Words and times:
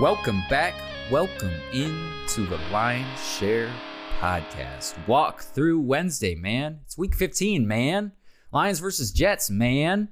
Welcome 0.00 0.42
back. 0.48 0.72
Welcome 1.10 1.52
into 1.74 2.46
the 2.46 2.58
Lion's 2.72 3.22
Share 3.22 3.70
Podcast. 4.18 4.94
Walk 5.06 5.42
through 5.42 5.78
Wednesday, 5.80 6.34
man. 6.34 6.80
It's 6.86 6.96
week 6.96 7.14
15, 7.14 7.68
man. 7.68 8.12
Lions 8.50 8.78
versus 8.78 9.12
Jets, 9.12 9.50
man. 9.50 10.08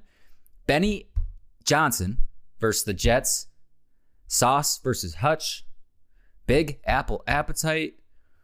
Benny 0.67 1.09
Johnson 1.63 2.19
versus 2.59 2.83
the 2.83 2.93
Jets. 2.93 3.47
Sauce 4.27 4.77
versus 4.77 5.15
Hutch. 5.15 5.65
Big 6.45 6.81
Apple 6.85 7.23
Appetite. 7.25 7.95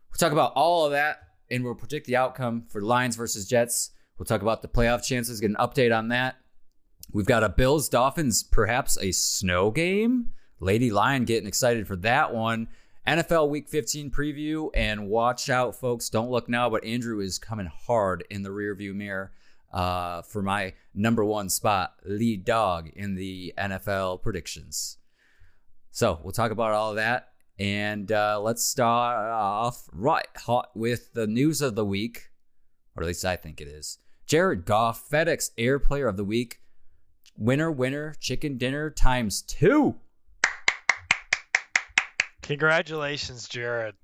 We'll 0.09 0.17
talk 0.17 0.31
about 0.31 0.53
all 0.55 0.87
of 0.87 0.93
that 0.93 1.19
and 1.51 1.63
we'll 1.63 1.75
predict 1.75 2.07
the 2.07 2.15
outcome 2.15 2.65
for 2.69 2.81
Lions 2.81 3.15
versus 3.15 3.47
Jets. 3.47 3.91
We'll 4.17 4.25
talk 4.25 4.41
about 4.41 4.63
the 4.63 4.67
playoff 4.67 5.05
chances, 5.05 5.41
get 5.41 5.51
an 5.51 5.57
update 5.57 5.95
on 5.95 6.07
that. 6.07 6.37
We've 7.13 7.27
got 7.27 7.43
a 7.43 7.49
Bills 7.49 7.87
Dolphins, 7.87 8.41
perhaps 8.41 8.97
a 8.99 9.11
snow 9.11 9.69
game. 9.69 10.31
Lady 10.59 10.91
Lion 10.91 11.25
getting 11.25 11.47
excited 11.47 11.87
for 11.87 11.95
that 11.97 12.33
one. 12.33 12.67
NFL 13.07 13.49
Week 13.49 13.69
15 13.69 14.09
preview, 14.09 14.69
and 14.73 15.07
watch 15.07 15.49
out, 15.49 15.75
folks. 15.75 16.09
Don't 16.09 16.31
look 16.31 16.49
now, 16.49 16.69
but 16.69 16.83
Andrew 16.83 17.19
is 17.19 17.37
coming 17.37 17.67
hard 17.67 18.23
in 18.31 18.41
the 18.41 18.49
rearview 18.49 18.95
mirror 18.95 19.31
uh, 19.71 20.23
for 20.23 20.41
my 20.41 20.73
number 20.93 21.23
one 21.23 21.49
spot, 21.49 21.93
lead 22.03 22.45
dog 22.45 22.89
in 22.95 23.15
the 23.15 23.53
NFL 23.57 24.23
predictions. 24.23 24.97
So 25.91 26.19
we'll 26.23 26.31
talk 26.31 26.51
about 26.51 26.71
all 26.71 26.95
that, 26.95 27.29
and 27.59 28.11
uh, 28.11 28.39
let's 28.41 28.63
start 28.63 29.29
off 29.29 29.87
right 29.91 30.27
hot 30.35 30.71
with 30.75 31.13
the 31.13 31.27
news 31.27 31.61
of 31.61 31.75
the 31.75 31.85
week, 31.85 32.31
or 32.95 33.03
at 33.03 33.07
least 33.07 33.23
I 33.23 33.35
think 33.35 33.61
it 33.61 33.67
is. 33.67 33.99
Jared 34.25 34.65
Goff, 34.65 35.07
FedEx 35.09 35.51
Air 35.57 35.77
Player 35.77 36.07
of 36.07 36.17
the 36.17 36.23
Week, 36.23 36.61
winner, 37.37 37.71
winner, 37.71 38.15
chicken 38.19 38.57
dinner 38.57 38.89
times 38.89 39.41
two. 39.43 39.95
Congratulations, 42.45 43.47
Jared. 43.47 43.95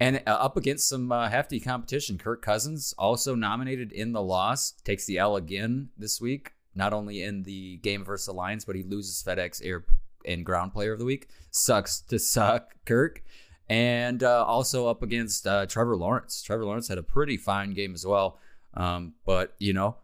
And 0.00 0.22
uh, 0.26 0.30
up 0.30 0.56
against 0.56 0.88
some 0.88 1.12
uh, 1.12 1.28
hefty 1.28 1.60
competition, 1.60 2.16
Kirk 2.16 2.40
Cousins 2.40 2.94
also 2.96 3.34
nominated 3.34 3.92
in 3.92 4.12
the 4.12 4.22
loss, 4.22 4.72
takes 4.82 5.04
the 5.04 5.18
L 5.18 5.36
again 5.36 5.90
this 5.98 6.22
week. 6.22 6.52
Not 6.74 6.94
only 6.94 7.22
in 7.22 7.42
the 7.42 7.76
game 7.78 8.02
versus 8.02 8.26
the 8.26 8.32
Lions, 8.32 8.64
but 8.64 8.76
he 8.76 8.82
loses 8.82 9.22
FedEx 9.22 9.60
Air 9.62 9.84
and 10.24 10.46
Ground 10.46 10.72
Player 10.72 10.94
of 10.94 10.98
the 10.98 11.04
Week. 11.04 11.28
Sucks 11.50 12.00
to 12.02 12.18
suck, 12.18 12.74
Kirk. 12.86 13.22
And 13.68 14.22
uh, 14.22 14.46
also 14.46 14.86
up 14.86 15.02
against 15.02 15.46
uh, 15.46 15.66
Trevor 15.66 15.96
Lawrence. 15.96 16.42
Trevor 16.42 16.64
Lawrence 16.64 16.88
had 16.88 16.96
a 16.96 17.02
pretty 17.02 17.36
fine 17.36 17.74
game 17.74 17.92
as 17.92 18.06
well. 18.06 18.38
Um, 18.72 19.14
but 19.26 19.54
you 19.58 19.74
know, 19.74 19.96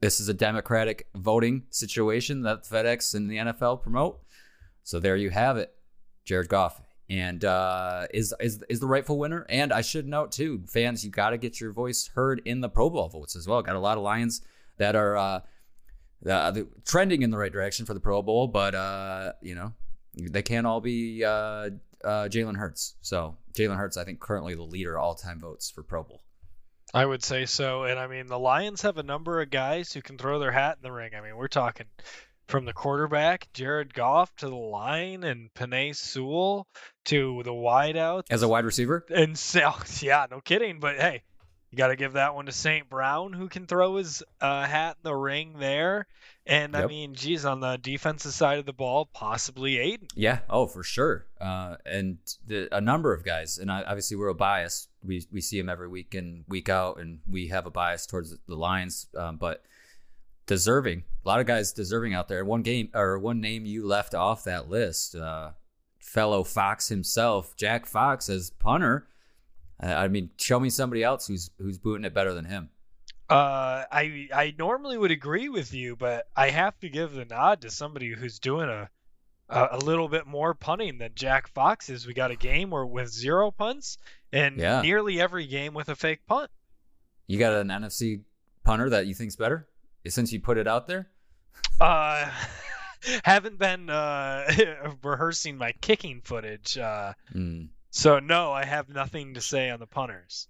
this 0.00 0.20
is 0.20 0.28
a 0.28 0.34
democratic 0.34 1.08
voting 1.16 1.64
situation 1.70 2.42
that 2.42 2.62
FedEx 2.62 3.16
and 3.16 3.28
the 3.28 3.38
NFL 3.38 3.82
promote. 3.82 4.20
So 4.84 5.00
there 5.00 5.16
you 5.16 5.30
have 5.30 5.56
it. 5.56 5.74
Jared 6.24 6.48
Goff, 6.48 6.80
and 7.08 7.44
uh, 7.44 8.06
is 8.12 8.34
is 8.40 8.62
is 8.68 8.80
the 8.80 8.86
rightful 8.86 9.18
winner. 9.18 9.46
And 9.48 9.72
I 9.72 9.82
should 9.82 10.06
note 10.06 10.32
too, 10.32 10.62
fans, 10.66 11.04
you 11.04 11.10
got 11.10 11.30
to 11.30 11.38
get 11.38 11.60
your 11.60 11.72
voice 11.72 12.08
heard 12.14 12.42
in 12.44 12.60
the 12.60 12.68
Pro 12.68 12.90
Bowl 12.90 13.08
votes 13.08 13.36
as 13.36 13.46
well. 13.46 13.62
Got 13.62 13.76
a 13.76 13.80
lot 13.80 13.98
of 13.98 14.04
Lions 14.04 14.42
that 14.78 14.96
are 14.96 15.16
uh, 15.16 15.40
uh, 16.28 16.60
trending 16.84 17.22
in 17.22 17.30
the 17.30 17.38
right 17.38 17.52
direction 17.52 17.86
for 17.86 17.94
the 17.94 18.00
Pro 18.00 18.22
Bowl, 18.22 18.46
but 18.46 18.74
uh, 18.74 19.32
you 19.42 19.54
know 19.54 19.72
they 20.14 20.42
can't 20.42 20.66
all 20.66 20.80
be 20.80 21.24
uh, 21.24 21.28
uh, 22.04 22.28
Jalen 22.28 22.56
Hurts. 22.56 22.94
So 23.00 23.36
Jalen 23.54 23.76
Hurts, 23.76 23.96
I 23.96 24.04
think, 24.04 24.20
currently 24.20 24.54
the 24.54 24.62
leader 24.62 24.98
all 24.98 25.14
time 25.14 25.40
votes 25.40 25.70
for 25.70 25.82
Pro 25.82 26.02
Bowl. 26.02 26.22
I 26.94 27.06
would 27.06 27.24
say 27.24 27.46
so, 27.46 27.84
and 27.84 27.98
I 27.98 28.06
mean 28.06 28.26
the 28.26 28.38
Lions 28.38 28.82
have 28.82 28.98
a 28.98 29.02
number 29.02 29.40
of 29.40 29.50
guys 29.50 29.92
who 29.92 30.02
can 30.02 30.18
throw 30.18 30.38
their 30.38 30.52
hat 30.52 30.76
in 30.76 30.82
the 30.82 30.92
ring. 30.92 31.12
I 31.16 31.20
mean 31.20 31.36
we're 31.36 31.48
talking 31.48 31.86
from 32.52 32.66
the 32.66 32.72
quarterback, 32.74 33.48
Jared 33.54 33.94
Goff, 33.94 34.36
to 34.36 34.46
the 34.46 34.54
line, 34.54 35.24
and 35.24 35.52
Penei 35.54 35.96
Sewell 35.96 36.68
to 37.06 37.40
the 37.44 37.50
wideout. 37.50 38.24
As 38.28 38.42
a 38.42 38.48
wide 38.48 38.66
receiver? 38.66 39.06
And 39.08 39.38
so, 39.38 39.72
yeah, 40.02 40.26
no 40.30 40.42
kidding. 40.42 40.78
But 40.78 40.96
hey, 40.96 41.22
you 41.70 41.78
got 41.78 41.88
to 41.88 41.96
give 41.96 42.12
that 42.12 42.34
one 42.34 42.44
to 42.44 42.52
St. 42.52 42.90
Brown, 42.90 43.32
who 43.32 43.48
can 43.48 43.66
throw 43.66 43.96
his 43.96 44.22
uh, 44.42 44.66
hat 44.66 44.98
in 45.02 45.08
the 45.08 45.14
ring 45.14 45.54
there. 45.58 46.06
And 46.44 46.74
yep. 46.74 46.84
I 46.84 46.86
mean, 46.88 47.14
geez, 47.14 47.46
on 47.46 47.60
the 47.60 47.78
defensive 47.78 48.34
side 48.34 48.58
of 48.58 48.66
the 48.66 48.74
ball, 48.74 49.08
possibly 49.14 49.78
Aidan. 49.78 50.08
Yeah, 50.14 50.40
oh, 50.50 50.66
for 50.66 50.82
sure. 50.82 51.24
Uh, 51.40 51.76
and 51.86 52.18
the, 52.46 52.68
a 52.70 52.82
number 52.82 53.14
of 53.14 53.24
guys, 53.24 53.56
and 53.56 53.72
I, 53.72 53.82
obviously 53.82 54.18
we're 54.18 54.28
a 54.28 54.34
bias. 54.34 54.88
We 55.02 55.26
we 55.32 55.40
see 55.40 55.58
them 55.58 55.70
every 55.70 55.88
week 55.88 56.14
and 56.14 56.44
week 56.48 56.68
out, 56.68 56.98
and 57.00 57.20
we 57.26 57.48
have 57.48 57.64
a 57.64 57.70
bias 57.70 58.06
towards 58.06 58.36
the 58.46 58.56
Lions. 58.56 59.06
Um, 59.16 59.36
but 59.38 59.62
deserving. 60.52 61.02
A 61.24 61.28
lot 61.28 61.40
of 61.40 61.46
guys 61.46 61.72
deserving 61.72 62.12
out 62.12 62.28
there. 62.28 62.44
One 62.44 62.60
game 62.60 62.90
or 62.94 63.18
one 63.18 63.40
name 63.40 63.64
you 63.64 63.86
left 63.86 64.14
off 64.14 64.44
that 64.44 64.68
list, 64.68 65.14
uh, 65.14 65.52
fellow 65.98 66.44
Fox 66.44 66.88
himself, 66.88 67.56
Jack 67.56 67.86
Fox 67.86 68.28
as 68.28 68.50
punter. 68.50 69.06
I 69.80 70.08
mean, 70.08 70.28
show 70.36 70.60
me 70.60 70.68
somebody 70.68 71.02
else 71.02 71.26
who's 71.26 71.50
who's 71.58 71.78
booting 71.78 72.04
it 72.04 72.12
better 72.12 72.34
than 72.34 72.44
him. 72.44 72.68
Uh, 73.30 73.84
I 73.90 74.28
I 74.32 74.54
normally 74.58 74.98
would 74.98 75.10
agree 75.10 75.48
with 75.48 75.72
you, 75.72 75.96
but 75.96 76.26
I 76.36 76.50
have 76.50 76.78
to 76.80 76.90
give 76.90 77.12
the 77.12 77.24
nod 77.24 77.62
to 77.62 77.70
somebody 77.70 78.10
who's 78.10 78.38
doing 78.38 78.68
a 78.68 78.90
a, 79.48 79.68
a 79.72 79.78
little 79.78 80.08
bit 80.08 80.26
more 80.26 80.52
punting 80.52 80.98
than 80.98 81.12
Jack 81.14 81.48
Fox 81.48 81.88
is. 81.88 82.06
We 82.06 82.12
got 82.12 82.30
a 82.30 82.36
game 82.36 82.68
where 82.68 82.84
with 82.84 83.08
zero 83.08 83.50
punts, 83.50 83.96
and 84.34 84.58
yeah. 84.58 84.82
nearly 84.82 85.18
every 85.18 85.46
game 85.46 85.72
with 85.72 85.88
a 85.88 85.96
fake 85.96 86.26
punt. 86.26 86.50
You 87.26 87.38
got 87.38 87.54
an 87.54 87.68
NFC 87.68 88.20
punter 88.64 88.90
that 88.90 89.06
you 89.06 89.14
think's 89.14 89.36
better? 89.36 89.66
Since 90.08 90.32
you 90.32 90.40
put 90.40 90.58
it 90.58 90.66
out 90.66 90.86
there? 90.86 91.08
Uh, 91.80 92.30
haven't 93.24 93.58
been 93.58 93.90
uh, 93.90 94.50
rehearsing 95.02 95.56
my 95.56 95.72
kicking 95.80 96.20
footage. 96.22 96.78
Uh, 96.78 97.14
mm. 97.34 97.68
So 97.90 98.18
no, 98.18 98.52
I 98.52 98.64
have 98.64 98.88
nothing 98.88 99.34
to 99.34 99.40
say 99.40 99.70
on 99.70 99.80
the 99.80 99.86
punters. 99.86 100.48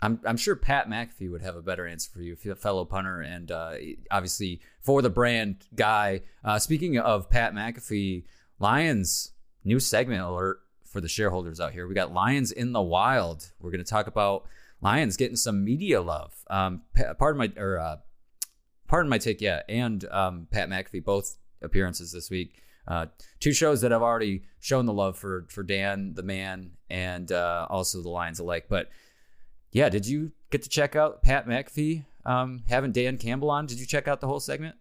I'm 0.00 0.20
I'm 0.24 0.36
sure 0.36 0.54
Pat 0.54 0.88
McAfee 0.88 1.30
would 1.30 1.42
have 1.42 1.56
a 1.56 1.62
better 1.62 1.86
answer 1.86 2.10
for 2.12 2.20
you, 2.20 2.36
fellow 2.36 2.84
punter, 2.84 3.20
and 3.20 3.50
uh, 3.50 3.72
obviously 4.10 4.60
for 4.80 5.02
the 5.02 5.10
brand 5.10 5.56
guy. 5.74 6.22
Uh, 6.44 6.58
speaking 6.58 6.98
of 6.98 7.28
Pat 7.28 7.52
McAfee, 7.52 8.24
Lions 8.60 9.32
new 9.64 9.80
segment 9.80 10.22
alert 10.22 10.60
for 10.84 11.00
the 11.00 11.08
shareholders 11.08 11.60
out 11.60 11.72
here. 11.72 11.86
We 11.86 11.94
got 11.94 12.12
Lions 12.12 12.52
in 12.52 12.72
the 12.72 12.80
Wild. 12.80 13.50
We're 13.60 13.70
going 13.70 13.84
to 13.84 13.90
talk 13.90 14.06
about 14.06 14.44
Lions 14.80 15.16
getting 15.16 15.36
some 15.36 15.64
media 15.64 16.00
love. 16.00 16.32
Um, 16.48 16.82
pardon 17.18 17.38
my 17.38 17.52
or 17.60 17.78
uh, 17.78 17.96
pardon 18.88 19.08
my 19.08 19.18
take, 19.18 19.40
yeah, 19.40 19.62
and 19.68 20.04
um, 20.10 20.48
Pat 20.50 20.68
McAfee, 20.68 21.04
both 21.04 21.36
appearances 21.62 22.10
this 22.12 22.30
week. 22.30 22.62
Uh, 22.86 23.06
two 23.38 23.52
shows 23.52 23.82
that 23.82 23.92
I've 23.92 24.02
already 24.02 24.42
shown 24.60 24.86
the 24.86 24.92
love 24.92 25.16
for 25.16 25.46
for 25.50 25.62
Dan, 25.62 26.14
the 26.14 26.22
man, 26.22 26.72
and 26.90 27.30
uh, 27.30 27.66
also 27.68 28.02
the 28.02 28.08
Lions 28.08 28.38
alike. 28.38 28.66
But 28.68 28.88
yeah, 29.70 29.90
did 29.90 30.06
you 30.06 30.32
get 30.50 30.62
to 30.62 30.68
check 30.68 30.96
out 30.96 31.22
Pat 31.22 31.46
McAfee 31.46 32.04
um, 32.24 32.62
having 32.68 32.92
Dan 32.92 33.18
Campbell 33.18 33.50
on? 33.50 33.66
Did 33.66 33.78
you 33.78 33.86
check 33.86 34.08
out 34.08 34.20
the 34.20 34.26
whole 34.26 34.40
segment? 34.40 34.76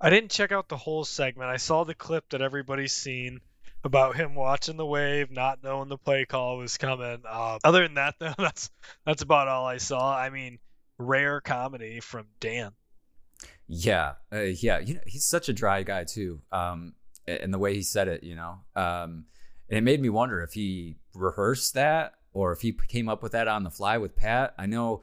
I 0.00 0.10
didn't 0.10 0.30
check 0.30 0.52
out 0.52 0.68
the 0.68 0.76
whole 0.76 1.04
segment. 1.04 1.50
I 1.50 1.56
saw 1.56 1.84
the 1.84 1.94
clip 1.94 2.28
that 2.30 2.42
everybody's 2.42 2.92
seen 2.92 3.40
about 3.84 4.16
him 4.16 4.34
watching 4.34 4.76
the 4.76 4.86
wave, 4.86 5.30
not 5.30 5.62
knowing 5.62 5.88
the 5.88 5.98
play 5.98 6.26
call 6.26 6.58
was 6.58 6.76
coming. 6.76 7.22
Uh, 7.26 7.58
other 7.64 7.82
than 7.82 7.94
that, 7.94 8.16
though, 8.18 8.34
that's 8.38 8.70
that's 9.06 9.22
about 9.22 9.48
all 9.48 9.66
I 9.66 9.78
saw. 9.78 10.14
I 10.14 10.28
mean, 10.28 10.58
rare 10.98 11.40
comedy 11.40 12.00
from 12.00 12.26
Dan. 12.40 12.72
Yeah, 13.68 14.12
uh, 14.32 14.40
yeah. 14.40 14.78
You 14.78 14.94
know, 14.94 15.00
he's 15.06 15.24
such 15.24 15.48
a 15.48 15.52
dry 15.52 15.82
guy 15.82 16.04
too. 16.04 16.40
Um, 16.52 16.94
and 17.26 17.52
the 17.52 17.58
way 17.58 17.74
he 17.74 17.82
said 17.82 18.08
it, 18.08 18.22
you 18.22 18.36
know, 18.36 18.58
um, 18.76 19.24
and 19.68 19.78
it 19.78 19.82
made 19.82 20.00
me 20.00 20.08
wonder 20.08 20.42
if 20.42 20.52
he 20.52 20.98
rehearsed 21.14 21.74
that 21.74 22.14
or 22.32 22.52
if 22.52 22.60
he 22.60 22.72
came 22.72 23.08
up 23.08 23.22
with 23.22 23.32
that 23.32 23.48
on 23.48 23.64
the 23.64 23.70
fly 23.70 23.98
with 23.98 24.14
Pat. 24.14 24.54
I 24.58 24.66
know 24.66 25.02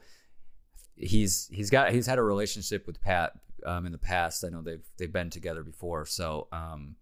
he's 0.96 1.48
he's 1.52 1.70
got 1.70 1.92
he's 1.92 2.06
had 2.06 2.18
a 2.18 2.22
relationship 2.22 2.86
with 2.86 3.02
Pat 3.02 3.32
um, 3.66 3.86
in 3.86 3.92
the 3.92 3.98
past. 3.98 4.44
I 4.44 4.48
know 4.48 4.62
they've 4.62 4.86
they've 4.98 5.12
been 5.12 5.30
together 5.30 5.62
before, 5.62 6.06
so 6.06 6.48
um, 6.52 6.96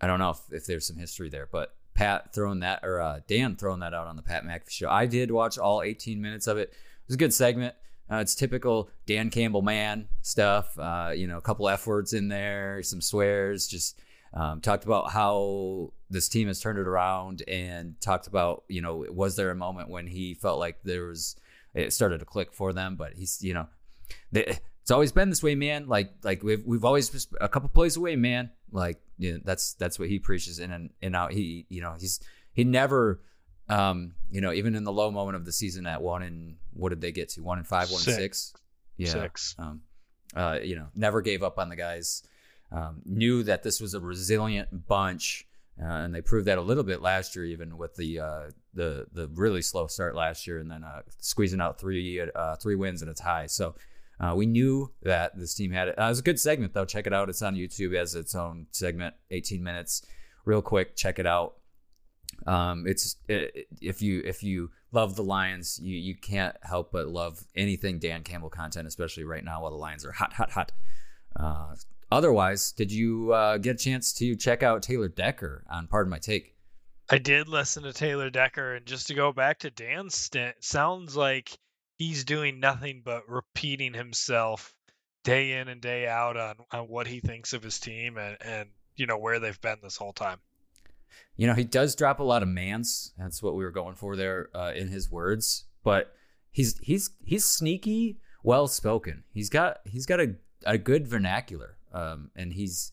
I 0.00 0.06
don't 0.06 0.18
know 0.18 0.30
if, 0.30 0.40
if 0.50 0.66
there's 0.66 0.86
some 0.86 0.96
history 0.96 1.30
there. 1.30 1.48
But 1.50 1.74
Pat 1.94 2.34
throwing 2.34 2.60
that 2.60 2.80
or 2.82 3.00
uh, 3.00 3.20
Dan 3.26 3.56
throwing 3.56 3.80
that 3.80 3.94
out 3.94 4.06
on 4.06 4.16
the 4.16 4.22
Pat 4.22 4.44
McAfee 4.44 4.70
show. 4.70 4.90
I 4.90 5.06
did 5.06 5.30
watch 5.30 5.58
all 5.58 5.82
18 5.82 6.20
minutes 6.20 6.46
of 6.46 6.58
it. 6.58 6.70
It 6.70 6.76
was 7.08 7.14
a 7.14 7.18
good 7.18 7.34
segment. 7.34 7.74
Uh, 8.10 8.16
it's 8.16 8.34
typical 8.34 8.90
Dan 9.06 9.30
Campbell 9.30 9.62
man 9.62 10.08
stuff. 10.22 10.78
Uh, 10.78 11.12
you 11.14 11.26
know, 11.26 11.38
a 11.38 11.40
couple 11.40 11.68
F 11.68 11.86
words 11.86 12.12
in 12.12 12.28
there, 12.28 12.82
some 12.82 13.00
swears. 13.00 13.68
Just 13.68 14.00
um, 14.34 14.60
talked 14.60 14.84
about 14.84 15.10
how 15.10 15.92
this 16.08 16.28
team 16.28 16.48
has 16.48 16.60
turned 16.60 16.78
it 16.78 16.88
around, 16.88 17.42
and 17.46 18.00
talked 18.00 18.26
about 18.26 18.64
you 18.68 18.80
know 18.80 19.04
was 19.10 19.36
there 19.36 19.50
a 19.50 19.54
moment 19.54 19.88
when 19.88 20.06
he 20.06 20.34
felt 20.34 20.58
like 20.58 20.78
there 20.82 21.06
was 21.06 21.36
it 21.74 21.92
started 21.92 22.18
to 22.18 22.24
click 22.24 22.52
for 22.52 22.72
them, 22.72 22.96
but 22.96 23.12
he's 23.14 23.42
you 23.42 23.54
know 23.54 23.68
they, 24.32 24.58
it's 24.82 24.90
always 24.90 25.12
been 25.12 25.30
this 25.30 25.42
way, 25.42 25.54
man. 25.54 25.86
Like 25.86 26.10
like 26.24 26.42
we've 26.42 26.64
we've 26.66 26.84
always 26.84 27.10
just 27.10 27.32
a 27.40 27.48
couple 27.48 27.68
plays 27.68 27.96
away, 27.96 28.16
man. 28.16 28.50
Like 28.72 29.00
you 29.18 29.34
know, 29.34 29.40
that's 29.44 29.74
that's 29.74 29.98
what 29.98 30.08
he 30.08 30.18
preaches 30.18 30.58
in 30.58 30.72
and, 30.72 30.90
and 31.00 31.14
out. 31.14 31.32
He 31.32 31.66
you 31.68 31.80
know 31.80 31.94
he's 31.98 32.18
he 32.52 32.64
never 32.64 33.20
um, 33.70 34.14
you 34.30 34.40
know, 34.40 34.52
even 34.52 34.74
in 34.74 34.84
the 34.84 34.92
low 34.92 35.10
moment 35.10 35.36
of 35.36 35.44
the 35.44 35.52
season 35.52 35.86
at 35.86 36.02
one 36.02 36.22
and 36.22 36.56
what 36.72 36.90
did 36.90 37.00
they 37.00 37.12
get 37.12 37.30
to? 37.30 37.42
One 37.42 37.58
and 37.58 37.66
five, 37.66 37.90
one 37.90 38.00
six. 38.00 38.16
and 38.16 38.22
six. 38.22 38.54
Yeah. 38.96 39.08
Six. 39.08 39.54
Um, 39.58 39.80
uh, 40.34 40.58
you 40.62 40.76
know, 40.76 40.88
never 40.94 41.20
gave 41.22 41.42
up 41.42 41.58
on 41.58 41.68
the 41.68 41.76
guys. 41.76 42.22
Um, 42.72 43.02
knew 43.04 43.42
that 43.44 43.62
this 43.62 43.80
was 43.80 43.94
a 43.94 44.00
resilient 44.00 44.86
bunch 44.86 45.48
uh, 45.80 45.86
and 45.86 46.14
they 46.14 46.20
proved 46.20 46.46
that 46.46 46.58
a 46.58 46.62
little 46.62 46.82
bit 46.82 47.00
last 47.00 47.34
year, 47.34 47.44
even 47.46 47.78
with 47.78 47.94
the 47.96 48.20
uh, 48.20 48.42
the 48.74 49.06
the 49.12 49.28
really 49.34 49.62
slow 49.62 49.86
start 49.86 50.14
last 50.14 50.46
year, 50.46 50.58
and 50.58 50.70
then 50.70 50.84
uh, 50.84 51.00
squeezing 51.20 51.60
out 51.60 51.80
three 51.80 52.20
uh, 52.34 52.56
three 52.56 52.74
wins 52.74 53.00
and 53.00 53.10
a 53.10 53.14
tie. 53.14 53.46
So 53.46 53.74
uh, 54.18 54.34
we 54.36 54.44
knew 54.44 54.92
that 55.02 55.38
this 55.38 55.54
team 55.54 55.70
had 55.70 55.88
it. 55.88 55.98
Uh, 55.98 56.04
it 56.04 56.08
was 56.08 56.18
a 56.18 56.22
good 56.22 56.38
segment 56.38 56.74
though. 56.74 56.84
Check 56.84 57.06
it 57.06 57.14
out. 57.14 57.30
It's 57.30 57.40
on 57.40 57.54
YouTube 57.54 57.94
as 57.94 58.14
its 58.14 58.34
own 58.34 58.66
segment, 58.72 59.14
18 59.30 59.62
minutes, 59.62 60.04
real 60.44 60.60
quick. 60.60 60.96
Check 60.96 61.18
it 61.18 61.26
out. 61.26 61.54
Um, 62.46 62.86
it's 62.86 63.16
it, 63.28 63.66
if 63.80 64.02
you 64.02 64.22
if 64.24 64.42
you 64.42 64.70
love 64.92 65.16
the 65.16 65.22
Lions, 65.22 65.78
you 65.82 65.96
you 65.96 66.14
can't 66.14 66.56
help 66.62 66.92
but 66.92 67.08
love 67.08 67.44
anything 67.54 67.98
Dan 67.98 68.22
Campbell 68.22 68.50
content, 68.50 68.86
especially 68.86 69.24
right 69.24 69.44
now 69.44 69.62
while 69.62 69.70
the 69.70 69.76
Lions 69.76 70.04
are 70.04 70.12
hot, 70.12 70.32
hot, 70.32 70.50
hot. 70.50 70.72
Uh, 71.36 71.74
otherwise, 72.10 72.72
did 72.72 72.90
you 72.90 73.32
uh, 73.32 73.58
get 73.58 73.76
a 73.76 73.78
chance 73.78 74.12
to 74.14 74.36
check 74.36 74.62
out 74.62 74.82
Taylor 74.82 75.08
Decker 75.08 75.64
on 75.70 75.86
Pardon 75.86 76.10
My 76.10 76.18
Take? 76.18 76.56
I 77.08 77.18
did 77.18 77.48
listen 77.48 77.82
to 77.82 77.92
Taylor 77.92 78.30
Decker, 78.30 78.76
and 78.76 78.86
just 78.86 79.08
to 79.08 79.14
go 79.14 79.32
back 79.32 79.60
to 79.60 79.70
Dan's 79.70 80.14
stint, 80.14 80.56
sounds 80.60 81.16
like 81.16 81.58
he's 81.98 82.24
doing 82.24 82.60
nothing 82.60 83.02
but 83.04 83.28
repeating 83.28 83.94
himself 83.94 84.74
day 85.24 85.52
in 85.52 85.68
and 85.68 85.80
day 85.80 86.06
out 86.06 86.36
on, 86.36 86.54
on 86.70 86.88
what 86.88 87.06
he 87.06 87.20
thinks 87.20 87.52
of 87.52 87.62
his 87.62 87.78
team 87.78 88.16
and, 88.16 88.36
and 88.40 88.68
you 88.96 89.06
know 89.06 89.18
where 89.18 89.38
they've 89.38 89.60
been 89.60 89.78
this 89.82 89.96
whole 89.96 90.12
time. 90.12 90.38
You 91.36 91.46
know, 91.46 91.54
he 91.54 91.64
does 91.64 91.94
drop 91.94 92.20
a 92.20 92.24
lot 92.24 92.42
of 92.42 92.48
mans. 92.48 93.12
That's 93.18 93.42
what 93.42 93.54
we 93.54 93.64
were 93.64 93.70
going 93.70 93.94
for 93.94 94.16
there 94.16 94.50
uh, 94.54 94.72
in 94.74 94.88
his 94.88 95.10
words. 95.10 95.64
But 95.82 96.12
he's 96.50 96.78
he's 96.78 97.10
he's 97.24 97.44
sneaky, 97.44 98.18
well 98.42 98.68
spoken. 98.68 99.24
He's 99.32 99.48
got 99.48 99.78
he's 99.84 100.06
got 100.06 100.20
a, 100.20 100.34
a 100.64 100.78
good 100.78 101.06
vernacular, 101.06 101.76
um, 101.92 102.30
and 102.36 102.52
he's 102.52 102.92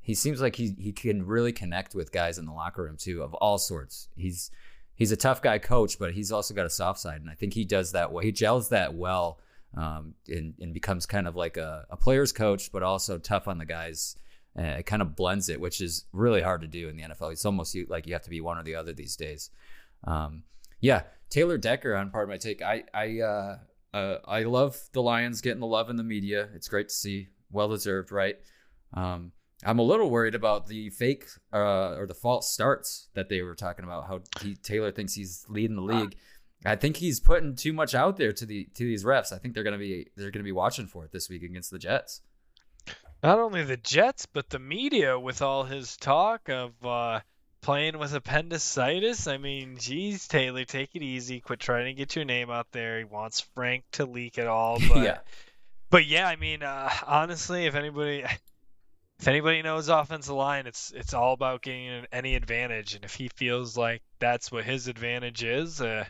he 0.00 0.14
seems 0.14 0.40
like 0.40 0.56
he 0.56 0.74
he 0.78 0.92
can 0.92 1.26
really 1.26 1.52
connect 1.52 1.94
with 1.94 2.12
guys 2.12 2.38
in 2.38 2.46
the 2.46 2.52
locker 2.52 2.84
room 2.84 2.96
too, 2.96 3.22
of 3.22 3.34
all 3.34 3.58
sorts. 3.58 4.08
He's 4.16 4.50
he's 4.94 5.12
a 5.12 5.16
tough 5.16 5.42
guy 5.42 5.58
coach, 5.58 5.98
but 5.98 6.12
he's 6.12 6.32
also 6.32 6.54
got 6.54 6.66
a 6.66 6.70
soft 6.70 7.00
side, 7.00 7.20
and 7.20 7.30
I 7.30 7.34
think 7.34 7.54
he 7.54 7.64
does 7.64 7.92
that 7.92 8.12
well. 8.12 8.22
He 8.22 8.32
gels 8.32 8.68
that 8.70 8.94
well, 8.94 9.40
um, 9.76 10.14
and, 10.28 10.54
and 10.60 10.72
becomes 10.72 11.06
kind 11.06 11.26
of 11.26 11.36
like 11.36 11.56
a, 11.56 11.86
a 11.90 11.96
player's 11.96 12.32
coach, 12.32 12.72
but 12.72 12.82
also 12.82 13.18
tough 13.18 13.48
on 13.48 13.58
the 13.58 13.64
guys. 13.64 14.16
Uh, 14.58 14.78
it 14.78 14.86
kind 14.86 15.02
of 15.02 15.14
blends 15.14 15.48
it, 15.48 15.60
which 15.60 15.80
is 15.80 16.06
really 16.12 16.40
hard 16.40 16.62
to 16.62 16.66
do 16.66 16.88
in 16.88 16.96
the 16.96 17.02
NFL. 17.02 17.32
It's 17.32 17.44
almost 17.44 17.76
like 17.88 18.06
you 18.06 18.14
have 18.14 18.22
to 18.22 18.30
be 18.30 18.40
one 18.40 18.58
or 18.58 18.62
the 18.62 18.74
other 18.74 18.92
these 18.92 19.16
days. 19.16 19.50
Um, 20.04 20.44
yeah, 20.80 21.02
Taylor 21.28 21.58
Decker 21.58 21.94
on 21.94 22.10
Pardon 22.10 22.30
My 22.30 22.38
Take. 22.38 22.62
I 22.62 22.84
I 22.94 23.20
uh, 23.20 23.58
uh, 23.92 24.18
I 24.24 24.44
love 24.44 24.78
the 24.92 25.02
Lions 25.02 25.40
getting 25.40 25.60
the 25.60 25.66
love 25.66 25.90
in 25.90 25.96
the 25.96 26.02
media. 26.02 26.48
It's 26.54 26.68
great 26.68 26.88
to 26.88 26.94
see, 26.94 27.28
well 27.50 27.68
deserved, 27.68 28.12
right? 28.12 28.36
Um, 28.94 29.32
I'm 29.64 29.78
a 29.78 29.82
little 29.82 30.10
worried 30.10 30.34
about 30.34 30.66
the 30.66 30.90
fake 30.90 31.26
uh, 31.52 31.94
or 31.94 32.06
the 32.06 32.14
false 32.14 32.52
starts 32.52 33.08
that 33.14 33.28
they 33.28 33.42
were 33.42 33.54
talking 33.54 33.84
about. 33.84 34.06
How 34.06 34.20
he, 34.40 34.54
Taylor 34.54 34.90
thinks 34.90 35.14
he's 35.14 35.44
leading 35.48 35.76
the 35.76 35.82
league. 35.82 36.16
I 36.64 36.76
think 36.76 36.96
he's 36.96 37.20
putting 37.20 37.54
too 37.54 37.72
much 37.72 37.94
out 37.94 38.16
there 38.16 38.32
to 38.32 38.46
the 38.46 38.68
to 38.74 38.84
these 38.84 39.04
refs. 39.04 39.32
I 39.32 39.38
think 39.38 39.54
they're 39.54 39.64
gonna 39.64 39.78
be 39.78 40.08
they're 40.16 40.30
gonna 40.30 40.44
be 40.44 40.52
watching 40.52 40.86
for 40.86 41.04
it 41.04 41.12
this 41.12 41.28
week 41.28 41.42
against 41.42 41.70
the 41.70 41.78
Jets. 41.78 42.20
Not 43.22 43.38
only 43.38 43.64
the 43.64 43.76
Jets, 43.76 44.26
but 44.26 44.50
the 44.50 44.58
media 44.58 45.18
with 45.18 45.42
all 45.42 45.64
his 45.64 45.96
talk 45.96 46.48
of 46.48 46.72
uh, 46.84 47.20
playing 47.62 47.98
with 47.98 48.14
appendicitis. 48.14 49.26
I 49.26 49.38
mean, 49.38 49.78
geez, 49.78 50.28
Taylor, 50.28 50.64
take 50.64 50.94
it 50.94 51.02
easy. 51.02 51.40
Quit 51.40 51.60
trying 51.60 51.86
to 51.86 51.94
get 51.94 52.14
your 52.14 52.24
name 52.24 52.50
out 52.50 52.68
there. 52.72 52.98
He 52.98 53.04
wants 53.04 53.40
Frank 53.40 53.84
to 53.92 54.06
leak 54.06 54.38
it 54.38 54.46
all. 54.46 54.78
But, 54.88 55.02
yeah. 55.02 55.18
But 55.88 56.06
yeah, 56.06 56.28
I 56.28 56.36
mean, 56.36 56.62
uh, 56.62 56.90
honestly, 57.06 57.66
if 57.66 57.74
anybody 57.74 58.24
if 59.18 59.28
anybody 59.28 59.62
knows 59.62 59.88
offensive 59.88 60.34
line, 60.34 60.66
it's 60.66 60.92
it's 60.94 61.14
all 61.14 61.32
about 61.32 61.62
getting 61.62 62.06
any 62.12 62.34
advantage, 62.34 62.94
and 62.94 63.04
if 63.04 63.14
he 63.14 63.28
feels 63.28 63.76
like 63.76 64.02
that's 64.18 64.52
what 64.52 64.64
his 64.64 64.88
advantage 64.88 65.42
is, 65.42 65.80
uh, 65.80 66.04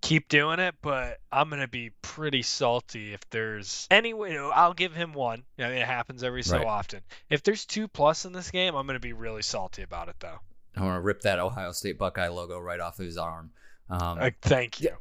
keep 0.00 0.28
doing 0.28 0.58
it. 0.60 0.74
But 0.82 1.18
I'm 1.30 1.50
gonna 1.50 1.68
be 1.68 1.90
pretty 2.02 2.42
salty 2.42 3.12
if 3.12 3.20
there's 3.30 3.86
any 3.90 4.14
way. 4.14 4.36
I'll 4.38 4.74
give 4.74 4.94
him 4.94 5.12
one. 5.12 5.44
I 5.58 5.62
mean, 5.64 5.72
it 5.78 5.86
happens 5.86 6.22
every 6.22 6.42
so 6.42 6.56
Right. 6.58 6.66
often. 6.66 7.00
If 7.28 7.42
there's 7.42 7.64
two 7.66 7.88
plus 7.88 8.24
in 8.24 8.32
this 8.32 8.50
game, 8.50 8.74
I'm 8.74 8.86
gonna 8.86 8.98
be 9.00 9.12
really 9.12 9.42
salty 9.42 9.82
about 9.82 10.08
it, 10.08 10.16
though. 10.20 10.40
I 10.76 10.82
want 10.82 10.96
to 10.96 11.00
rip 11.00 11.22
that 11.22 11.38
Ohio 11.40 11.72
State 11.72 11.98
Buckeye 11.98 12.28
logo 12.28 12.58
right 12.58 12.78
off 12.80 12.98
of 13.00 13.04
his 13.06 13.16
arm. 13.16 13.50
Um, 13.88 14.18
Uh, 14.20 14.30
thank 14.42 14.80
you. 14.80 14.96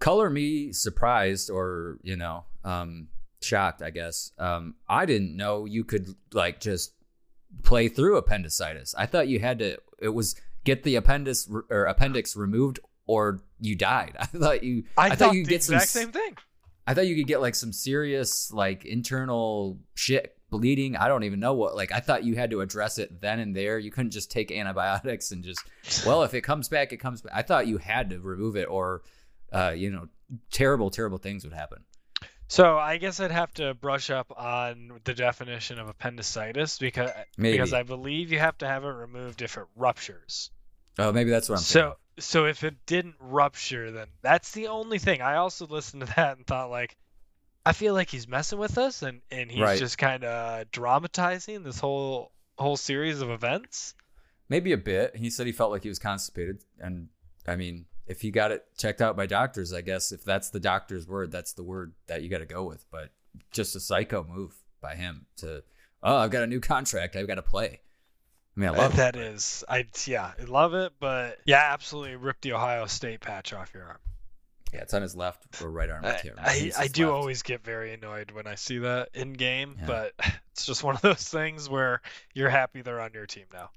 color 0.00 0.28
me 0.30 0.72
surprised 0.72 1.48
or 1.50 1.98
you 2.02 2.16
know 2.16 2.44
um 2.64 3.08
shocked 3.40 3.80
i 3.80 3.88
guess 3.90 4.32
um 4.38 4.74
i 4.88 5.06
didn't 5.06 5.34
know 5.36 5.64
you 5.66 5.84
could 5.84 6.08
like 6.32 6.60
just 6.60 6.92
play 7.62 7.88
through 7.88 8.16
appendicitis 8.16 8.94
i 8.98 9.06
thought 9.06 9.28
you 9.28 9.38
had 9.38 9.58
to 9.60 9.78
it 10.00 10.08
was 10.08 10.34
get 10.64 10.82
the 10.82 10.96
appendix 10.96 11.48
or 11.70 11.84
appendix 11.84 12.36
removed 12.36 12.80
or 13.06 13.40
you 13.60 13.74
died 13.76 14.16
i 14.20 14.26
thought 14.26 14.62
you 14.62 14.84
I, 14.96 15.10
thought 15.10 15.18
thought 15.18 15.34
you 15.34 15.44
get 15.44 15.62
some 15.62 15.78
same 15.80 16.12
thing. 16.12 16.36
i 16.86 16.94
thought 16.94 17.06
you 17.06 17.16
could 17.16 17.26
get 17.26 17.40
like 17.40 17.54
some 17.54 17.72
serious 17.72 18.52
like 18.52 18.84
internal 18.84 19.78
shit 19.94 20.36
bleeding 20.50 20.96
i 20.96 21.08
don't 21.08 21.24
even 21.24 21.40
know 21.40 21.54
what 21.54 21.74
like 21.74 21.90
i 21.90 21.98
thought 21.98 22.22
you 22.24 22.36
had 22.36 22.50
to 22.50 22.60
address 22.60 22.98
it 22.98 23.20
then 23.20 23.40
and 23.40 23.56
there 23.56 23.78
you 23.78 23.90
couldn't 23.90 24.12
just 24.12 24.30
take 24.30 24.52
antibiotics 24.52 25.32
and 25.32 25.42
just 25.42 25.64
well, 26.06 26.22
if 26.22 26.34
it 26.34 26.42
comes 26.42 26.68
back, 26.68 26.92
it 26.92 26.98
comes 26.98 27.22
back. 27.22 27.32
I 27.34 27.42
thought 27.42 27.66
you 27.66 27.78
had 27.78 28.10
to 28.10 28.20
remove 28.20 28.56
it, 28.56 28.64
or 28.68 29.02
uh, 29.52 29.74
you 29.76 29.90
know, 29.90 30.08
terrible, 30.50 30.90
terrible 30.90 31.18
things 31.18 31.44
would 31.44 31.52
happen. 31.52 31.84
So 32.46 32.76
I 32.76 32.98
guess 32.98 33.20
I'd 33.20 33.30
have 33.30 33.52
to 33.54 33.74
brush 33.74 34.10
up 34.10 34.32
on 34.36 35.00
the 35.04 35.14
definition 35.14 35.78
of 35.78 35.88
appendicitis 35.88 36.78
because 36.78 37.10
Maybe. 37.36 37.56
because 37.56 37.72
I 37.72 37.82
believe 37.82 38.32
you 38.32 38.38
have 38.38 38.58
to 38.58 38.66
have 38.66 38.84
it 38.84 38.88
removed 38.88 39.42
if 39.42 39.56
it 39.56 39.64
ruptures. 39.76 40.50
Oh, 40.98 41.10
maybe 41.12 41.30
that's 41.30 41.48
what 41.48 41.56
I'm. 41.56 41.62
So 41.62 41.96
so 42.18 42.46
if 42.46 42.64
it 42.64 42.74
didn't 42.86 43.16
rupture, 43.20 43.90
then 43.90 44.06
that's 44.22 44.52
the 44.52 44.68
only 44.68 44.98
thing. 44.98 45.20
I 45.22 45.36
also 45.36 45.66
listened 45.66 46.06
to 46.06 46.12
that 46.16 46.36
and 46.36 46.46
thought 46.46 46.70
like, 46.70 46.96
I 47.66 47.72
feel 47.72 47.94
like 47.94 48.10
he's 48.10 48.28
messing 48.28 48.58
with 48.58 48.76
us 48.78 49.02
and 49.02 49.20
and 49.30 49.50
he's 49.50 49.60
Right. 49.60 49.78
just 49.78 49.98
kind 49.98 50.24
of 50.24 50.70
dramatizing 50.70 51.62
this 51.62 51.78
whole 51.80 52.32
whole 52.58 52.76
series 52.76 53.20
of 53.20 53.30
events. 53.30 53.94
maybe 54.48 54.72
a 54.72 54.76
bit. 54.76 55.16
He 55.16 55.30
said 55.30 55.46
he 55.46 55.52
felt 55.52 55.70
like 55.72 55.82
he 55.82 55.88
was 55.88 55.98
constipated, 55.98 56.62
and 56.78 57.08
I 57.48 57.56
mean, 57.56 57.86
if 58.06 58.20
he 58.20 58.30
got 58.30 58.52
it 58.52 58.64
checked 58.78 59.00
out 59.00 59.16
by 59.16 59.26
doctors, 59.26 59.72
I 59.72 59.80
guess 59.80 60.12
if 60.12 60.22
that's 60.24 60.50
the 60.50 60.60
doctor's 60.60 61.08
word, 61.08 61.32
that's 61.32 61.54
the 61.54 61.62
word 61.64 61.94
that 62.06 62.22
you 62.22 62.28
got 62.28 62.38
to 62.38 62.46
go 62.46 62.64
with. 62.64 62.84
But 62.90 63.10
just 63.50 63.74
a 63.74 63.80
psycho 63.80 64.22
move 64.22 64.54
by 64.80 64.94
him 64.94 65.26
to, 65.38 65.64
oh, 66.02 66.16
I've 66.18 66.30
got 66.30 66.42
a 66.42 66.46
new 66.46 66.60
contract, 66.60 67.16
I've 67.16 67.26
got 67.26 67.36
to 67.36 67.42
play. 67.42 67.80
I 68.56 68.60
mean, 68.60 68.68
I 68.70 68.72
love 68.72 68.96
that 68.96 69.16
it. 69.16 69.22
is, 69.22 69.64
I 69.68 69.86
yeah, 70.06 70.32
I 70.40 70.44
love 70.44 70.74
it, 70.74 70.92
but 71.00 71.38
yeah, 71.44 71.70
absolutely 71.72 72.16
rip 72.16 72.40
the 72.40 72.52
Ohio 72.52 72.86
State 72.86 73.20
patch 73.20 73.52
off 73.52 73.72
your 73.74 73.84
arm. 73.84 73.98
Yeah, 74.72 74.80
it's 74.82 74.94
on 74.94 75.02
his 75.02 75.14
left 75.16 75.62
or 75.62 75.70
right 75.70 75.88
arm. 75.90 76.04
I, 76.04 76.14
I, 76.14 76.18
can't. 76.18 76.38
I, 76.38 76.72
I 76.78 76.88
do 76.88 77.06
left. 77.06 77.14
always 77.16 77.42
get 77.42 77.64
very 77.64 77.92
annoyed 77.94 78.30
when 78.32 78.46
I 78.46 78.56
see 78.56 78.78
that 78.78 79.08
in 79.14 79.32
game, 79.32 79.76
Yeah. 79.80 79.86
but 79.86 80.12
it's 80.52 80.66
just 80.66 80.82
one 80.84 80.94
of 80.96 81.00
those 81.02 81.28
things 81.28 81.68
where 81.68 82.00
you're 82.34 82.48
happy 82.48 82.82
they're 82.82 83.00
on 83.00 83.10
your 83.14 83.26
team 83.26 83.46
now. 83.52 83.70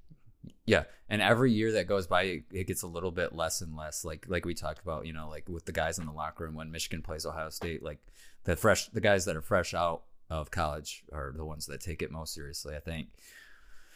Yeah, 0.65 0.83
and 1.09 1.21
every 1.21 1.51
year 1.51 1.73
that 1.73 1.87
goes 1.87 2.07
by, 2.07 2.23
it, 2.23 2.43
it 2.51 2.67
gets 2.67 2.81
a 2.83 2.87
little 2.87 3.11
bit 3.11 3.33
less 3.33 3.61
and 3.61 3.75
less. 3.75 4.03
Like 4.05 4.25
like 4.27 4.45
we 4.45 4.53
talked 4.53 4.81
about, 4.81 5.05
you 5.05 5.13
know, 5.13 5.27
like 5.29 5.47
with 5.49 5.65
the 5.65 5.71
guys 5.71 5.97
in 5.99 6.05
the 6.05 6.11
locker 6.11 6.43
room 6.45 6.55
when 6.55 6.71
Michigan 6.71 7.01
plays 7.01 7.25
Ohio 7.25 7.49
State, 7.49 7.81
like 7.83 7.99
the 8.43 8.55
fresh, 8.55 8.87
the 8.89 9.01
guys 9.01 9.25
that 9.25 9.35
are 9.35 9.41
fresh 9.41 9.73
out 9.73 10.03
of 10.29 10.51
college 10.51 11.03
are 11.13 11.33
the 11.35 11.45
ones 11.45 11.65
that 11.67 11.79
take 11.81 12.01
it 12.01 12.11
most 12.11 12.33
seriously. 12.33 12.75
I 12.75 12.79
think. 12.79 13.07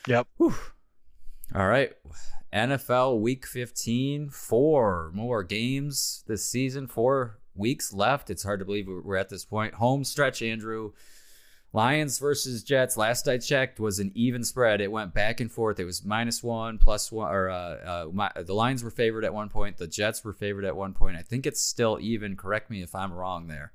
Yep. 0.07 0.27
Whew. 0.37 0.55
All 1.53 1.67
right, 1.67 1.91
NFL 2.53 3.19
Week 3.19 3.45
15, 3.45 4.29
four 4.29 5.11
more 5.13 5.43
games 5.43 6.23
this 6.27 6.45
season, 6.45 6.87
four 6.87 7.39
weeks 7.55 7.91
left. 7.91 8.29
It's 8.29 8.43
hard 8.43 8.59
to 8.59 8.65
believe 8.65 8.87
we're 8.87 9.01
we're 9.01 9.17
at 9.17 9.29
this 9.29 9.43
point. 9.43 9.73
Home 9.75 10.03
stretch, 10.03 10.41
Andrew. 10.41 10.93
Lions 11.73 12.19
versus 12.19 12.63
Jets. 12.63 12.97
Last 12.97 13.27
I 13.29 13.37
checked 13.37 13.79
was 13.79 13.99
an 13.99 14.11
even 14.13 14.43
spread. 14.43 14.81
It 14.81 14.91
went 14.91 15.13
back 15.13 15.39
and 15.39 15.49
forth. 15.49 15.79
It 15.79 15.85
was 15.85 16.03
minus 16.03 16.43
one, 16.43 16.77
plus 16.77 17.11
one, 17.11 17.33
or 17.33 17.49
uh, 17.49 17.55
uh, 17.55 18.07
my, 18.11 18.29
the 18.35 18.53
Lions 18.53 18.83
were 18.83 18.91
favored 18.91 19.23
at 19.23 19.33
one 19.33 19.47
point. 19.47 19.77
The 19.77 19.87
Jets 19.87 20.23
were 20.23 20.33
favored 20.33 20.65
at 20.65 20.75
one 20.75 20.93
point. 20.93 21.15
I 21.15 21.21
think 21.21 21.45
it's 21.45 21.61
still 21.61 21.97
even. 22.01 22.35
Correct 22.35 22.69
me 22.69 22.81
if 22.81 22.93
I'm 22.93 23.13
wrong 23.13 23.47
there. 23.47 23.71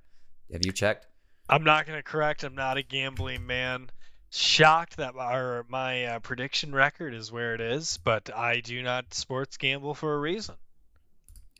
Have 0.52 0.64
you 0.64 0.72
checked? 0.72 1.06
I'm 1.48 1.64
not 1.64 1.86
going 1.86 1.98
to 1.98 2.02
correct. 2.02 2.44
I'm 2.44 2.54
not 2.54 2.76
a 2.76 2.82
gambling 2.82 3.46
man. 3.46 3.90
Shocked 4.36 4.98
that 4.98 5.14
our 5.16 5.64
my 5.68 6.04
uh, 6.04 6.18
prediction 6.18 6.74
record 6.74 7.14
is 7.14 7.32
where 7.32 7.54
it 7.54 7.60
is, 7.60 7.98
but 8.04 8.28
I 8.36 8.60
do 8.60 8.82
not 8.82 9.14
sports 9.14 9.56
gamble 9.56 9.94
for 9.94 10.14
a 10.14 10.18
reason. 10.18 10.56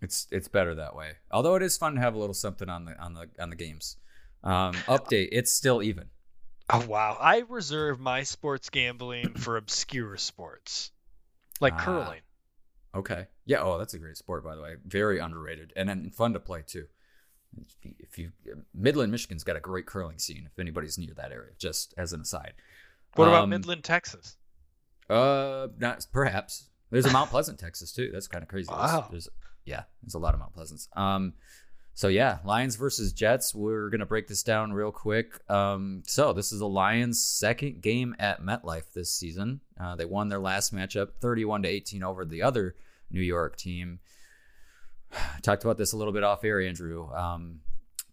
It's 0.03 0.27
it's 0.31 0.49
better 0.49 0.75
that 0.75 0.95
way. 0.95 1.13
Although 1.31 1.55
it 1.55 1.63
is 1.63 1.79
fun 1.79 1.95
to 1.95 2.01
have 2.03 2.15
a 2.15 2.19
little 2.19 2.35
something 2.35 2.69
on 2.69 2.85
the 2.85 2.99
on 3.03 3.15
the 3.15 3.31
on 3.41 3.49
the 3.49 3.57
games. 3.57 3.97
Um, 4.45 4.73
update. 4.89 5.29
It's 5.33 5.53
still 5.53 5.83
even. 5.83 6.09
Oh 6.69 6.85
wow! 6.87 7.17
I 7.19 7.45
reserve 7.49 7.99
my 7.99 8.25
sports 8.25 8.69
gambling 8.69 9.35
for 9.35 9.57
obscure 9.57 10.19
sports, 10.19 10.91
like 11.61 11.73
Ah. 11.75 11.85
curling. 11.85 12.21
Okay. 12.95 13.27
Yeah. 13.47 13.63
Oh, 13.63 13.79
that's 13.79 13.95
a 13.95 13.99
great 13.99 14.19
sport, 14.19 14.45
by 14.45 14.55
the 14.55 14.61
way. 14.63 14.75
Very 14.85 15.19
underrated 15.19 15.73
and 15.77 15.89
then 15.89 16.11
fun 16.11 16.35
to 16.35 16.41
play 16.41 16.63
too. 16.67 16.87
If 17.83 18.19
you 18.19 18.33
Midland, 18.75 19.13
Michigan's 19.13 19.45
got 19.45 19.57
a 19.57 19.61
great 19.61 19.87
curling 19.87 20.19
scene. 20.19 20.49
If 20.51 20.59
anybody's 20.59 20.99
near 20.99 21.15
that 21.17 21.33
area, 21.33 21.53
just 21.59 21.95
as 21.97 22.13
an 22.13 22.21
aside. 22.23 22.55
What 23.15 23.29
about 23.29 23.45
Um, 23.45 23.51
Midland, 23.51 23.83
Texas? 23.85 24.37
Uh, 25.09 25.69
not 25.79 26.07
perhaps. 26.13 26.69
There's 26.91 27.07
a 27.07 27.13
Mount 27.13 27.31
Pleasant, 27.31 27.59
Texas 27.59 27.93
too. 27.93 28.11
That's 28.13 28.29
kind 28.29 28.43
of 28.43 28.49
crazy. 28.49 28.69
There's- 28.69 28.93
Wow. 28.93 29.09
There's, 29.11 29.29
yeah, 29.65 29.85
there's 30.03 30.15
a 30.15 30.19
lot 30.19 30.35
of 30.35 30.41
Mount 30.41 30.53
Pleasants. 30.55 30.89
Um, 30.97 31.35
so 31.95 32.09
yeah, 32.09 32.39
Lions 32.45 32.77
versus 32.77 33.13
Jets. 33.13 33.55
We're 33.55 33.89
gonna 33.89 34.05
break 34.07 34.29
this 34.29 34.43
down 34.43 34.73
real 34.73 34.93
quick. 34.93 35.41
Um, 35.51 36.03
so 36.07 36.33
this 36.33 36.53
is 36.53 36.59
the 36.59 36.69
Lions' 36.69 37.25
second 37.25 37.81
game 37.81 38.15
at 38.19 38.43
MetLife 38.43 38.93
this 38.93 39.11
season. 39.11 39.61
Uh, 39.81 39.97
they 39.97 40.05
won 40.05 40.29
their 40.29 40.39
last 40.39 40.75
matchup, 40.75 41.13
31 41.21 41.63
to 41.63 41.69
18 41.69 42.03
over 42.03 42.25
the 42.25 42.43
other 42.43 42.75
New 43.11 43.23
York 43.23 43.57
team. 43.57 44.01
Talked 45.43 45.65
about 45.65 45.79
this 45.79 45.93
a 45.93 45.97
little 45.97 46.13
bit 46.13 46.25
off 46.25 46.45
air, 46.45 46.61
Andrew. 46.61 47.13
Um, 47.13 47.61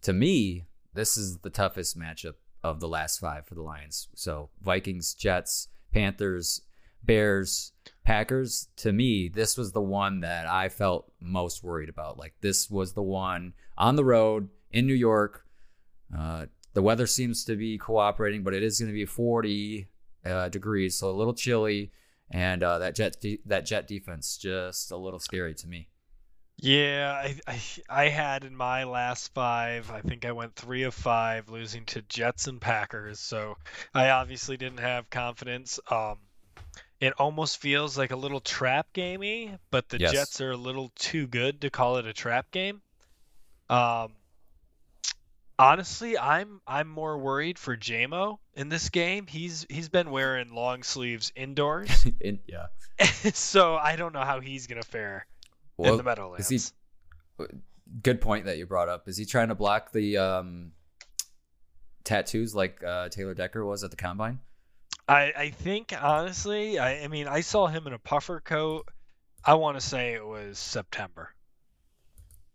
to 0.02 0.12
me, 0.12 0.66
this 0.92 1.16
is 1.16 1.38
the 1.38 1.50
toughest 1.50 1.98
matchup 1.98 2.34
of 2.62 2.80
the 2.80 2.88
last 2.88 3.18
five 3.18 3.46
for 3.46 3.54
the 3.54 3.62
Lions. 3.62 4.08
So 4.14 4.50
Vikings, 4.62 5.14
Jets, 5.14 5.68
Panthers, 5.92 6.62
Bears, 7.02 7.72
Packers. 8.04 8.68
To 8.76 8.92
me, 8.92 9.28
this 9.28 9.56
was 9.56 9.72
the 9.72 9.82
one 9.82 10.20
that 10.20 10.46
I 10.46 10.68
felt 10.68 11.12
most 11.20 11.62
worried 11.62 11.88
about. 11.88 12.18
Like 12.18 12.34
this 12.40 12.70
was 12.70 12.94
the 12.94 13.02
one 13.02 13.52
on 13.76 13.96
the 13.96 14.04
road 14.04 14.48
in 14.70 14.86
New 14.86 14.94
York. 14.94 15.44
Uh, 16.16 16.46
the 16.72 16.82
weather 16.82 17.06
seems 17.06 17.44
to 17.44 17.56
be 17.56 17.78
cooperating, 17.78 18.42
but 18.42 18.54
it 18.54 18.62
is 18.62 18.78
going 18.78 18.90
to 18.90 18.94
be 18.94 19.06
40 19.06 19.88
uh, 20.24 20.48
degrees, 20.48 20.98
so 20.98 21.10
a 21.10 21.12
little 21.12 21.34
chilly. 21.34 21.92
And 22.30 22.62
uh, 22.62 22.78
that 22.78 22.94
jet 22.94 23.20
de- 23.20 23.40
that 23.46 23.66
jet 23.66 23.86
defense 23.86 24.36
just 24.36 24.90
a 24.90 24.96
little 24.96 25.20
scary 25.20 25.54
to 25.54 25.68
me. 25.68 25.88
Yeah, 26.56 27.12
I, 27.12 27.36
I 27.46 27.60
I 27.88 28.08
had 28.08 28.44
in 28.44 28.56
my 28.56 28.84
last 28.84 29.34
five, 29.34 29.90
I 29.90 30.00
think 30.00 30.24
I 30.24 30.32
went 30.32 30.54
three 30.54 30.84
of 30.84 30.94
five, 30.94 31.48
losing 31.48 31.84
to 31.86 32.02
Jets 32.02 32.46
and 32.46 32.60
Packers. 32.60 33.20
So 33.20 33.56
I 33.92 34.10
obviously 34.10 34.56
didn't 34.56 34.78
have 34.80 35.10
confidence. 35.10 35.78
Um, 35.90 36.18
it 37.00 37.14
almost 37.18 37.58
feels 37.58 37.98
like 37.98 38.12
a 38.12 38.16
little 38.16 38.40
trap 38.40 38.88
gamey, 38.92 39.58
but 39.70 39.88
the 39.88 39.98
Yes. 39.98 40.12
Jets 40.12 40.40
are 40.40 40.52
a 40.52 40.56
little 40.56 40.90
too 40.96 41.26
good 41.26 41.62
to 41.62 41.70
call 41.70 41.96
it 41.98 42.06
a 42.06 42.12
trap 42.12 42.50
game. 42.50 42.82
Um, 43.68 44.14
honestly, 45.58 46.18
I'm 46.18 46.60
I'm 46.66 46.88
more 46.88 47.18
worried 47.18 47.58
for 47.58 47.76
Jamo 47.76 48.38
in 48.54 48.68
this 48.68 48.88
game. 48.90 49.26
He's 49.26 49.66
he's 49.68 49.88
been 49.88 50.10
wearing 50.10 50.54
long 50.54 50.82
sleeves 50.82 51.32
indoors, 51.36 52.06
In- 52.20 52.40
yeah. 52.46 52.66
so 53.34 53.74
I 53.76 53.96
don't 53.96 54.12
know 54.12 54.22
how 54.24 54.40
he's 54.40 54.66
gonna 54.66 54.82
fare 54.84 55.26
in 55.78 55.96
the 55.96 56.02
Meadowlands. 56.02 56.50
is 56.50 56.72
he- 57.38 57.46
good 58.02 58.20
point 58.20 58.46
that 58.46 58.58
you 58.58 58.66
brought 58.66 58.88
up. 58.88 59.08
Is 59.08 59.16
he 59.16 59.24
trying 59.24 59.48
to 59.48 59.54
block 59.54 59.92
the 59.92 60.18
um, 60.18 60.72
tattoos 62.04 62.54
like 62.54 62.82
uh, 62.84 63.08
Taylor 63.08 63.34
Decker 63.34 63.64
was 63.64 63.84
at 63.84 63.90
the 63.90 63.96
combine? 63.96 64.40
I, 65.08 65.32
I 65.36 65.50
think 65.50 65.92
honestly, 66.00 66.78
I, 66.78 67.04
I 67.04 67.08
mean, 67.08 67.28
I 67.28 67.40
saw 67.40 67.66
him 67.66 67.86
in 67.86 67.92
a 67.92 67.98
puffer 67.98 68.40
coat. 68.40 68.88
I 69.44 69.54
want 69.54 69.78
to 69.78 69.86
say 69.86 70.14
it 70.14 70.24
was 70.24 70.58
September. 70.58 71.30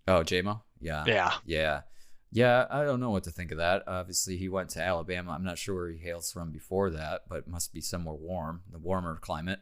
Oh, 0.08 0.24
Jamo? 0.24 0.62
Yeah. 0.80 1.04
Yeah. 1.06 1.32
Yeah. 1.46 1.82
Yeah, 2.32 2.68
I 2.70 2.84
don't 2.84 3.00
know 3.00 3.10
what 3.10 3.24
to 3.24 3.32
think 3.32 3.52
of 3.52 3.58
that. 3.58 3.84
Obviously, 3.88 4.38
he 4.38 4.50
went 4.50 4.70
to 4.72 4.82
Alabama. 4.82 5.32
I'm 5.32 5.44
not 5.44 5.58
sure 5.58 5.76
where 5.76 5.90
he 5.92 5.98
hails 5.98 6.32
from 6.32 6.52
before 6.52 6.92
that, 6.92 7.22
but 7.28 7.40
it 7.40 7.48
must 7.48 7.74
be 7.74 7.82
somewhere 7.82 8.14
warm, 8.14 8.62
the 8.72 8.78
warmer 8.78 9.16
climate. 9.16 9.60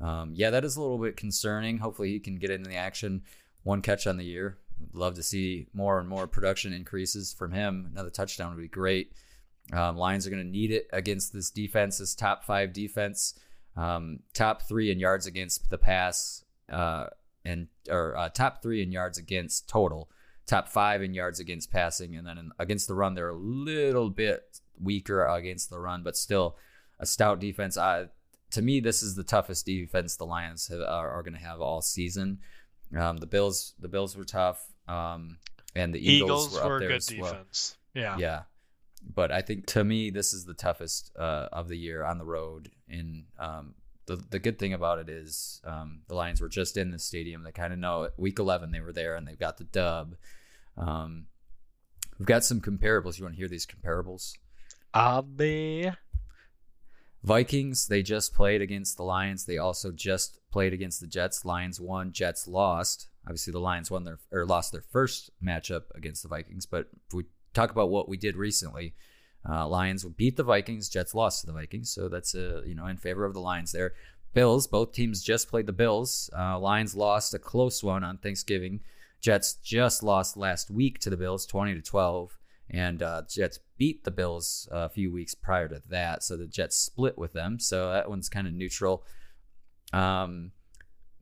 Um, 0.00 0.32
yeah, 0.34 0.50
that 0.50 0.64
is 0.64 0.76
a 0.76 0.80
little 0.80 0.98
bit 0.98 1.16
concerning. 1.16 1.78
Hopefully, 1.78 2.10
he 2.10 2.20
can 2.20 2.36
get 2.36 2.50
into 2.50 2.68
the 2.68 2.76
action. 2.76 3.22
One 3.62 3.82
catch 3.82 4.06
on 4.06 4.16
the 4.16 4.24
year. 4.24 4.58
Love 4.92 5.14
to 5.14 5.22
see 5.22 5.68
more 5.72 5.98
and 5.98 6.08
more 6.08 6.26
production 6.26 6.72
increases 6.72 7.32
from 7.32 7.52
him. 7.52 7.88
Another 7.92 8.10
touchdown 8.10 8.54
would 8.54 8.60
be 8.60 8.68
great. 8.68 9.12
Um, 9.72 9.96
Lions 9.96 10.26
are 10.26 10.30
going 10.30 10.44
to 10.44 10.48
need 10.48 10.70
it 10.70 10.86
against 10.92 11.32
this 11.32 11.50
defense, 11.50 11.98
this 11.98 12.14
top 12.14 12.44
five 12.44 12.72
defense, 12.72 13.34
um, 13.76 14.20
top 14.32 14.62
three 14.62 14.90
in 14.90 15.00
yards 15.00 15.26
against 15.26 15.70
the 15.70 15.78
pass, 15.78 16.44
uh, 16.70 17.06
and 17.44 17.68
or 17.88 18.16
uh, 18.16 18.28
top 18.28 18.62
three 18.62 18.82
in 18.82 18.92
yards 18.92 19.18
against 19.18 19.68
total 19.68 20.08
top 20.46 20.68
five 20.68 21.02
in 21.02 21.12
yards 21.12 21.40
against 21.40 21.70
passing, 21.70 22.16
and 22.16 22.26
then 22.26 22.38
in, 22.38 22.52
against 22.58 22.88
the 22.88 22.94
run, 22.94 23.14
they're 23.14 23.28
a 23.28 23.34
little 23.34 24.10
bit 24.10 24.60
weaker 24.80 25.26
against 25.26 25.70
the 25.70 25.78
run, 25.78 26.02
but 26.02 26.16
still 26.16 26.56
a 26.98 27.06
stout 27.06 27.40
defense. 27.40 27.76
Uh, 27.76 28.06
to 28.52 28.62
me, 28.62 28.80
this 28.80 29.02
is 29.02 29.14
the 29.14 29.24
toughest 29.24 29.66
defense 29.66 30.16
the 30.16 30.26
Lions 30.26 30.68
have, 30.68 30.80
are, 30.80 31.10
are 31.10 31.22
going 31.22 31.34
to 31.34 31.40
have 31.40 31.60
all 31.60 31.82
season. 31.82 32.38
Um, 32.96 33.16
the 33.16 33.26
Bills, 33.26 33.74
the 33.78 33.88
Bills 33.88 34.16
were 34.16 34.24
tough, 34.24 34.64
um, 34.88 35.38
and 35.74 35.94
the 35.94 35.98
Eagles, 35.98 36.48
Eagles 36.48 36.54
were, 36.54 36.60
up 36.60 36.68
were 36.68 36.76
a 36.76 36.80
there 36.80 36.88
good 36.90 36.96
as 36.96 37.14
well. 37.18 37.32
defense. 37.32 37.76
Yeah. 37.94 38.16
Yeah. 38.18 38.42
But 39.14 39.30
I 39.30 39.42
think 39.42 39.66
to 39.66 39.84
me, 39.84 40.10
this 40.10 40.32
is 40.32 40.44
the 40.44 40.54
toughest 40.54 41.12
uh, 41.18 41.48
of 41.52 41.68
the 41.68 41.76
year 41.76 42.04
on 42.04 42.18
the 42.18 42.24
road. 42.24 42.70
And 42.88 43.24
um, 43.38 43.74
the, 44.06 44.16
the 44.30 44.38
good 44.38 44.58
thing 44.58 44.72
about 44.72 44.98
it 44.98 45.08
is 45.08 45.60
um, 45.64 46.00
the 46.08 46.14
Lions 46.14 46.40
were 46.40 46.48
just 46.48 46.76
in 46.76 46.90
the 46.90 46.98
stadium. 46.98 47.42
They 47.42 47.52
kind 47.52 47.72
of 47.72 47.78
know 47.78 48.04
it. 48.04 48.14
Week 48.16 48.38
11, 48.38 48.72
they 48.72 48.80
were 48.80 48.92
there 48.92 49.16
and 49.16 49.26
they've 49.26 49.38
got 49.38 49.58
the 49.58 49.64
dub. 49.64 50.16
Um, 50.76 51.26
we've 52.18 52.26
got 52.26 52.44
some 52.44 52.60
comparables. 52.60 53.18
You 53.18 53.24
want 53.24 53.34
to 53.34 53.40
hear 53.40 53.48
these 53.48 53.66
comparables? 53.66 54.32
I'll 54.94 55.22
be. 55.22 55.90
Vikings, 57.22 57.88
they 57.88 58.02
just 58.02 58.34
played 58.34 58.62
against 58.62 58.96
the 58.96 59.02
Lions. 59.02 59.44
They 59.44 59.58
also 59.58 59.90
just 59.90 60.38
played 60.50 60.72
against 60.72 61.00
the 61.00 61.06
Jets. 61.06 61.44
Lions 61.44 61.80
won, 61.80 62.12
Jets 62.12 62.46
lost. 62.46 63.08
Obviously, 63.26 63.52
the 63.52 63.58
Lions 63.58 63.90
won 63.90 64.04
their 64.04 64.18
or 64.30 64.46
lost 64.46 64.72
their 64.72 64.84
first 64.92 65.30
matchup 65.44 65.82
against 65.94 66.22
the 66.22 66.28
Vikings. 66.28 66.66
But 66.66 66.88
if 67.08 67.14
we 67.14 67.24
talk 67.54 67.70
about 67.70 67.90
what 67.90 68.08
we 68.08 68.16
did 68.16 68.36
recently, 68.36 68.94
uh, 69.48 69.66
Lions 69.66 70.04
beat 70.04 70.36
the 70.36 70.44
Vikings, 70.44 70.88
Jets 70.88 71.14
lost 71.14 71.40
to 71.40 71.46
the 71.46 71.52
Vikings. 71.52 71.90
So 71.90 72.08
that's 72.08 72.34
uh, 72.34 72.62
you 72.64 72.74
know 72.74 72.86
in 72.86 72.96
favor 72.96 73.24
of 73.24 73.34
the 73.34 73.40
Lions 73.40 73.72
there. 73.72 73.94
Bills, 74.32 74.66
both 74.66 74.92
teams 74.92 75.22
just 75.22 75.48
played 75.48 75.66
the 75.66 75.72
Bills. 75.72 76.28
Uh, 76.36 76.58
Lions 76.58 76.94
lost 76.94 77.34
a 77.34 77.38
close 77.38 77.82
one 77.82 78.04
on 78.04 78.18
Thanksgiving. 78.18 78.80
Jets 79.20 79.54
just 79.54 80.02
lost 80.02 80.36
last 80.36 80.70
week 80.70 80.98
to 81.00 81.10
the 81.10 81.16
Bills, 81.16 81.46
twenty 81.46 81.74
to 81.74 81.82
twelve, 81.82 82.38
and 82.70 83.02
uh, 83.02 83.22
Jets 83.28 83.60
beat 83.78 84.04
the 84.04 84.10
Bills 84.10 84.68
a 84.70 84.88
few 84.88 85.12
weeks 85.12 85.34
prior 85.34 85.68
to 85.68 85.82
that. 85.88 86.22
So 86.22 86.36
the 86.36 86.46
Jets 86.46 86.76
split 86.76 87.16
with 87.16 87.32
them. 87.32 87.58
So 87.58 87.92
that 87.92 88.10
one's 88.10 88.28
kind 88.28 88.46
of 88.46 88.52
neutral. 88.52 89.04
Um, 89.92 90.52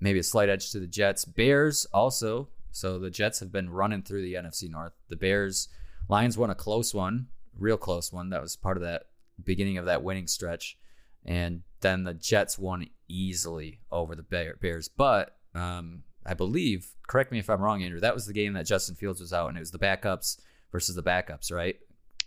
maybe 0.01 0.19
a 0.19 0.23
slight 0.25 0.49
edge 0.49 0.71
to 0.73 0.81
the 0.81 0.87
Jets. 0.87 1.25
Bears 1.25 1.87
also. 1.93 2.49
So 2.71 2.99
the 2.99 3.11
Jets 3.11 3.41
have 3.41 3.53
been 3.53 3.71
running 3.71 4.03
through 4.03 4.23
the 4.23 4.35
NFC 4.35 4.71
North. 4.71 4.93
The 5.09 5.17
Bears, 5.17 5.69
Lions 6.09 6.37
won 6.39 6.51
a 6.51 6.55
close 6.55 6.95
one, 6.95 7.29
real 7.59 7.77
close 7.77 8.13
one. 8.13 8.31
That 8.31 8.43
was 8.43 8.57
part 8.57 8.77
of 8.77 8.83
that 8.83 9.05
beginning 9.43 9.79
of 9.79 9.85
that 9.85 10.03
winning 10.03 10.27
stretch. 10.27 10.77
And 11.25 11.63
then 11.81 12.05
the 12.05 12.15
Jets 12.15 12.59
won 12.59 12.89
easily 13.09 13.81
over 13.93 14.15
the 14.15 14.57
Bears. 14.61 14.89
But 14.89 15.37
um, 15.55 16.03
I 16.27 16.35
believe, 16.35 16.95
correct 17.07 17.33
me 17.33 17.39
if 17.39 17.49
I'm 17.49 17.61
wrong, 17.61 17.83
Andrew, 17.83 18.01
that 18.01 18.15
was 18.15 18.27
the 18.27 18.33
game 18.33 18.55
that 18.55 18.67
Justin 18.67 18.95
Fields 18.95 19.21
was 19.21 19.33
out, 19.33 19.49
and 19.49 19.57
it 19.57 19.61
was 19.61 19.71
the 19.71 19.79
backups 19.79 20.39
versus 20.75 20.97
the 20.97 21.02
backups, 21.04 21.52
right? 21.52 21.76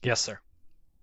Yes, 0.02 0.22
sir. 0.22 0.40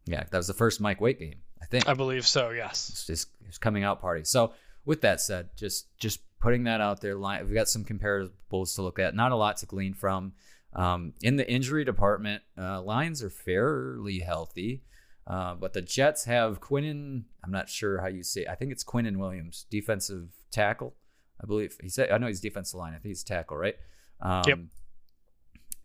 Yeah, 0.07 0.25
that 0.31 0.37
was 0.39 0.47
the 0.47 0.55
first 0.55 0.81
Mike 0.81 1.03
White 1.03 1.19
game, 1.19 1.35
I 1.61 1.67
think. 1.67 1.87
I 1.87 1.93
believe 1.93 2.27
so. 2.27 2.49
Yes. 2.49 2.89
It's 2.89 3.07
just 3.07 3.29
his 3.45 3.59
coming 3.59 3.85
out 3.85 4.01
party. 4.01 4.25
So 4.25 4.55
with 4.87 5.03
that 5.03 5.21
said, 5.21 5.51
just 5.55 5.95
just 5.99 6.21
putting 6.41 6.65
that 6.65 6.81
out 6.81 7.03
there, 7.03 7.17
line 7.17 7.45
we've 7.45 7.53
got 7.53 7.69
some 7.69 7.85
comparables 7.85 8.75
to 8.77 8.83
look 8.83 8.99
at. 8.99 9.15
Not 9.15 9.31
a 9.33 9.37
lot 9.37 9.59
to 9.59 9.67
glean 9.67 9.93
from. 9.93 10.33
Um, 10.73 11.13
in 11.21 11.37
the 11.37 11.47
injury 11.47 11.85
department, 11.85 12.43
uh, 12.57 12.81
Lions 12.81 13.23
are 13.23 13.29
fairly 13.29 14.21
healthy, 14.21 14.83
uh, 15.27 15.55
but 15.55 15.75
the 15.75 15.83
Jets 15.83 16.25
have 16.25 16.63
Quinnen. 16.63 17.25
I'm 17.45 17.53
not 17.53 17.69
sure 17.69 18.01
how 18.01 18.07
you 18.09 18.23
say. 18.23 18.47
I 18.47 18.55
think 18.55 18.73
it's 18.73 18.83
Quinnen 18.83 19.19
Williams, 19.19 19.67
defensive 19.69 20.31
tackle. 20.51 20.95
I 21.43 21.47
believe 21.47 21.77
he 21.83 21.91
said. 21.91 22.11
I 22.11 22.17
know 22.17 22.27
he's 22.27 22.41
defensive 22.41 22.81
line. 22.81 22.95
I 22.95 22.97
think 22.97 23.11
he's 23.11 23.23
tackle, 23.23 23.59
right? 23.59 23.77
Um, 24.23 24.45
Yep. 24.47 24.59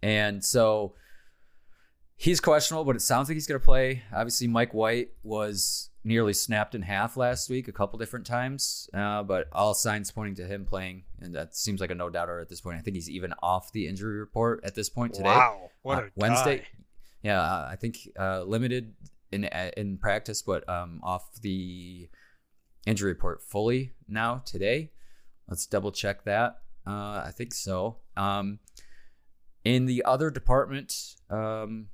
And 0.02 0.46
so 0.46 0.94
he's 2.20 2.40
questionable, 2.42 2.84
but 2.84 2.96
it 2.98 3.02
sounds 3.02 3.30
like 3.30 3.36
he's 3.36 3.48
going 3.48 3.60
to 3.60 3.66
play. 3.66 4.04
Obviously, 4.14 4.46
Mike 4.48 4.74
White 4.74 5.10
was 5.24 5.90
nearly 6.04 6.34
snapped 6.34 6.76
in 6.76 6.82
half 6.82 7.16
last 7.18 7.50
week 7.50 7.68
a 7.68 7.72
couple 7.72 7.98
different 7.98 8.26
times, 8.26 8.90
uh, 8.94 9.24
but 9.24 9.48
all 9.54 9.74
signs 9.74 10.12
pointing 10.12 10.36
to 10.36 10.46
him 10.46 10.66
playing, 10.66 11.04
and 11.20 11.34
that 11.34 11.56
seems 11.56 11.80
like 11.82 11.92
a 11.92 11.96
no 11.96 12.10
doubter 12.10 12.40
at 12.40 12.50
this 12.50 12.62
point. 12.62 12.78
I 12.78 12.82
think 12.82 12.96
he's 12.96 13.10
even 13.10 13.34
off 13.42 13.72
the 13.72 13.88
injury 13.88 14.20
report 14.20 14.62
at 14.64 14.76
this 14.76 14.90
point 14.90 15.14
today. 15.14 15.30
Wow. 15.30 15.72
What 15.82 15.98
Uh, 16.04 16.08
Wednesday. 16.16 16.58
guy. 16.60 16.66
Yeah, 17.24 17.42
uh, 17.42 17.68
I 17.72 17.76
think 17.78 17.98
uh, 18.20 18.44
limited 18.44 18.94
in 19.32 19.46
in 19.78 19.98
practice, 19.98 20.42
but 20.42 20.68
um, 20.70 21.00
off 21.04 21.42
the 21.42 22.10
injury 22.86 23.12
report 23.12 23.42
fully 23.42 23.94
now 24.08 24.42
today. 24.46 24.92
Let's 25.48 25.66
double 25.66 25.92
check 25.92 26.24
that. 26.26 26.62
Uh, 26.88 27.24
I 27.26 27.32
think 27.36 27.54
so. 27.54 27.98
Um, 28.16 28.60
in 29.66 29.86
the 29.86 30.04
other 30.06 30.30
department, 30.32 31.16
um, 31.30 31.88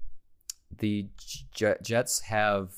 the 0.79 1.07
J- 1.53 1.77
Jets 1.81 2.21
have 2.21 2.73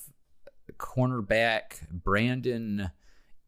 cornerback 0.77 1.89
Brandon 1.91 2.91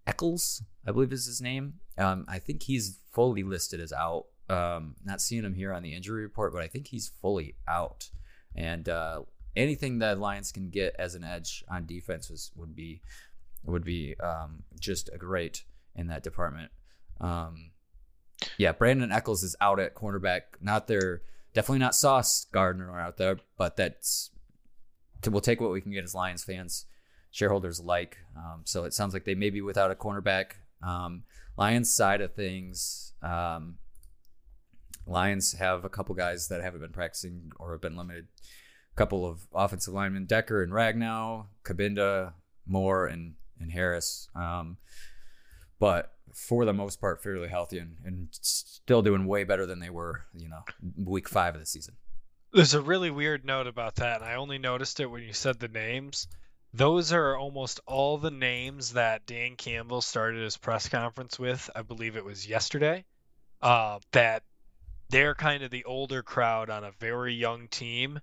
Echols, 0.08 0.64
I 0.88 0.92
believe 0.92 1.12
is 1.12 1.26
his 1.26 1.42
name. 1.42 1.76
Um, 1.98 2.26
I 2.28 2.40
think 2.40 2.64
he's 2.64 3.00
fully 3.12 3.44
listed 3.44 3.80
as 3.80 3.94
out. 3.94 4.26
Um, 4.50 4.96
not 5.06 5.22
seeing 5.22 5.44
him 5.44 5.54
here 5.54 5.72
on 5.74 5.84
the 5.84 5.94
injury 5.94 6.24
report, 6.24 6.54
but 6.54 6.64
I 6.64 6.68
think 6.68 6.88
he's 6.88 7.12
fully 7.22 7.56
out. 7.68 8.10
And 8.56 8.90
uh, 8.90 9.22
anything 9.56 10.00
that 10.00 10.20
Lions 10.20 10.52
can 10.52 10.70
get 10.70 10.96
as 10.98 11.14
an 11.14 11.24
edge 11.24 11.64
on 11.70 11.86
defense 11.86 12.30
was, 12.30 12.52
would 12.56 12.76
be 12.76 13.02
would 13.66 13.84
be 13.84 14.16
um, 14.22 14.64
just 14.80 15.10
great 15.18 15.66
in 15.96 16.08
that 16.08 16.24
department. 16.24 16.72
Um, 17.20 17.72
yeah, 18.58 18.72
Brandon 18.72 19.12
Echols 19.12 19.44
is 19.44 19.56
out 19.60 19.80
at 19.80 19.96
cornerback. 19.96 20.42
Not 20.62 20.88
their 20.88 21.22
definitely 21.54 21.80
not 21.80 21.94
Sauce 21.94 22.48
Gardner 22.52 22.98
out 23.00 23.18
there, 23.18 23.38
but 23.58 23.76
that's 23.76 24.32
we'll 25.28 25.42
take 25.42 25.62
what 25.62 25.72
we 25.72 25.82
can 25.82 25.92
get 25.92 26.04
as 26.04 26.16
Lions 26.16 26.44
fans, 26.44 26.86
shareholders 27.32 27.80
like. 27.80 28.18
Um, 28.36 28.62
so 28.64 28.86
it 28.86 28.94
sounds 28.94 29.14
like 29.14 29.26
they 29.26 29.36
may 29.36 29.50
be 29.50 29.62
without 29.62 29.92
a 29.92 29.96
cornerback. 29.96 30.52
Um, 30.82 31.24
Lions 31.58 31.94
side 31.94 32.22
of 32.22 32.34
things, 32.34 33.14
um, 33.22 33.78
Lions 35.06 35.54
have 35.54 35.84
a 35.84 35.90
couple 35.90 36.16
guys 36.16 36.48
that 36.48 36.62
haven't 36.62 36.82
been 36.82 36.92
practicing 36.92 37.52
or 37.60 37.72
have 37.72 37.82
been 37.82 37.98
limited. 37.98 38.28
A 38.94 38.96
couple 38.96 39.26
of 39.26 39.48
offensive 39.54 39.94
linemen, 39.94 40.26
Decker 40.26 40.64
and 40.64 40.72
Ragnow, 40.72 41.48
Kabinda, 41.64 42.34
Moore, 42.66 43.08
and 43.08 43.34
and 43.60 43.72
Harris. 43.72 44.30
Um, 44.36 44.78
but 45.80 46.14
for 46.34 46.66
the 46.66 46.74
most 46.74 47.02
part, 47.02 47.22
fairly 47.22 47.48
healthy 47.48 47.80
and, 47.80 47.98
and 48.06 48.28
still 48.32 49.02
doing 49.02 49.26
way 49.26 49.44
better 49.44 49.66
than 49.66 49.80
they 49.80 49.90
were, 49.90 50.26
you 50.34 50.48
know, 50.48 50.64
week 50.96 51.28
five 51.28 51.56
of 51.56 51.60
the 51.60 51.66
season. 51.66 51.96
There's 52.52 52.74
a 52.74 52.82
really 52.82 53.12
weird 53.12 53.46
note 53.46 53.68
about 53.68 53.96
that, 53.96 54.22
and 54.22 54.30
I 54.30 54.36
only 54.36 54.58
noticed 54.58 55.00
it 55.00 55.06
when 55.06 55.24
you 55.24 55.34
said 55.34 55.60
the 55.60 55.68
names. 55.68 56.28
Those 56.74 57.14
are 57.14 57.38
almost 57.38 57.80
all 57.86 58.18
the 58.18 58.32
names 58.32 58.94
that 58.94 59.26
Dan 59.26 59.56
Campbell 59.56 60.02
started 60.02 60.44
his 60.44 60.58
press 60.58 60.90
conference 60.90 61.38
with. 61.38 61.70
I 61.76 61.84
believe 61.84 62.16
it 62.16 62.26
was 62.26 62.48
yesterday. 62.48 63.06
Uh, 63.62 64.00
that 64.12 64.44
they're 65.10 65.36
kind 65.36 65.64
of 65.64 65.72
the 65.72 65.86
older 65.86 66.24
crowd 66.24 66.70
on 66.70 66.84
a 66.84 66.92
very 66.92 67.34
young 67.34 67.68
team. 67.68 68.20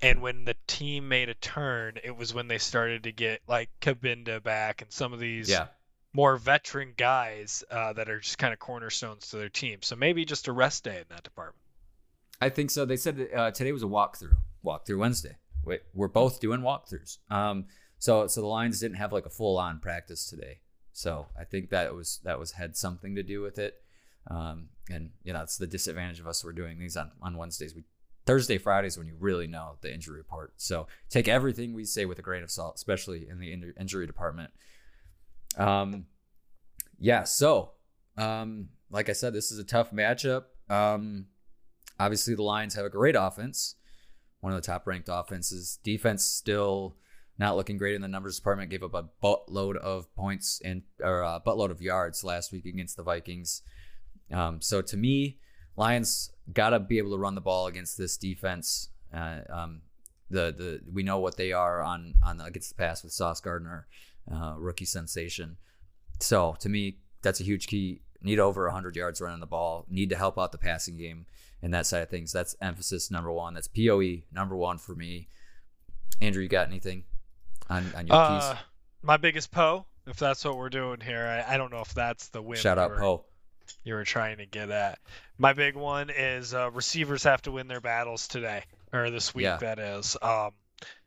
And 0.00 0.22
when 0.22 0.44
the 0.44 0.56
team 0.66 1.08
made 1.08 1.28
a 1.28 1.34
turn, 1.34 1.98
it 2.02 2.16
was 2.16 2.32
when 2.32 2.46
they 2.46 2.58
started 2.58 3.04
to 3.04 3.12
get 3.12 3.42
like 3.48 3.70
Cabinda 3.80 4.42
back 4.42 4.82
and 4.82 4.92
some 4.92 5.12
of 5.12 5.18
these 5.18 5.48
yeah. 5.48 5.68
more 6.12 6.36
veteran 6.36 6.94
guys 6.96 7.64
uh, 7.70 7.92
that 7.94 8.08
are 8.08 8.20
just 8.20 8.38
kind 8.38 8.52
of 8.52 8.60
cornerstones 8.60 9.28
to 9.28 9.36
their 9.36 9.48
team. 9.48 9.82
So 9.82 9.96
maybe 9.96 10.24
just 10.24 10.46
a 10.46 10.52
rest 10.52 10.84
day 10.84 10.98
in 10.98 11.06
that 11.08 11.24
department. 11.24 11.62
I 12.40 12.48
think 12.48 12.70
so. 12.70 12.84
They 12.84 12.96
said 12.96 13.28
uh, 13.34 13.50
today 13.50 13.72
was 13.72 13.82
a 13.82 13.86
walkthrough, 13.86 14.36
walkthrough 14.64 14.98
Wednesday. 14.98 15.36
Wait, 15.64 15.82
we're 15.92 16.08
both 16.08 16.40
doing 16.40 16.60
walkthroughs. 16.60 17.18
Um, 17.30 17.66
so 17.98 18.26
so 18.26 18.40
the 18.40 18.46
Lions 18.46 18.80
didn't 18.80 18.96
have 18.96 19.12
like 19.12 19.26
a 19.26 19.30
full 19.30 19.58
on 19.58 19.80
practice 19.80 20.28
today. 20.28 20.60
So 20.92 21.26
I 21.38 21.44
think 21.44 21.70
that 21.70 21.94
was 21.94 22.20
that 22.24 22.38
was 22.38 22.52
had 22.52 22.76
something 22.76 23.14
to 23.16 23.22
do 23.22 23.40
with 23.40 23.58
it. 23.58 23.74
Um, 24.30 24.68
and 24.90 25.10
you 25.24 25.32
know, 25.32 25.42
it's 25.42 25.56
the 25.56 25.66
disadvantage 25.66 26.20
of 26.20 26.26
us. 26.26 26.44
We're 26.44 26.52
doing 26.52 26.78
these 26.78 26.96
on, 26.96 27.10
on 27.22 27.36
Wednesdays. 27.36 27.74
We 27.74 27.84
Thursday, 28.28 28.58
Fridays 28.58 28.98
when 28.98 29.06
you 29.06 29.14
really 29.18 29.46
know 29.46 29.76
the 29.80 29.92
injury 29.92 30.18
report. 30.18 30.52
So 30.58 30.86
take 31.08 31.28
everything 31.28 31.72
we 31.72 31.86
say 31.86 32.04
with 32.04 32.18
a 32.18 32.22
grain 32.22 32.42
of 32.42 32.50
salt, 32.50 32.74
especially 32.76 33.26
in 33.26 33.38
the 33.38 33.52
in- 33.52 33.72
injury 33.80 34.06
department. 34.06 34.50
Um, 35.56 36.04
yeah. 36.98 37.24
So, 37.24 37.70
um, 38.18 38.68
like 38.90 39.08
I 39.08 39.12
said, 39.12 39.32
this 39.32 39.50
is 39.50 39.58
a 39.58 39.64
tough 39.64 39.92
matchup. 39.92 40.44
Um, 40.68 41.26
obviously 41.98 42.34
the 42.34 42.42
Lions 42.42 42.74
have 42.74 42.84
a 42.84 42.90
great 42.90 43.16
offense, 43.18 43.74
one 44.40 44.52
of 44.52 44.60
the 44.60 44.66
top 44.66 44.86
ranked 44.86 45.08
offenses. 45.10 45.78
Defense 45.82 46.24
still 46.24 46.96
not 47.38 47.56
looking 47.56 47.76
great 47.76 47.94
in 47.94 48.02
the 48.02 48.08
numbers 48.08 48.36
department. 48.36 48.70
Gave 48.70 48.82
up 48.82 48.94
a 48.94 49.08
buttload 49.22 49.76
of 49.76 50.12
points 50.14 50.60
and 50.64 50.82
or 51.02 51.22
a 51.22 51.40
buttload 51.44 51.70
of 51.70 51.80
yards 51.80 52.24
last 52.24 52.52
week 52.52 52.66
against 52.66 52.96
the 52.96 53.02
Vikings. 53.02 53.62
Um, 54.32 54.60
so 54.60 54.82
to 54.82 54.96
me, 54.96 55.38
Lions 55.76 56.32
gotta 56.52 56.80
be 56.80 56.98
able 56.98 57.12
to 57.12 57.18
run 57.18 57.34
the 57.34 57.40
ball 57.40 57.66
against 57.66 57.96
this 57.96 58.16
defense. 58.16 58.90
Uh, 59.14 59.40
um, 59.48 59.82
the 60.30 60.52
the 60.56 60.80
we 60.92 61.02
know 61.02 61.18
what 61.18 61.36
they 61.36 61.52
are 61.52 61.82
on 61.82 62.14
on 62.24 62.40
against 62.40 62.70
the 62.70 62.74
pass 62.74 63.02
with 63.02 63.12
Sauce 63.12 63.40
Gardner, 63.40 63.86
uh, 64.30 64.54
rookie 64.58 64.84
sensation. 64.84 65.56
So 66.20 66.56
to 66.60 66.68
me, 66.68 66.98
that's 67.22 67.40
a 67.40 67.44
huge 67.44 67.68
key. 67.68 68.02
Need 68.22 68.38
over 68.38 68.64
100 68.64 68.96
yards 68.96 69.20
running 69.20 69.40
the 69.40 69.46
ball. 69.46 69.86
Need 69.88 70.10
to 70.10 70.16
help 70.16 70.38
out 70.38 70.52
the 70.52 70.58
passing 70.58 70.96
game 70.96 71.26
and 71.62 71.72
that 71.72 71.86
side 71.86 72.02
of 72.02 72.08
things. 72.08 72.32
That's 72.32 72.56
emphasis 72.60 73.10
number 73.10 73.30
one. 73.30 73.54
That's 73.54 73.68
POE 73.68 74.22
number 74.32 74.56
one 74.56 74.78
for 74.78 74.94
me. 74.94 75.28
Andrew, 76.20 76.42
you 76.42 76.48
got 76.48 76.68
anything 76.68 77.04
on, 77.70 77.86
on 77.96 78.06
your 78.06 78.16
uh, 78.16 78.40
keys? 78.40 78.58
My 79.02 79.16
biggest 79.16 79.52
Poe, 79.52 79.86
if 80.06 80.16
that's 80.16 80.44
what 80.44 80.56
we're 80.56 80.68
doing 80.68 81.00
here. 81.00 81.44
I, 81.46 81.54
I 81.54 81.56
don't 81.56 81.70
know 81.70 81.80
if 81.80 81.94
that's 81.94 82.28
the 82.28 82.42
win. 82.42 82.58
Shout 82.58 82.78
out 82.78 82.96
Poe 82.96 83.24
you 83.84 83.94
were 83.94 84.04
trying 84.04 84.38
to 84.38 84.46
get 84.46 84.70
at. 84.70 84.98
My 85.36 85.52
big 85.52 85.76
one 85.76 86.10
is 86.10 86.54
uh, 86.54 86.70
receivers 86.70 87.24
have 87.24 87.42
to 87.42 87.52
win 87.52 87.68
their 87.68 87.80
battles 87.80 88.28
today 88.28 88.64
or 88.92 89.10
this 89.10 89.34
week. 89.34 89.44
Yeah. 89.44 89.56
That 89.58 89.78
is. 89.78 90.16
Um, 90.20 90.50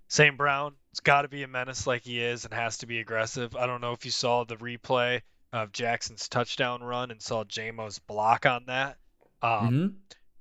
St. 0.07 0.37
Brown, 0.37 0.73
it's 0.91 0.99
got 0.99 1.21
to 1.21 1.29
be 1.29 1.43
a 1.43 1.47
menace 1.47 1.87
like 1.87 2.03
he 2.03 2.21
is 2.21 2.45
and 2.45 2.53
has 2.53 2.79
to 2.79 2.85
be 2.85 2.99
aggressive. 2.99 3.55
I 3.55 3.65
don't 3.65 3.81
know 3.81 3.93
if 3.93 4.05
you 4.05 4.11
saw 4.11 4.43
the 4.43 4.57
replay 4.57 5.21
of 5.53 5.71
Jackson's 5.71 6.29
touchdown 6.29 6.83
run 6.83 7.11
and 7.11 7.21
saw 7.21 7.43
Jamo's 7.43 7.99
block 7.99 8.45
on 8.45 8.65
that. 8.67 8.97
Um, 9.41 9.51
mm-hmm 9.51 9.87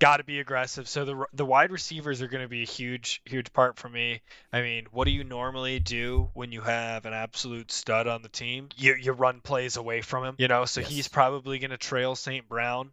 got 0.00 0.16
to 0.16 0.24
be 0.24 0.40
aggressive. 0.40 0.88
So 0.88 1.04
the 1.04 1.26
the 1.32 1.44
wide 1.44 1.70
receivers 1.70 2.20
are 2.22 2.26
going 2.26 2.42
to 2.42 2.48
be 2.48 2.62
a 2.62 2.66
huge 2.66 3.22
huge 3.24 3.52
part 3.52 3.76
for 3.76 3.88
me. 3.88 4.22
I 4.52 4.62
mean, 4.62 4.86
what 4.90 5.04
do 5.04 5.12
you 5.12 5.22
normally 5.22 5.78
do 5.78 6.30
when 6.32 6.50
you 6.50 6.62
have 6.62 7.04
an 7.06 7.12
absolute 7.12 7.70
stud 7.70 8.08
on 8.08 8.22
the 8.22 8.28
team? 8.28 8.70
You 8.76 8.94
you 8.94 9.12
run 9.12 9.40
plays 9.40 9.76
away 9.76 10.00
from 10.00 10.24
him, 10.24 10.34
you 10.38 10.48
know. 10.48 10.64
So 10.64 10.80
yes. 10.80 10.90
he's 10.90 11.08
probably 11.08 11.60
going 11.60 11.70
to 11.70 11.78
trail 11.78 12.16
St. 12.16 12.48
Brown 12.48 12.90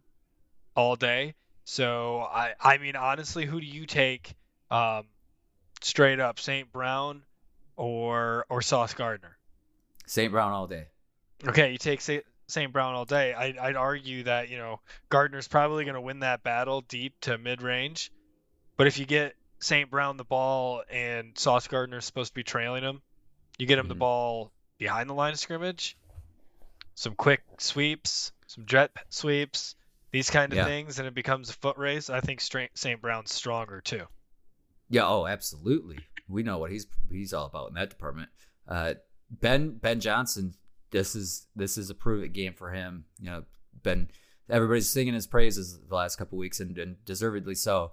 all 0.76 0.94
day. 0.94 1.34
So 1.64 2.20
I 2.20 2.52
I 2.60 2.78
mean 2.78 2.94
honestly, 2.94 3.46
who 3.46 3.60
do 3.60 3.66
you 3.66 3.86
take 3.86 4.34
um, 4.70 5.06
straight 5.80 6.20
up, 6.20 6.38
St. 6.38 6.70
Brown 6.70 7.22
or 7.76 8.46
or 8.48 8.62
Sauce 8.62 8.94
Gardner? 8.94 9.36
St. 10.06 10.30
Brown 10.30 10.52
all 10.52 10.66
day. 10.66 10.86
Okay, 11.46 11.72
you 11.72 11.78
take 11.78 12.00
St. 12.00 12.72
Brown 12.72 12.94
all 12.94 13.04
day. 13.04 13.32
I, 13.32 13.54
I'd 13.60 13.76
argue 13.76 14.24
that, 14.24 14.48
you 14.48 14.58
know, 14.58 14.80
Gardner's 15.08 15.46
probably 15.46 15.84
going 15.84 15.94
to 15.94 16.00
win 16.00 16.20
that 16.20 16.42
battle 16.42 16.80
deep 16.80 17.14
to 17.22 17.38
mid 17.38 17.62
range. 17.62 18.10
But 18.76 18.86
if 18.86 18.98
you 18.98 19.06
get 19.06 19.34
St. 19.60 19.90
Brown 19.90 20.16
the 20.16 20.24
ball 20.24 20.82
and 20.90 21.36
Sauce 21.38 21.68
Gardner's 21.68 22.04
supposed 22.04 22.30
to 22.30 22.34
be 22.34 22.44
trailing 22.44 22.82
him, 22.82 23.02
you 23.58 23.66
get 23.66 23.78
him 23.78 23.84
mm-hmm. 23.84 23.90
the 23.90 23.94
ball 23.96 24.52
behind 24.78 25.10
the 25.10 25.14
line 25.14 25.32
of 25.32 25.38
scrimmage, 25.38 25.96
some 26.94 27.14
quick 27.14 27.42
sweeps, 27.58 28.32
some 28.46 28.66
jet 28.66 28.90
sweeps, 29.08 29.74
these 30.10 30.30
kind 30.30 30.52
of 30.52 30.56
yeah. 30.58 30.64
things, 30.64 30.98
and 30.98 31.06
it 31.06 31.14
becomes 31.14 31.50
a 31.50 31.54
foot 31.54 31.76
race. 31.76 32.08
I 32.08 32.20
think 32.20 32.40
St. 32.40 33.00
Brown's 33.00 33.32
stronger 33.32 33.80
too. 33.80 34.06
Yeah. 34.88 35.06
Oh, 35.06 35.26
absolutely. 35.26 35.98
We 36.28 36.42
know 36.42 36.58
what 36.58 36.70
he's 36.70 36.86
he's 37.10 37.32
all 37.32 37.46
about 37.46 37.68
in 37.68 37.74
that 37.74 37.90
department. 37.90 38.30
Uh, 38.66 38.94
ben 39.30 39.72
Ben 39.72 40.00
Johnson 40.00 40.54
this 40.90 41.14
is 41.14 41.46
this 41.54 41.78
is 41.78 41.90
a 41.90 41.94
prove 41.94 42.22
it 42.22 42.32
game 42.32 42.54
for 42.54 42.70
him. 42.70 43.04
You 43.20 43.30
know, 43.30 43.44
been 43.82 44.08
everybody's 44.48 44.88
singing 44.88 45.14
his 45.14 45.26
praises 45.26 45.78
the 45.88 45.94
last 45.94 46.16
couple 46.16 46.38
weeks, 46.38 46.60
and, 46.60 46.76
and, 46.78 47.04
deservedly 47.04 47.54
so. 47.54 47.92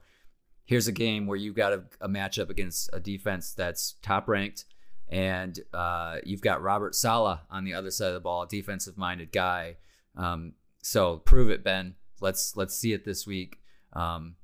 Here's 0.67 0.87
a 0.87 0.91
game 0.91 1.27
where 1.27 1.37
you've 1.37 1.55
got 1.55 1.73
a, 1.73 1.83
a 2.01 2.09
matchup 2.09 2.49
against 2.49 2.89
a 2.91 2.99
defense 2.99 3.53
that's 3.53 3.95
top 4.01 4.27
ranked, 4.27 4.65
and 5.07 5.59
uh, 5.73 6.17
you've 6.23 6.41
got 6.41 6.63
Robert 6.63 6.95
Saleh 6.95 7.39
on 7.51 7.65
the 7.65 7.75
other 7.75 7.91
side 7.91 8.07
of 8.07 8.13
the 8.15 8.19
ball, 8.19 8.43
a 8.43 8.47
defensive 8.47 8.97
minded 8.97 9.31
guy. 9.31 9.77
Um, 10.17 10.53
so 10.81 11.17
prove 11.17 11.51
it, 11.51 11.63
Ben. 11.63 11.95
Let's 12.19 12.55
let's 12.55 12.75
see 12.75 12.93
it 12.93 13.05
this 13.05 13.27
week. 13.27 13.59
Um, 13.93 14.37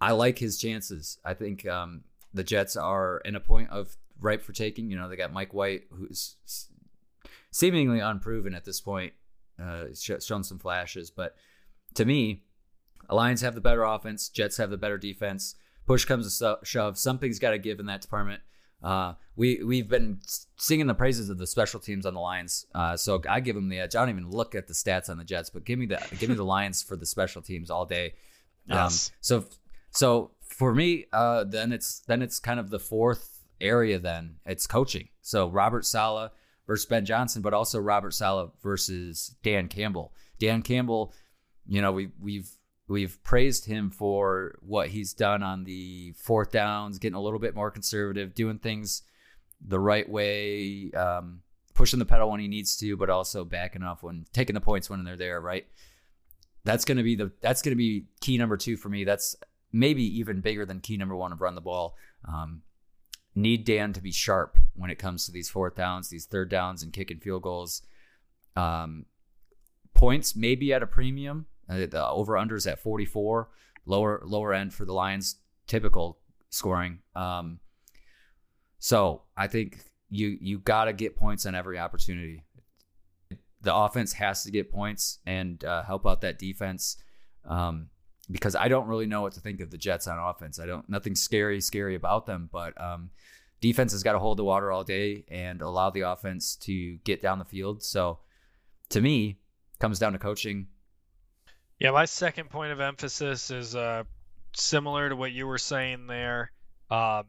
I 0.00 0.12
like 0.12 0.38
his 0.38 0.58
chances. 0.58 1.18
I 1.24 1.32
think 1.32 1.66
um, 1.66 2.02
the 2.34 2.44
Jets 2.44 2.76
are 2.76 3.22
in 3.24 3.34
a 3.34 3.40
point 3.40 3.70
of 3.70 3.96
ripe 4.20 4.42
for 4.42 4.52
taking. 4.52 4.90
You 4.90 4.98
know, 4.98 5.08
they 5.08 5.16
got 5.16 5.32
Mike 5.32 5.54
White, 5.54 5.84
who's 5.90 6.36
seemingly 7.56 8.00
unproven 8.00 8.54
at 8.54 8.64
this 8.64 8.80
point. 8.80 9.14
Uh, 9.58 9.86
shown 9.94 10.44
some 10.44 10.58
flashes, 10.58 11.10
but 11.10 11.34
to 11.94 12.04
me, 12.04 12.42
Lions 13.08 13.40
have 13.40 13.54
the 13.54 13.60
better 13.62 13.84
offense. 13.84 14.28
Jets 14.28 14.58
have 14.58 14.68
the 14.68 14.76
better 14.76 14.98
defense. 14.98 15.54
Push 15.86 16.04
comes 16.04 16.38
to 16.38 16.58
shove. 16.62 16.98
Something's 16.98 17.38
got 17.38 17.50
to 17.52 17.58
give 17.58 17.80
in 17.80 17.86
that 17.86 18.02
department. 18.02 18.42
Uh, 18.82 19.14
we 19.36 19.62
we've 19.64 19.88
been 19.88 20.20
singing 20.56 20.86
the 20.86 20.94
praises 20.94 21.30
of 21.30 21.38
the 21.38 21.46
special 21.46 21.80
teams 21.80 22.04
on 22.04 22.12
the 22.12 22.20
Lions, 22.20 22.66
uh, 22.74 22.94
so 22.94 23.22
I 23.26 23.40
give 23.40 23.54
them 23.54 23.70
the 23.70 23.78
edge. 23.78 23.96
I 23.96 24.00
don't 24.00 24.10
even 24.10 24.30
look 24.30 24.54
at 24.54 24.66
the 24.66 24.74
stats 24.74 25.08
on 25.08 25.16
the 25.16 25.24
Jets, 25.24 25.48
but 25.48 25.64
give 25.64 25.78
me 25.78 25.86
the 25.86 26.06
give 26.18 26.28
me 26.28 26.34
the 26.34 26.44
Lions 26.44 26.82
for 26.82 26.96
the 26.96 27.06
special 27.06 27.40
teams 27.40 27.70
all 27.70 27.86
day. 27.86 28.14
Um, 28.68 28.78
yes. 28.78 29.12
So 29.22 29.46
so 29.90 30.32
for 30.42 30.74
me, 30.74 31.06
uh, 31.10 31.44
then 31.44 31.72
it's 31.72 32.00
then 32.00 32.20
it's 32.20 32.38
kind 32.38 32.60
of 32.60 32.68
the 32.68 32.78
fourth 32.78 33.46
area. 33.62 33.98
Then 33.98 34.36
it's 34.44 34.66
coaching. 34.66 35.08
So 35.22 35.48
Robert 35.48 35.86
Saleh 35.86 36.30
versus 36.66 36.86
Ben 36.86 37.04
Johnson, 37.04 37.42
but 37.42 37.54
also 37.54 37.78
Robert 37.78 38.12
Saleh 38.12 38.50
versus 38.62 39.34
Dan 39.42 39.68
Campbell. 39.68 40.12
Dan 40.38 40.62
Campbell, 40.62 41.12
you 41.66 41.80
know, 41.80 41.92
we 41.92 42.10
we've 42.20 42.50
we've 42.88 43.22
praised 43.22 43.66
him 43.66 43.90
for 43.90 44.58
what 44.60 44.88
he's 44.88 45.12
done 45.12 45.42
on 45.42 45.64
the 45.64 46.12
fourth 46.12 46.52
downs, 46.52 46.98
getting 46.98 47.16
a 47.16 47.22
little 47.22 47.38
bit 47.38 47.54
more 47.54 47.70
conservative, 47.70 48.34
doing 48.34 48.58
things 48.58 49.02
the 49.66 49.80
right 49.80 50.08
way, 50.08 50.90
um, 50.92 51.40
pushing 51.74 51.98
the 51.98 52.04
pedal 52.04 52.30
when 52.30 52.40
he 52.40 52.48
needs 52.48 52.76
to, 52.76 52.96
but 52.96 53.10
also 53.10 53.44
backing 53.44 53.82
off 53.82 54.02
when 54.02 54.26
taking 54.32 54.54
the 54.54 54.60
points 54.60 54.90
when 54.90 55.04
they're 55.04 55.16
there, 55.16 55.40
right? 55.40 55.66
That's 56.64 56.84
gonna 56.84 57.02
be 57.02 57.14
the 57.14 57.32
that's 57.40 57.62
gonna 57.62 57.76
be 57.76 58.06
key 58.20 58.38
number 58.38 58.56
two 58.56 58.76
for 58.76 58.88
me. 58.88 59.04
That's 59.04 59.36
maybe 59.72 60.02
even 60.18 60.40
bigger 60.40 60.66
than 60.66 60.80
key 60.80 60.96
number 60.96 61.14
one 61.14 61.32
of 61.32 61.40
run 61.40 61.54
the 61.54 61.60
ball. 61.60 61.96
Um, 62.26 62.62
need 63.36 63.64
Dan 63.64 63.92
to 63.92 64.00
be 64.00 64.10
sharp 64.10 64.58
when 64.74 64.90
it 64.90 64.98
comes 64.98 65.26
to 65.26 65.32
these 65.32 65.50
fourth 65.50 65.76
downs, 65.76 66.08
these 66.08 66.24
third 66.24 66.50
downs, 66.50 66.82
and 66.82 66.92
kicking 66.92 67.20
field 67.20 67.42
goals. 67.42 67.82
Um, 68.56 69.04
points 69.94 70.34
maybe 70.34 70.72
at 70.72 70.82
a 70.82 70.86
premium. 70.86 71.46
Uh, 71.68 71.86
the 71.86 72.06
over 72.06 72.34
unders 72.34 72.70
at 72.70 72.78
44, 72.78 73.48
lower 73.84 74.22
lower 74.24 74.54
end 74.54 74.72
for 74.72 74.84
the 74.84 74.92
Lions, 74.92 75.36
typical 75.66 76.18
scoring. 76.50 77.00
Um, 77.14 77.60
so 78.78 79.22
I 79.36 79.48
think 79.48 79.80
you 80.08 80.38
you 80.40 80.58
got 80.58 80.84
to 80.84 80.92
get 80.92 81.16
points 81.16 81.44
on 81.44 81.54
every 81.54 81.78
opportunity. 81.78 82.44
The 83.62 83.74
offense 83.74 84.12
has 84.14 84.44
to 84.44 84.50
get 84.50 84.70
points 84.70 85.18
and 85.26 85.62
uh, 85.64 85.82
help 85.82 86.06
out 86.06 86.20
that 86.20 86.38
defense. 86.38 86.96
Um, 87.44 87.88
because 88.30 88.56
I 88.56 88.68
don't 88.68 88.88
really 88.88 89.06
know 89.06 89.22
what 89.22 89.32
to 89.34 89.40
think 89.40 89.60
of 89.60 89.70
the 89.70 89.78
Jets 89.78 90.08
on 90.08 90.18
offense. 90.18 90.58
I 90.58 90.66
don't 90.66 90.88
nothing 90.88 91.14
scary 91.14 91.60
scary 91.60 91.94
about 91.94 92.26
them, 92.26 92.48
but 92.52 92.80
um, 92.80 93.10
defense 93.60 93.92
has 93.92 94.02
got 94.02 94.12
to 94.12 94.18
hold 94.18 94.38
the 94.38 94.44
water 94.44 94.70
all 94.70 94.84
day 94.84 95.24
and 95.28 95.62
allow 95.62 95.90
the 95.90 96.02
offense 96.02 96.56
to 96.56 96.96
get 96.98 97.22
down 97.22 97.38
the 97.38 97.44
field. 97.44 97.82
So 97.82 98.18
to 98.90 99.00
me, 99.00 99.38
comes 99.78 99.98
down 99.98 100.12
to 100.12 100.18
coaching. 100.18 100.68
Yeah, 101.78 101.90
my 101.90 102.06
second 102.06 102.50
point 102.50 102.72
of 102.72 102.80
emphasis 102.80 103.50
is 103.50 103.76
uh, 103.76 104.04
similar 104.54 105.10
to 105.10 105.16
what 105.16 105.32
you 105.32 105.46
were 105.46 105.58
saying 105.58 106.06
there. 106.06 106.50
Uh, 106.90 107.24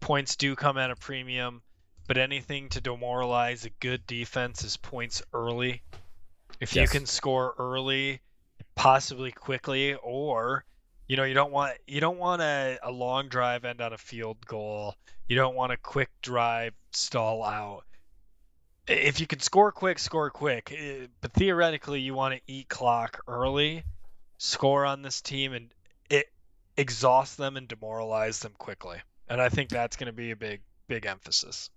points 0.00 0.36
do 0.36 0.54
come 0.54 0.78
at 0.78 0.90
a 0.90 0.96
premium, 0.96 1.62
but 2.06 2.18
anything 2.18 2.68
to 2.70 2.80
demoralize 2.80 3.64
a 3.64 3.70
good 3.80 4.06
defense 4.06 4.62
is 4.62 4.76
points 4.76 5.22
early. 5.32 5.82
If 6.60 6.74
yes. 6.74 6.82
you 6.82 6.98
can 6.98 7.06
score 7.06 7.54
early, 7.58 8.20
possibly 8.74 9.32
quickly, 9.32 9.94
or 9.94 10.64
you 11.06 11.16
know 11.16 11.24
you 11.24 11.34
don't 11.34 11.52
want 11.52 11.74
you 11.86 12.00
don't 12.00 12.18
want 12.18 12.42
a, 12.42 12.78
a 12.82 12.90
long 12.90 13.28
drive 13.28 13.64
end 13.64 13.80
on 13.80 13.92
a 13.92 13.98
field 13.98 14.44
goal. 14.46 14.94
You 15.28 15.36
don't 15.36 15.54
want 15.54 15.72
a 15.72 15.76
quick 15.76 16.10
drive 16.22 16.74
stall 16.92 17.44
out. 17.44 17.84
If 18.86 19.20
you 19.20 19.26
can 19.26 19.40
score 19.40 19.70
quick, 19.70 19.98
score 19.98 20.30
quick. 20.30 20.74
But 21.20 21.32
theoretically, 21.34 22.00
you 22.00 22.14
want 22.14 22.34
to 22.34 22.52
eat 22.52 22.68
clock 22.68 23.22
early, 23.28 23.84
score 24.38 24.86
on 24.86 25.02
this 25.02 25.20
team, 25.20 25.52
and 25.52 25.68
it 26.08 26.26
exhaust 26.76 27.36
them 27.36 27.56
and 27.56 27.68
demoralize 27.68 28.40
them 28.40 28.52
quickly. 28.56 28.98
And 29.28 29.40
I 29.40 29.50
think 29.50 29.68
that's 29.68 29.96
going 29.96 30.06
to 30.06 30.12
be 30.12 30.30
a 30.30 30.36
big 30.36 30.62
big 30.86 31.04
emphasis. 31.04 31.68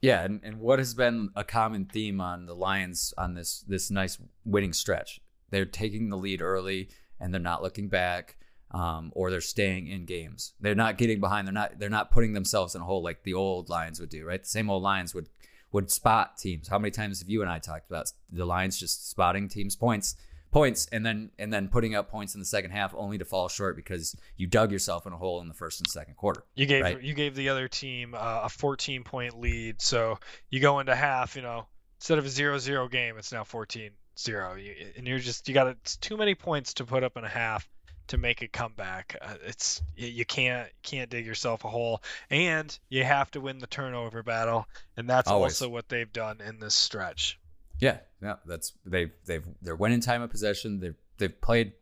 Yeah, 0.00 0.24
and, 0.24 0.40
and 0.42 0.58
what 0.60 0.78
has 0.78 0.94
been 0.94 1.30
a 1.36 1.44
common 1.44 1.84
theme 1.84 2.20
on 2.20 2.46
the 2.46 2.54
Lions 2.54 3.12
on 3.18 3.34
this 3.34 3.62
this 3.68 3.90
nice 3.90 4.18
winning 4.44 4.72
stretch 4.72 5.20
they're 5.50 5.64
taking 5.64 6.08
the 6.08 6.16
lead 6.16 6.42
early 6.42 6.88
and 7.20 7.32
they're 7.32 7.40
not 7.40 7.62
looking 7.62 7.88
back, 7.88 8.36
um, 8.70 9.12
or 9.14 9.30
they're 9.30 9.40
staying 9.40 9.86
in 9.88 10.04
games. 10.04 10.52
They're 10.60 10.74
not 10.74 10.98
getting 10.98 11.20
behind. 11.20 11.46
They're 11.46 11.54
not. 11.54 11.78
They're 11.78 11.88
not 11.88 12.10
putting 12.10 12.32
themselves 12.32 12.74
in 12.74 12.82
a 12.82 12.84
hole 12.84 13.02
like 13.02 13.22
the 13.22 13.34
old 13.34 13.68
Lions 13.68 14.00
would 14.00 14.10
do. 14.10 14.24
Right, 14.26 14.42
the 14.42 14.48
same 14.48 14.70
old 14.70 14.82
Lions 14.82 15.14
would 15.14 15.28
would 15.72 15.90
spot 15.90 16.38
teams. 16.38 16.68
How 16.68 16.78
many 16.78 16.90
times 16.90 17.20
have 17.20 17.28
you 17.28 17.42
and 17.42 17.50
I 17.50 17.58
talked 17.58 17.88
about 17.88 18.12
the 18.30 18.44
Lions 18.44 18.78
just 18.78 19.10
spotting 19.10 19.48
teams' 19.48 19.76
points? 19.76 20.16
points 20.52 20.88
and 20.90 21.04
then 21.04 21.30
and 21.38 21.52
then 21.52 21.68
putting 21.68 21.94
up 21.94 22.08
points 22.08 22.34
in 22.34 22.40
the 22.40 22.46
second 22.46 22.70
half 22.70 22.94
only 22.96 23.18
to 23.18 23.24
fall 23.26 23.48
short 23.48 23.76
because 23.76 24.16
you 24.38 24.46
dug 24.46 24.72
yourself 24.72 25.06
in 25.06 25.12
a 25.12 25.16
hole 25.16 25.40
in 25.42 25.48
the 25.48 25.54
first 25.54 25.80
and 25.80 25.90
second 25.90 26.16
quarter. 26.16 26.44
You 26.54 26.64
gave 26.64 26.82
right? 26.82 27.02
you 27.02 27.12
gave 27.12 27.34
the 27.34 27.50
other 27.50 27.68
team 27.68 28.14
uh, 28.14 28.42
a 28.44 28.48
14 28.48 29.04
point 29.04 29.38
lead, 29.38 29.82
so 29.82 30.18
you 30.48 30.60
go 30.60 30.78
into 30.78 30.94
half, 30.94 31.36
you 31.36 31.42
know, 31.42 31.66
instead 31.98 32.18
of 32.18 32.24
a 32.24 32.28
0-0 32.28 32.90
game, 32.90 33.18
it's 33.18 33.32
now 33.32 33.44
14 33.44 33.90
zero. 34.18 34.54
You, 34.54 34.74
and 34.96 35.06
you're 35.06 35.18
just 35.18 35.46
you 35.48 35.54
got 35.54 35.66
it's 35.66 35.96
too 35.96 36.16
many 36.16 36.34
points 36.34 36.74
to 36.74 36.84
put 36.84 37.04
up 37.04 37.16
in 37.16 37.24
a 37.24 37.28
half 37.28 37.68
to 38.08 38.18
make 38.18 38.42
a 38.42 38.48
comeback. 38.48 39.16
Uh, 39.20 39.34
it's 39.44 39.82
you 39.96 40.24
can't 40.24 40.68
can't 40.82 41.10
dig 41.10 41.26
yourself 41.26 41.64
a 41.64 41.68
hole, 41.68 42.02
and 42.30 42.78
you 42.88 43.04
have 43.04 43.30
to 43.32 43.40
win 43.40 43.58
the 43.58 43.66
turnover 43.66 44.22
battle, 44.22 44.66
and 44.96 45.08
that's 45.08 45.30
Always. 45.30 45.60
also 45.60 45.68
what 45.68 45.88
they've 45.88 46.12
done 46.12 46.40
in 46.40 46.58
this 46.60 46.74
stretch. 46.74 47.38
Yeah, 47.80 47.98
yeah, 48.22 48.36
that's 48.46 48.72
they've 48.84 49.12
they've 49.26 49.46
they're 49.62 49.76
winning 49.76 50.00
time 50.00 50.22
of 50.22 50.30
possession. 50.30 50.80
They've 50.80 50.94
they've 51.18 51.40
played 51.40 51.72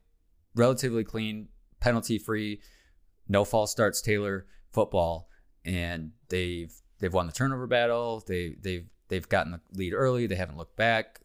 relatively 0.54 1.04
clean, 1.04 1.48
penalty 1.80 2.18
free, 2.18 2.60
no 3.28 3.44
false 3.44 3.70
starts 3.70 4.00
Taylor 4.00 4.46
football, 4.72 5.28
and 5.64 6.12
they've 6.28 6.72
they've 6.98 7.12
won 7.12 7.26
the 7.26 7.32
turnover 7.32 7.66
battle. 7.66 8.22
They 8.26 8.56
they've 8.60 8.86
they've 9.08 9.28
gotten 9.28 9.52
the 9.52 9.60
lead 9.72 9.94
early. 9.94 10.26
They 10.26 10.36
haven't 10.36 10.56
looked 10.56 10.76
back. 10.76 11.20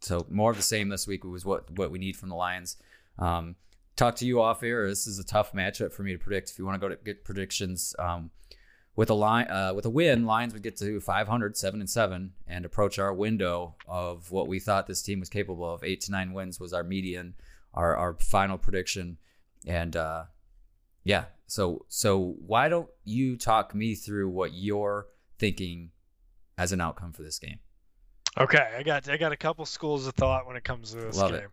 So 0.00 0.26
more 0.30 0.50
of 0.50 0.56
the 0.56 0.62
same 0.62 0.88
this 0.88 1.06
week 1.06 1.24
was 1.24 1.44
what 1.44 1.70
what 1.76 1.90
we 1.90 1.98
need 1.98 2.16
from 2.16 2.28
the 2.28 2.36
Lions. 2.36 2.76
Um, 3.18 3.56
talk 3.96 4.16
to 4.16 4.26
you 4.26 4.40
off 4.40 4.62
air. 4.62 4.88
This 4.88 5.06
is 5.06 5.18
a 5.18 5.24
tough 5.24 5.52
matchup 5.52 5.92
for 5.92 6.02
me 6.02 6.12
to 6.12 6.18
predict. 6.18 6.50
If 6.50 6.58
you 6.58 6.64
want 6.64 6.80
to 6.80 6.88
go 6.88 6.94
to 6.94 7.02
get 7.02 7.24
predictions, 7.24 7.94
um, 7.98 8.30
with 8.96 9.10
a 9.10 9.14
line 9.14 9.46
uh, 9.48 9.72
with 9.74 9.84
a 9.84 9.90
win, 9.90 10.24
Lions 10.24 10.54
would 10.54 10.62
get 10.62 10.76
to 10.78 11.00
500, 11.00 11.56
seven 11.56 11.80
and 11.80 11.88
seven, 11.88 12.32
and 12.46 12.64
approach 12.64 12.98
our 12.98 13.12
window 13.12 13.76
of 13.86 14.32
what 14.32 14.48
we 14.48 14.58
thought 14.58 14.86
this 14.86 15.02
team 15.02 15.20
was 15.20 15.28
capable 15.28 15.70
of. 15.70 15.84
Eight 15.84 16.00
to 16.02 16.10
nine 16.10 16.32
wins 16.32 16.58
was 16.58 16.72
our 16.72 16.82
median, 16.82 17.34
our 17.74 17.94
our 17.94 18.14
final 18.14 18.56
prediction, 18.56 19.18
and 19.66 19.94
uh, 19.94 20.24
yeah. 21.04 21.26
So 21.46 21.84
so 21.88 22.36
why 22.46 22.70
don't 22.70 22.88
you 23.04 23.36
talk 23.36 23.74
me 23.74 23.94
through 23.94 24.30
what 24.30 24.54
you're 24.54 25.06
thinking 25.38 25.90
as 26.56 26.72
an 26.72 26.80
outcome 26.80 27.12
for 27.12 27.22
this 27.22 27.38
game? 27.38 27.58
Okay, 28.38 28.66
I 28.76 28.82
got 28.82 29.08
I 29.10 29.18
got 29.18 29.32
a 29.32 29.36
couple 29.36 29.66
schools 29.66 30.06
of 30.06 30.14
thought 30.14 30.46
when 30.46 30.56
it 30.56 30.64
comes 30.64 30.92
to 30.92 30.96
this 30.96 31.16
Love 31.18 31.32
game. 31.32 31.40
It. 31.40 31.50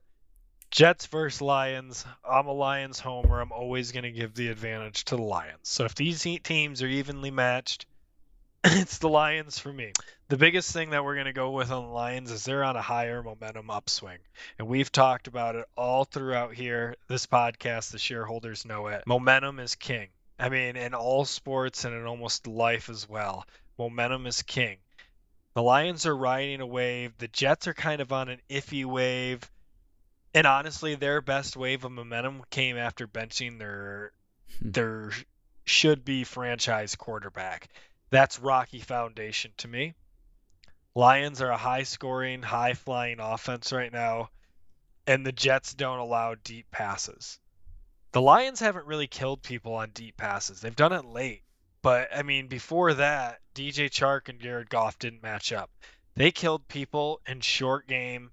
Jets 0.73 1.05
versus 1.05 1.39
Lions. 1.39 2.03
I'm 2.27 2.47
a 2.47 2.51
Lions 2.51 2.99
homer. 2.99 3.39
I'm 3.39 3.51
always 3.51 3.91
going 3.91 4.05
to 4.05 4.11
give 4.11 4.33
the 4.33 4.47
advantage 4.47 5.05
to 5.05 5.15
the 5.15 5.21
Lions. 5.21 5.59
So 5.61 5.85
if 5.85 5.93
these 5.93 6.23
teams 6.41 6.81
are 6.81 6.87
evenly 6.87 7.29
matched, 7.29 7.85
it's 8.63 8.97
the 8.97 9.07
Lions 9.07 9.59
for 9.59 9.71
me. 9.71 9.91
The 10.29 10.37
biggest 10.37 10.73
thing 10.73 10.89
that 10.89 11.05
we're 11.05 11.13
going 11.13 11.27
to 11.27 11.31
go 11.31 11.51
with 11.51 11.69
on 11.69 11.83
the 11.83 11.91
Lions 11.91 12.31
is 12.31 12.43
they're 12.43 12.63
on 12.63 12.75
a 12.75 12.81
higher 12.81 13.21
momentum 13.21 13.69
upswing. 13.69 14.17
And 14.57 14.67
we've 14.67 14.91
talked 14.91 15.27
about 15.27 15.55
it 15.55 15.67
all 15.77 16.05
throughout 16.05 16.55
here. 16.55 16.95
This 17.07 17.27
podcast, 17.27 17.91
the 17.91 17.99
shareholders 17.99 18.65
know 18.65 18.87
it. 18.87 19.03
Momentum 19.05 19.59
is 19.59 19.75
king. 19.75 20.07
I 20.39 20.49
mean, 20.49 20.75
in 20.75 20.95
all 20.95 21.25
sports 21.25 21.85
and 21.85 21.93
in 21.93 22.07
almost 22.07 22.47
life 22.47 22.89
as 22.89 23.07
well, 23.07 23.45
momentum 23.77 24.25
is 24.25 24.41
king. 24.41 24.77
The 25.53 25.61
Lions 25.61 26.07
are 26.07 26.17
riding 26.17 26.61
a 26.61 26.65
wave. 26.65 27.15
The 27.19 27.27
Jets 27.27 27.67
are 27.67 27.75
kind 27.75 28.01
of 28.01 28.11
on 28.11 28.29
an 28.29 28.41
iffy 28.49 28.85
wave. 28.85 29.47
And 30.33 30.47
honestly, 30.47 30.95
their 30.95 31.21
best 31.21 31.55
wave 31.55 31.85
of 31.85 31.91
momentum 31.91 32.43
came 32.49 32.77
after 32.77 33.07
benching 33.07 33.59
their 33.59 34.11
hmm. 34.59 34.71
their 34.71 35.11
should 35.65 36.03
be 36.03 36.23
franchise 36.23 36.95
quarterback. 36.95 37.69
That's 38.09 38.39
rocky 38.39 38.79
foundation 38.79 39.51
to 39.57 39.67
me. 39.67 39.93
Lions 40.95 41.41
are 41.41 41.49
a 41.49 41.57
high 41.57 41.83
scoring, 41.83 42.43
high 42.43 42.73
flying 42.73 43.19
offense 43.19 43.71
right 43.71 43.91
now, 43.91 44.29
and 45.07 45.25
the 45.25 45.31
Jets 45.31 45.73
don't 45.73 45.99
allow 45.99 46.35
deep 46.35 46.69
passes. 46.69 47.39
The 48.11 48.21
Lions 48.21 48.59
haven't 48.59 48.85
really 48.85 49.07
killed 49.07 49.41
people 49.41 49.73
on 49.73 49.89
deep 49.91 50.17
passes. 50.17 50.61
They've 50.61 50.75
done 50.75 50.93
it 50.93 51.05
late. 51.05 51.43
But 51.81 52.15
I 52.15 52.21
mean, 52.23 52.47
before 52.47 52.93
that, 52.93 53.39
DJ 53.55 53.89
Chark 53.89 54.29
and 54.29 54.39
Jared 54.39 54.69
Goff 54.69 54.99
didn't 54.99 55.23
match 55.23 55.51
up. 55.51 55.71
They 56.15 56.31
killed 56.31 56.67
people 56.67 57.21
in 57.25 57.41
short 57.41 57.87
game 57.87 58.31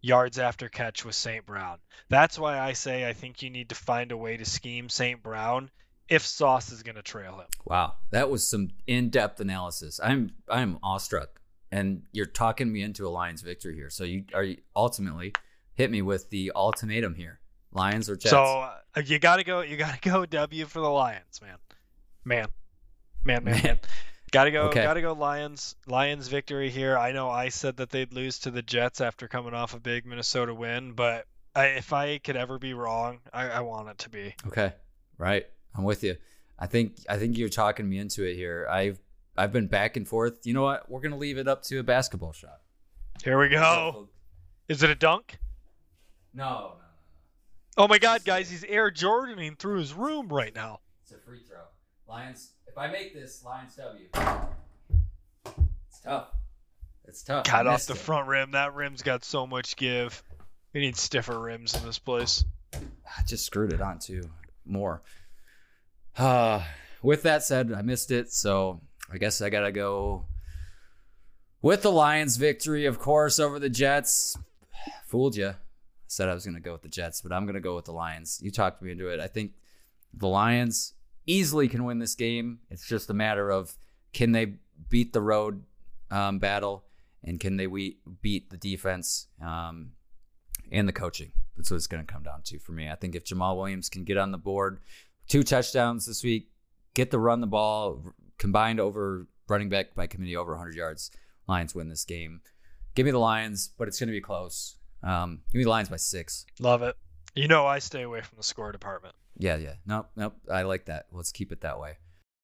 yards 0.00 0.38
after 0.38 0.68
catch 0.68 1.04
with 1.04 1.14
St. 1.14 1.44
Brown. 1.44 1.78
That's 2.08 2.38
why 2.38 2.58
I 2.58 2.72
say 2.72 3.08
I 3.08 3.12
think 3.12 3.42
you 3.42 3.50
need 3.50 3.68
to 3.70 3.74
find 3.74 4.12
a 4.12 4.16
way 4.16 4.36
to 4.36 4.44
scheme 4.44 4.88
St. 4.88 5.22
Brown 5.22 5.70
if 6.08 6.26
Sauce 6.26 6.72
is 6.72 6.82
going 6.82 6.96
to 6.96 7.02
trail 7.02 7.36
him. 7.36 7.46
Wow, 7.64 7.94
that 8.10 8.30
was 8.30 8.46
some 8.46 8.70
in-depth 8.86 9.40
analysis. 9.40 10.00
I'm 10.02 10.32
I'm 10.48 10.78
awestruck, 10.82 11.40
and 11.70 12.02
you're 12.12 12.26
talking 12.26 12.72
me 12.72 12.82
into 12.82 13.06
a 13.06 13.10
Lions 13.10 13.42
victory 13.42 13.74
here. 13.74 13.90
So 13.90 14.04
you 14.04 14.24
are 14.34 14.42
you 14.44 14.58
ultimately 14.74 15.32
hit 15.74 15.90
me 15.90 16.02
with 16.02 16.28
the 16.30 16.52
ultimatum 16.54 17.14
here: 17.14 17.40
Lions 17.72 18.10
or 18.10 18.16
Jets. 18.16 18.30
So 18.30 18.44
uh, 18.44 19.02
you 19.04 19.18
got 19.18 19.36
to 19.36 19.44
go. 19.44 19.60
You 19.60 19.76
got 19.76 20.00
to 20.00 20.08
go 20.08 20.26
W 20.26 20.66
for 20.66 20.80
the 20.80 20.90
Lions, 20.90 21.40
man. 21.40 21.56
Man. 22.24 22.48
Man, 23.24 23.44
man, 23.44 23.62
man. 23.64 23.78
Gotta 24.32 24.50
go. 24.50 24.62
Okay. 24.68 24.82
Gotta 24.82 25.00
go. 25.00 25.12
Lions. 25.12 25.74
Lions 25.86 26.28
victory 26.28 26.70
here. 26.70 26.96
I 26.96 27.12
know 27.12 27.30
I 27.30 27.48
said 27.48 27.78
that 27.78 27.90
they'd 27.90 28.12
lose 28.12 28.40
to 28.40 28.50
the 28.50 28.62
Jets 28.62 29.00
after 29.00 29.28
coming 29.28 29.54
off 29.54 29.74
a 29.74 29.80
big 29.80 30.06
Minnesota 30.06 30.54
win, 30.54 30.92
but 30.92 31.26
I, 31.54 31.66
if 31.66 31.92
I 31.92 32.18
could 32.18 32.36
ever 32.36 32.58
be 32.58 32.74
wrong, 32.74 33.20
I, 33.32 33.48
I 33.48 33.60
want 33.60 33.88
it 33.88 33.98
to 33.98 34.10
be. 34.10 34.34
Okay. 34.46 34.72
Right. 35.18 35.46
I'm 35.74 35.84
with 35.84 36.04
you. 36.04 36.16
I 36.58 36.66
think 36.66 36.96
I 37.08 37.16
think 37.16 37.38
you're 37.38 37.48
talking 37.48 37.88
me 37.88 37.98
into 37.98 38.24
it 38.24 38.34
here. 38.34 38.68
I've 38.70 39.00
I've 39.36 39.52
been 39.52 39.66
back 39.66 39.96
and 39.96 40.06
forth. 40.06 40.46
You 40.46 40.54
know 40.54 40.62
what? 40.62 40.90
We're 40.90 41.00
gonna 41.00 41.16
leave 41.16 41.38
it 41.38 41.48
up 41.48 41.62
to 41.64 41.78
a 41.78 41.82
basketball 41.82 42.32
shot. 42.32 42.60
Here 43.24 43.38
we 43.38 43.48
go. 43.48 44.08
Is 44.68 44.82
it 44.82 44.90
a 44.90 44.94
dunk? 44.94 45.38
No, 46.34 46.44
no, 46.44 46.50
no, 46.50 46.60
no. 46.60 46.74
Oh 47.76 47.88
my 47.88 47.98
God, 47.98 48.24
guys! 48.24 48.50
He's 48.50 48.62
Air 48.64 48.90
Jordaning 48.90 49.58
through 49.58 49.78
his 49.78 49.94
room 49.94 50.28
right 50.28 50.54
now. 50.54 50.80
It's 51.02 51.12
a 51.12 51.18
free 51.18 51.40
throw. 51.40 51.58
Lions 52.06 52.50
if 52.70 52.78
I 52.78 52.86
make 52.86 53.12
this, 53.12 53.44
Lions 53.44 53.74
W. 53.76 54.06
It's 55.88 56.00
tough. 56.04 56.28
It's 57.04 57.22
tough. 57.24 57.44
Got 57.44 57.66
off 57.66 57.86
the 57.86 57.94
it. 57.94 57.98
front 57.98 58.28
rim. 58.28 58.52
That 58.52 58.74
rim's 58.74 59.02
got 59.02 59.24
so 59.24 59.46
much 59.46 59.74
give. 59.76 60.22
We 60.72 60.80
need 60.80 60.96
stiffer 60.96 61.36
rims 61.36 61.74
in 61.74 61.84
this 61.84 61.98
place. 61.98 62.44
I 62.72 63.22
just 63.26 63.44
screwed 63.44 63.72
it 63.72 63.80
on 63.80 63.98
too. 63.98 64.22
More. 64.64 65.02
Uh, 66.16 66.62
with 67.02 67.24
that 67.24 67.42
said, 67.42 67.72
I 67.72 67.82
missed 67.82 68.12
it, 68.12 68.32
so 68.32 68.80
I 69.12 69.18
guess 69.18 69.40
I 69.40 69.50
gotta 69.50 69.72
go 69.72 70.26
with 71.62 71.82
the 71.82 71.90
Lions' 71.90 72.36
victory, 72.36 72.86
of 72.86 73.00
course, 73.00 73.40
over 73.40 73.58
the 73.58 73.68
Jets. 73.68 74.38
Fooled 75.06 75.34
you. 75.34 75.48
I 75.48 75.54
said 76.06 76.28
I 76.28 76.34
was 76.34 76.46
gonna 76.46 76.60
go 76.60 76.72
with 76.72 76.82
the 76.82 76.88
Jets, 76.88 77.20
but 77.20 77.32
I'm 77.32 77.46
gonna 77.46 77.58
go 77.58 77.74
with 77.74 77.86
the 77.86 77.92
Lions. 77.92 78.38
You 78.40 78.52
talked 78.52 78.80
me 78.80 78.92
into 78.92 79.08
it. 79.08 79.18
I 79.18 79.26
think 79.26 79.54
the 80.14 80.28
Lions 80.28 80.94
easily 81.26 81.68
can 81.68 81.84
win 81.84 81.98
this 81.98 82.14
game. 82.14 82.60
It's 82.70 82.86
just 82.86 83.10
a 83.10 83.14
matter 83.14 83.50
of 83.50 83.76
can 84.12 84.32
they 84.32 84.54
beat 84.88 85.12
the 85.12 85.20
road 85.20 85.64
um, 86.10 86.38
battle 86.38 86.84
and 87.22 87.38
can 87.38 87.56
they 87.56 87.66
we- 87.66 87.98
beat 88.22 88.50
the 88.50 88.56
defense 88.56 89.26
um, 89.42 89.92
and 90.72 90.88
the 90.88 90.92
coaching. 90.92 91.32
That's 91.56 91.70
what 91.70 91.76
it's 91.76 91.86
going 91.86 92.04
to 92.04 92.12
come 92.12 92.22
down 92.22 92.42
to 92.44 92.58
for 92.58 92.72
me. 92.72 92.88
I 92.88 92.94
think 92.94 93.14
if 93.14 93.24
Jamaal 93.24 93.56
Williams 93.56 93.88
can 93.88 94.04
get 94.04 94.16
on 94.16 94.32
the 94.32 94.38
board, 94.38 94.80
two 95.28 95.42
touchdowns 95.42 96.06
this 96.06 96.24
week, 96.24 96.50
get 96.94 97.10
the 97.10 97.18
run 97.18 97.40
the 97.40 97.46
ball 97.46 98.02
combined 98.38 98.80
over 98.80 99.26
running 99.48 99.68
back 99.68 99.94
by 99.94 100.06
committee 100.06 100.36
over 100.36 100.52
100 100.52 100.74
yards, 100.74 101.10
Lions 101.46 101.74
win 101.74 101.88
this 101.88 102.04
game. 102.04 102.40
Give 102.94 103.04
me 103.04 103.12
the 103.12 103.18
Lions, 103.18 103.70
but 103.76 103.88
it's 103.88 103.98
going 103.98 104.08
to 104.08 104.12
be 104.12 104.20
close. 104.20 104.76
Um, 105.02 105.40
give 105.52 105.58
me 105.58 105.64
the 105.64 105.70
Lions 105.70 105.88
by 105.88 105.96
six. 105.96 106.46
Love 106.58 106.82
it. 106.82 106.96
You 107.34 107.48
know 107.48 107.66
I 107.66 107.78
stay 107.78 108.02
away 108.02 108.22
from 108.22 108.36
the 108.36 108.42
score 108.42 108.72
department. 108.72 109.14
Yeah, 109.40 109.56
yeah. 109.56 109.74
Nope, 109.86 110.10
nope. 110.16 110.34
I 110.52 110.62
like 110.62 110.84
that. 110.86 111.06
Let's 111.10 111.32
keep 111.32 111.50
it 111.50 111.62
that 111.62 111.80
way. 111.80 111.96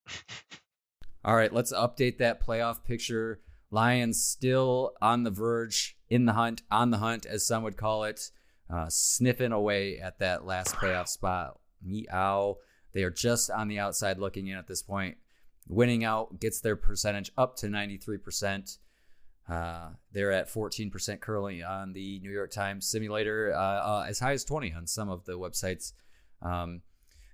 All 1.24 1.36
right, 1.36 1.52
let's 1.52 1.72
update 1.72 2.18
that 2.18 2.44
playoff 2.44 2.84
picture. 2.84 3.40
Lions 3.70 4.24
still 4.24 4.92
on 5.02 5.22
the 5.22 5.30
verge, 5.30 5.98
in 6.08 6.24
the 6.24 6.32
hunt, 6.32 6.62
on 6.70 6.90
the 6.90 6.98
hunt, 6.98 7.26
as 7.26 7.46
some 7.46 7.62
would 7.64 7.76
call 7.76 8.04
it, 8.04 8.30
uh, 8.72 8.86
sniffing 8.88 9.52
away 9.52 9.98
at 9.98 10.20
that 10.20 10.46
last 10.46 10.74
playoff 10.76 11.08
spot. 11.08 11.58
Meow. 11.82 12.56
They 12.94 13.02
are 13.02 13.10
just 13.10 13.50
on 13.50 13.68
the 13.68 13.78
outside 13.78 14.18
looking 14.18 14.46
in 14.46 14.56
at 14.56 14.66
this 14.66 14.82
point. 14.82 15.18
Winning 15.68 16.02
out 16.02 16.40
gets 16.40 16.60
their 16.60 16.76
percentage 16.76 17.30
up 17.36 17.56
to 17.56 17.66
93%. 17.66 18.78
Uh, 19.48 19.90
they're 20.12 20.32
at 20.32 20.48
14% 20.48 21.20
currently 21.20 21.62
on 21.62 21.92
the 21.92 22.20
New 22.20 22.30
York 22.30 22.50
Times 22.50 22.88
simulator, 22.88 23.52
uh, 23.54 23.58
uh, 23.58 24.06
as 24.08 24.18
high 24.18 24.32
as 24.32 24.44
20 24.44 24.72
on 24.72 24.86
some 24.86 25.10
of 25.10 25.24
the 25.26 25.38
websites. 25.38 25.92
Um, 26.42 26.82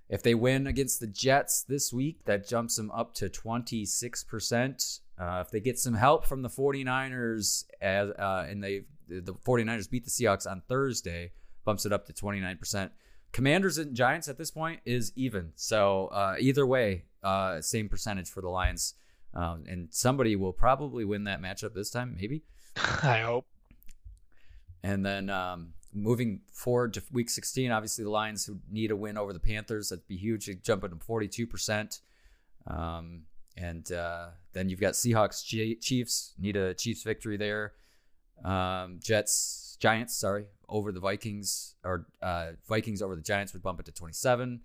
if 0.09 0.21
they 0.21 0.35
win 0.35 0.67
against 0.67 0.99
the 0.99 1.07
Jets 1.07 1.63
this 1.63 1.91
week, 1.91 2.25
that 2.25 2.47
jumps 2.47 2.75
them 2.75 2.91
up 2.91 3.13
to 3.15 3.29
26%. 3.29 4.99
Uh, 5.17 5.43
if 5.45 5.51
they 5.51 5.59
get 5.59 5.79
some 5.79 5.93
help 5.93 6.25
from 6.25 6.41
the 6.41 6.49
49ers 6.49 7.65
as, 7.81 8.09
uh, 8.11 8.45
and 8.47 8.63
they 8.63 8.83
the 9.07 9.33
49ers 9.33 9.89
beat 9.89 10.05
the 10.05 10.11
Seahawks 10.11 10.49
on 10.49 10.61
Thursday, 10.67 11.31
bumps 11.65 11.85
it 11.85 11.93
up 11.93 12.05
to 12.07 12.13
29%. 12.13 12.89
Commanders 13.31 13.77
and 13.77 13.95
Giants 13.95 14.27
at 14.27 14.37
this 14.37 14.51
point 14.51 14.79
is 14.85 15.11
even. 15.15 15.51
So 15.55 16.07
uh, 16.07 16.35
either 16.39 16.65
way, 16.65 17.05
uh, 17.23 17.61
same 17.61 17.89
percentage 17.89 18.29
for 18.29 18.41
the 18.41 18.49
Lions. 18.49 18.93
Um, 19.33 19.63
and 19.67 19.87
somebody 19.91 20.35
will 20.35 20.53
probably 20.53 21.05
win 21.05 21.23
that 21.23 21.41
matchup 21.41 21.73
this 21.73 21.89
time, 21.89 22.15
maybe. 22.19 22.43
I 22.75 23.21
hope. 23.21 23.47
And 24.83 25.05
then 25.05 25.29
um, 25.29 25.73
moving 25.93 26.41
forward 26.51 26.93
to 26.95 27.03
week 27.11 27.29
16, 27.29 27.71
obviously 27.71 28.03
the 28.03 28.09
Lions 28.09 28.45
who 28.45 28.59
need 28.69 28.91
a 28.91 28.95
win 28.95 29.17
over 29.17 29.33
the 29.33 29.39
Panthers. 29.39 29.89
That'd 29.89 30.07
be 30.07 30.17
huge. 30.17 30.45
They 30.45 30.55
jump 30.55 30.83
into 30.83 30.97
42%. 30.97 31.99
Um, 32.67 33.23
and 33.55 33.91
uh, 33.91 34.29
then 34.53 34.69
you've 34.69 34.79
got 34.79 34.93
Seahawks, 34.93 35.45
G- 35.45 35.75
Chiefs, 35.75 36.33
need 36.39 36.55
a 36.55 36.73
Chiefs 36.73 37.03
victory 37.03 37.37
there. 37.37 37.73
Um, 38.43 38.99
Jets, 39.01 39.77
Giants, 39.79 40.15
sorry, 40.15 40.45
over 40.67 40.91
the 40.91 40.99
Vikings, 40.99 41.75
or 41.83 42.07
uh, 42.21 42.51
Vikings 42.67 43.01
over 43.01 43.15
the 43.15 43.21
Giants 43.21 43.53
would 43.53 43.61
bump 43.61 43.79
it 43.79 43.85
to 43.85 43.91
27. 43.91 44.61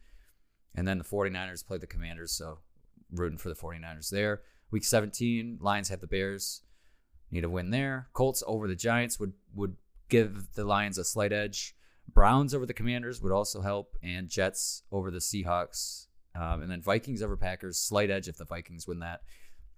And 0.74 0.88
then 0.88 0.98
the 0.98 1.04
49ers 1.04 1.66
play 1.66 1.78
the 1.78 1.86
Commanders, 1.86 2.32
so 2.32 2.58
rooting 3.12 3.38
for 3.38 3.48
the 3.48 3.54
49ers 3.54 4.10
there. 4.10 4.42
Week 4.70 4.84
17, 4.84 5.58
Lions 5.60 5.88
have 5.88 6.00
the 6.00 6.06
Bears. 6.06 6.62
Need 7.30 7.44
a 7.44 7.50
win 7.50 7.70
there. 7.70 8.08
Colts 8.12 8.42
over 8.46 8.66
the 8.66 8.74
Giants 8.74 9.20
would 9.20 9.34
would 9.54 9.76
give 10.08 10.54
the 10.54 10.64
Lions 10.64 10.98
a 10.98 11.04
slight 11.04 11.32
edge. 11.32 11.74
Browns 12.12 12.54
over 12.54 12.66
the 12.66 12.74
Commanders 12.74 13.20
would 13.20 13.32
also 13.32 13.60
help, 13.60 13.96
and 14.02 14.28
Jets 14.28 14.82
over 14.90 15.10
the 15.10 15.18
Seahawks. 15.18 16.06
Um, 16.34 16.62
and 16.62 16.70
then 16.70 16.82
Vikings 16.82 17.22
over 17.22 17.36
Packers, 17.36 17.78
slight 17.78 18.10
edge 18.10 18.28
if 18.28 18.36
the 18.36 18.44
Vikings 18.44 18.86
win 18.86 19.00
that. 19.00 19.22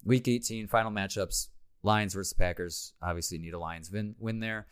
Week 0.04 0.26
18, 0.26 0.68
final 0.68 0.90
matchups 0.90 1.48
Lions 1.82 2.14
versus 2.14 2.32
Packers. 2.32 2.92
Obviously, 3.02 3.38
need 3.38 3.54
a 3.54 3.58
Lions 3.58 3.90
win, 3.90 4.14
win 4.18 4.40
there. 4.40 4.66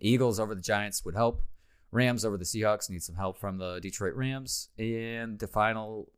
Eagles 0.00 0.38
over 0.38 0.54
the 0.54 0.60
Giants 0.60 1.04
would 1.04 1.14
help. 1.14 1.42
Rams 1.90 2.24
over 2.24 2.36
the 2.36 2.44
Seahawks 2.44 2.90
need 2.90 3.02
some 3.02 3.14
help 3.14 3.38
from 3.38 3.58
the 3.58 3.78
Detroit 3.80 4.14
Rams. 4.14 4.68
And 4.78 5.38
the 5.38 5.46
final 5.46 6.10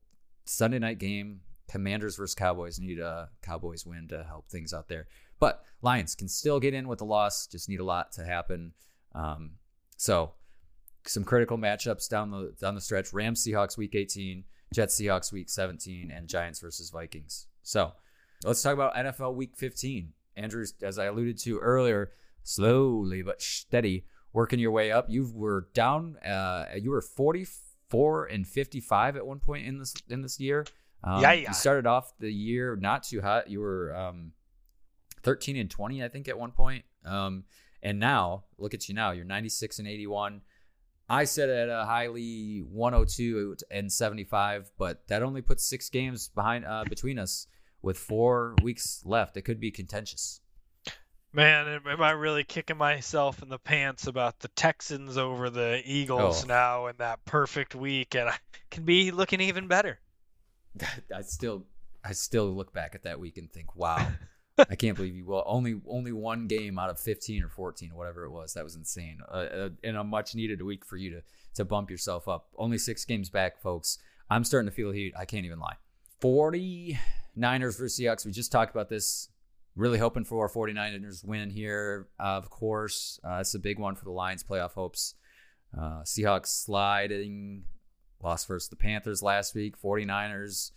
Sunday 0.45 0.79
night 0.79 0.99
game, 0.99 1.41
Commanders 1.69 2.17
versus 2.17 2.35
Cowboys 2.35 2.79
need 2.79 2.99
a 2.99 3.29
Cowboys 3.43 3.85
win 3.85 4.09
to 4.09 4.25
help 4.25 4.49
things 4.49 4.73
out 4.73 4.89
there. 4.89 5.07
But 5.39 5.63
Lions 5.83 6.15
can 6.15 6.29
still 6.29 6.61
get 6.61 6.75
in 6.75 6.89
with 6.89 7.01
a 7.01 7.05
loss, 7.05 7.47
just 7.47 7.69
need 7.69 7.81
a 7.81 7.85
lot 7.85 8.13
to 8.13 8.25
happen. 8.25 8.73
Um, 9.15 9.53
so 9.97 10.33
some 11.05 11.25
critical 11.25 11.59
matchups 11.59 12.09
down 12.09 12.31
the 12.31 12.55
down 12.61 12.75
the 12.75 12.81
stretch. 12.81 13.13
Rams 13.13 13.45
Seahawks 13.45 13.77
week 13.77 13.95
18, 13.95 14.45
Jets 14.75 15.01
Seahawks 15.01 15.33
week 15.33 15.49
17, 15.49 16.11
and 16.11 16.29
Giants 16.29 16.61
versus 16.61 16.91
Vikings. 16.91 17.47
So 17.63 17.93
let's 18.45 18.63
talk 18.63 18.75
about 18.75 18.95
NFL 18.95 19.35
week 19.35 19.57
15. 19.57 20.13
Andrews, 20.37 20.75
as 20.83 20.99
I 20.99 21.07
alluded 21.07 21.39
to 21.41 21.59
earlier, 21.59 22.13
slowly 22.43 23.23
but 23.23 23.41
steady 23.41 24.05
working 24.33 24.59
your 24.59 24.71
way 24.71 24.93
up. 24.93 25.07
You 25.09 25.31
were 25.35 25.69
down. 25.73 26.17
Uh, 26.19 26.67
you 26.79 26.91
were 26.91 27.01
44 27.01 28.27
and 28.27 28.47
55 28.47 29.17
at 29.17 29.27
one 29.27 29.41
point 29.41 29.67
in 29.67 29.79
this 29.79 29.95
in 30.09 30.23
this 30.23 30.39
year. 30.39 30.67
Um, 31.03 31.23
Yeah, 31.23 31.33
yeah. 31.33 31.49
You 31.49 31.55
started 31.55 31.87
off 31.87 32.13
the 32.19 32.33
year 32.33 32.77
not 32.77 33.05
too 33.05 33.21
hot. 33.23 33.49
You 33.49 33.61
were 33.61 33.95
um, 33.97 34.33
13 35.27 35.57
and 35.57 35.69
20, 35.69 36.05
I 36.05 36.09
think, 36.09 36.29
at 36.29 36.39
one 36.39 36.53
point. 36.53 36.85
Um, 37.05 37.43
and 37.83 37.99
now, 37.99 38.45
look 38.59 38.75
at 38.75 38.89
you 38.89 38.95
now. 38.95 39.11
You're 39.11 39.25
96 39.25 39.81
and 39.81 39.89
81. 39.89 40.41
I 41.09 41.25
said 41.25 41.51
at 41.51 41.69
a 41.69 41.85
highly 41.85 42.61
102 42.61 43.57
and 43.69 43.93
75, 43.93 44.71
but 44.79 45.07
that 45.09 45.25
only 45.25 45.43
puts 45.43 45.65
six 45.65 45.91
games 45.91 46.29
behind 46.29 46.65
uh, 46.65 46.85
between 46.89 47.19
us 47.19 47.49
with 47.83 47.99
four 47.99 48.55
weeks 48.63 49.03
left. 49.05 49.37
It 49.37 49.43
could 49.43 49.59
be 49.59 49.73
contentious. 49.73 50.41
Man, 51.33 51.81
am 51.85 52.01
I 52.01 52.13
really 52.13 52.45
kicking 52.45 52.77
myself 52.77 53.43
in 53.43 53.49
the 53.49 53.59
pants 53.59 54.07
about 54.07 54.39
the 54.39 54.49
Texans 54.49 55.19
over 55.19 55.51
the 55.51 55.83
Eagles 55.85 56.45
Oh. 56.45 56.47
now 56.47 56.87
in 56.87 56.95
that 56.99 57.25
perfect 57.25 57.75
week, 57.75 58.15
and 58.15 58.29
I 58.29 58.37
can 58.71 58.85
be 58.85 59.11
looking 59.11 59.41
even 59.41 59.67
better. 59.67 59.99
I 61.15 61.23
still, 61.23 61.67
I 62.05 62.13
still 62.13 62.47
look 62.47 62.73
back 62.73 62.95
at 62.95 63.03
that 63.03 63.19
week 63.19 63.39
and 63.39 63.53
think, 63.53 63.75
wow, 63.75 64.07
I 64.59 64.75
can't 64.75 64.97
believe 64.97 65.15
you. 65.15 65.27
Well, 65.27 65.43
only 65.47 65.81
only 65.87 66.13
one 66.13 66.47
game 66.47 66.79
out 66.79 66.91
of 66.91 66.99
15 66.99 67.43
or 67.43 67.49
14 67.49 67.93
or 67.93 67.97
whatever 67.97 68.25
it 68.25 68.31
was. 68.31 68.55
That 68.55 68.65
was 68.65 68.75
insane. 68.75 69.19
Uh, 69.29 69.35
uh, 69.35 69.69
in 69.83 69.97
a 69.97 70.05
much 70.05 70.35
needed 70.35 70.63
week 70.63 70.85
for 70.85 70.97
you 70.97 71.11
to 71.11 71.23
to 71.55 71.65
bump 71.65 71.91
yourself 71.91 72.29
up. 72.29 72.49
Only 72.57 72.79
six 72.79 73.05
games 73.05 73.29
back, 73.31 73.61
folks. 73.61 73.99
I'm 74.31 74.45
starting 74.45 74.69
to 74.69 74.75
feel 74.75 74.93
heat. 74.93 75.15
I 75.17 75.25
can't 75.25 75.45
even 75.45 75.59
lie. 75.59 75.77
49ers 76.23 77.79
versus 77.79 77.99
Seahawks. 77.99 78.25
We 78.25 78.33
just 78.33 78.53
talked 78.53 78.75
about 78.75 78.89
this. 78.89 79.29
Really 79.75 79.99
hoping 79.99 80.25
for 80.25 80.43
our 80.43 80.49
49ers 80.49 81.23
win 81.23 81.51
here. 81.51 82.09
Uh, 82.19 82.23
of 82.23 82.49
course, 82.49 83.21
uh, 83.23 83.39
it's 83.41 83.55
a 83.55 83.59
big 83.59 83.79
one 83.79 83.95
for 83.95 84.05
the 84.05 84.11
Lions' 84.11 84.43
playoff 84.43 84.73
hopes. 84.73 85.15
Uh, 85.77 86.01
Seahawks 86.01 86.47
sliding, 86.47 87.65
lost 88.23 88.49
versus 88.49 88.71
the 88.71 88.77
Panthers 88.77 89.23
last 89.23 89.55
week. 89.55 89.79
49ers 89.79 90.71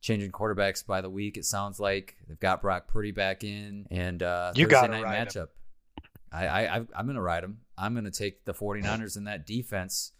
changing 0.00 0.32
quarterbacks 0.32 0.84
by 0.86 1.00
the 1.00 1.10
week. 1.10 1.36
It 1.36 1.44
sounds 1.44 1.78
like 1.80 2.16
they've 2.28 2.40
got 2.40 2.62
Brock 2.62 2.88
Purdy 2.88 3.12
back 3.12 3.44
in, 3.44 3.86
and 3.90 4.22
uh, 4.22 4.52
You 4.54 4.66
Thursday 4.66 4.88
gotta 4.88 5.00
night 5.02 5.28
matchup. 5.28 5.48
I, 6.32 6.46
I 6.46 6.76
I- 6.78 6.86
I'm 6.94 7.06
gonna 7.06 7.20
ride 7.22 7.42
them. 7.44 7.58
I'm 7.76 7.94
gonna 7.94 8.10
take 8.10 8.44
the 8.44 8.54
49ers 8.54 9.16
in 9.16 9.24
that 9.24 9.46
defense. 9.46 10.12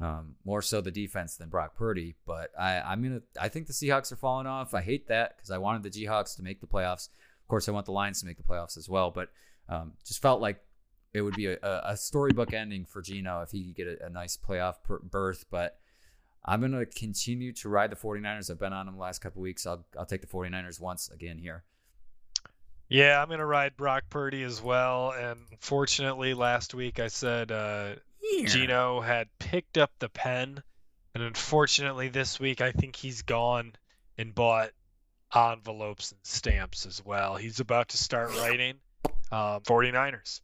Um, 0.00 0.34
more 0.44 0.62
so 0.62 0.80
the 0.80 0.90
defense 0.90 1.36
than 1.36 1.48
Brock 1.48 1.76
Purdy, 1.76 2.16
but 2.26 2.50
I, 2.58 2.80
I'm 2.80 3.02
gonna. 3.02 3.20
I 3.40 3.48
think 3.48 3.68
the 3.68 3.72
Seahawks 3.72 4.10
are 4.10 4.16
falling 4.16 4.46
off. 4.48 4.74
I 4.74 4.80
hate 4.82 5.06
that 5.08 5.36
because 5.36 5.50
I 5.52 5.58
wanted 5.58 5.84
the 5.84 5.90
Seahawks 5.90 6.34
to 6.36 6.42
make 6.42 6.60
the 6.60 6.66
playoffs. 6.66 7.08
Of 7.40 7.48
course, 7.48 7.68
I 7.68 7.72
want 7.72 7.86
the 7.86 7.92
Lions 7.92 8.18
to 8.20 8.26
make 8.26 8.36
the 8.36 8.42
playoffs 8.42 8.76
as 8.76 8.88
well, 8.88 9.12
but 9.12 9.28
um, 9.68 9.92
just 10.04 10.20
felt 10.20 10.40
like 10.40 10.60
it 11.14 11.20
would 11.22 11.36
be 11.36 11.46
a, 11.46 11.58
a 11.62 11.80
a 11.92 11.96
storybook 11.96 12.52
ending 12.52 12.84
for 12.84 13.00
Geno 13.00 13.42
if 13.42 13.50
he 13.52 13.66
could 13.66 13.76
get 13.76 13.86
a, 13.86 14.06
a 14.06 14.10
nice 14.10 14.36
playoff 14.36 14.82
per- 14.82 14.98
berth. 15.00 15.44
But 15.52 15.78
I'm 16.44 16.60
going 16.60 16.72
to 16.72 16.86
continue 16.86 17.52
to 17.52 17.68
ride 17.68 17.90
the 17.90 17.96
49ers. 17.96 18.50
I've 18.50 18.58
been 18.58 18.72
on 18.72 18.86
them 18.86 18.96
the 18.96 19.00
last 19.00 19.20
couple 19.20 19.42
weeks. 19.42 19.66
I'll, 19.66 19.84
I'll 19.98 20.06
take 20.06 20.20
the 20.20 20.26
49ers 20.26 20.80
once 20.80 21.08
again 21.10 21.38
here. 21.38 21.64
Yeah, 22.92 23.22
I'm 23.22 23.30
gonna 23.30 23.46
ride 23.46 23.74
Brock 23.78 24.04
Purdy 24.10 24.42
as 24.42 24.60
well. 24.60 25.12
And 25.12 25.40
fortunately, 25.60 26.34
last 26.34 26.74
week 26.74 27.00
I 27.00 27.08
said 27.08 27.50
uh, 27.50 27.94
Geno 28.44 29.00
had 29.00 29.28
picked 29.38 29.78
up 29.78 29.90
the 29.98 30.10
pen, 30.10 30.62
and 31.14 31.22
unfortunately, 31.24 32.08
this 32.08 32.38
week 32.38 32.60
I 32.60 32.72
think 32.72 32.94
he's 32.94 33.22
gone 33.22 33.72
and 34.18 34.34
bought 34.34 34.72
envelopes 35.34 36.12
and 36.12 36.20
stamps 36.22 36.84
as 36.84 37.02
well. 37.02 37.36
He's 37.36 37.60
about 37.60 37.88
to 37.90 37.96
start 37.96 38.36
writing 38.36 38.74
um, 39.30 39.62
49ers. 39.62 40.42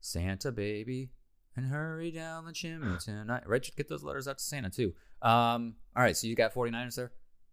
Santa 0.00 0.52
baby, 0.52 1.10
and 1.56 1.66
hurry 1.66 2.12
down 2.12 2.44
the 2.44 2.52
chimney 2.52 2.98
tonight. 2.98 3.48
Right, 3.48 3.68
get 3.76 3.88
those 3.88 4.04
letters 4.04 4.28
out 4.28 4.38
to 4.38 4.44
Santa 4.44 4.70
too. 4.70 4.94
Um, 5.24 5.74
all 5.96 6.02
right, 6.02 6.16
so 6.16 6.26
you 6.26 6.36
got 6.36 6.54
49ers 6.54 6.96
there. 6.96 7.12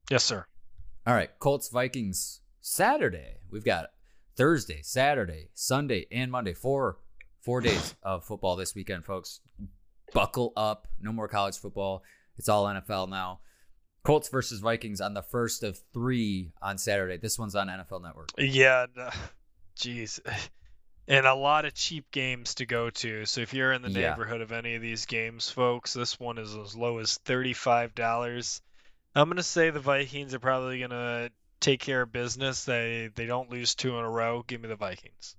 Yes, 0.09 0.23
sir. 0.23 0.45
All 1.07 1.13
right, 1.13 1.29
Colts 1.39 1.69
Vikings 1.69 2.41
Saturday. 2.59 3.37
We've 3.49 3.63
got 3.63 3.91
Thursday, 4.35 4.81
Saturday, 4.83 5.49
Sunday, 5.53 6.05
and 6.11 6.31
Monday. 6.31 6.53
Four 6.53 6.97
four 7.41 7.61
days 7.61 7.95
of 8.03 8.23
football 8.23 8.55
this 8.55 8.75
weekend, 8.75 9.05
folks. 9.05 9.39
Buckle 10.13 10.53
up. 10.55 10.87
No 10.99 11.11
more 11.11 11.27
college 11.27 11.57
football. 11.57 12.03
It's 12.37 12.49
all 12.49 12.65
NFL 12.65 13.09
now. 13.09 13.39
Colts 14.03 14.29
versus 14.29 14.59
Vikings 14.59 14.99
on 14.99 15.13
the 15.13 15.21
first 15.21 15.63
of 15.63 15.79
three 15.93 16.53
on 16.61 16.77
Saturday. 16.77 17.17
This 17.17 17.37
one's 17.37 17.55
on 17.55 17.67
NFL 17.67 18.01
Network. 18.01 18.29
Yeah, 18.37 18.87
jeez, 19.77 20.19
and 21.11 21.25
a 21.25 21.35
lot 21.35 21.65
of 21.65 21.73
cheap 21.73 22.09
games 22.09 22.55
to 22.55 22.65
go 22.65 22.89
to. 22.89 23.25
So 23.25 23.41
if 23.41 23.53
you're 23.53 23.73
in 23.73 23.81
the 23.81 23.89
Yeah. 23.89 24.11
neighborhood 24.11 24.39
of 24.39 24.53
any 24.53 24.75
of 24.75 24.81
these 24.81 25.05
games, 25.05 25.49
folks, 25.49 25.91
this 25.91 26.17
one 26.17 26.37
is 26.37 26.55
as 26.55 26.73
low 26.73 26.99
as 26.99 27.17
thirty-five 27.17 27.93
dollars. 27.93 28.61
I'm 29.13 29.27
gonna 29.27 29.43
say 29.43 29.71
the 29.71 29.81
Vikings 29.81 30.33
are 30.33 30.39
probably 30.39 30.79
gonna 30.79 31.29
take 31.59 31.81
care 31.81 32.03
of 32.03 32.13
business. 32.13 32.63
They 32.63 33.09
they 33.13 33.25
don't 33.25 33.49
lose 33.49 33.75
two 33.75 33.97
in 33.97 34.05
a 34.05 34.09
row. 34.09 34.43
Give 34.47 34.61
me 34.61 34.69
the 34.69 34.77
Vikings. 34.77 35.35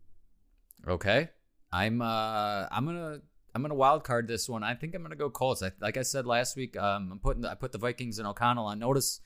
Okay. 0.86 1.30
I'm 1.72 2.02
uh 2.02 2.66
I'm 2.70 2.84
gonna 2.84 3.22
I'm 3.54 3.62
gonna 3.62 3.74
wild 3.74 4.04
card 4.04 4.28
this 4.28 4.50
one. 4.50 4.62
I 4.62 4.74
think 4.74 4.94
I'm 4.94 5.02
gonna 5.02 5.16
go 5.16 5.30
Colts. 5.30 5.62
I, 5.62 5.72
like 5.80 5.96
I 5.96 6.02
said 6.02 6.26
last 6.26 6.54
week, 6.54 6.76
um, 6.76 7.12
I'm 7.12 7.18
putting 7.18 7.46
I 7.46 7.54
put 7.54 7.72
the 7.72 7.78
Vikings 7.78 8.18
and 8.18 8.28
O'Connell 8.28 8.66
on 8.66 8.78
notice. 8.78 9.22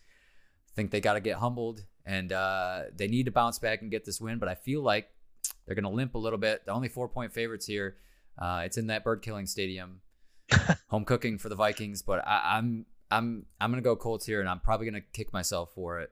I 0.71 0.73
think 0.77 0.93
they 0.93 1.01
got 1.01 1.15
to 1.15 1.21
get 1.21 1.39
humbled 1.39 1.85
and 2.05 2.31
uh, 2.33 2.83
they 2.95 3.09
need 3.09 3.25
to 3.25 3.33
bounce 3.33 3.59
back 3.59 3.83
and 3.83 3.91
get 3.91 4.05
this 4.05 4.21
win. 4.21 4.39
But 4.39 4.49
I 4.49 4.55
feel 4.55 4.83
like 4.83 5.09
they're 5.67 5.75
gonna 5.75 5.91
limp 5.91 6.15
a 6.15 6.19
little 6.19 6.39
bit. 6.39 6.65
The 6.65 6.73
only 6.73 6.89
four 6.89 7.09
point 7.09 7.33
favorites 7.33 7.67
here. 7.67 7.97
Uh, 8.39 8.63
it's 8.65 8.77
in 8.77 8.89
that 8.89 9.05
bird 9.05 9.23
killing 9.23 9.47
stadium. 9.47 10.01
Home 10.89 11.05
cooking 11.05 11.39
for 11.39 11.49
the 11.49 11.57
Vikings, 11.57 12.03
but 12.03 12.27
I, 12.27 12.57
I'm 12.57 12.87
I'm 13.11 13.47
I'm 13.61 13.71
gonna 13.71 13.83
go 13.83 13.97
Colts 13.97 14.27
here, 14.27 14.41
and 14.41 14.49
I'm 14.49 14.61
probably 14.61 14.87
gonna 14.87 15.03
kick 15.13 15.33
myself 15.33 15.73
for 15.75 16.01
it. 16.01 16.11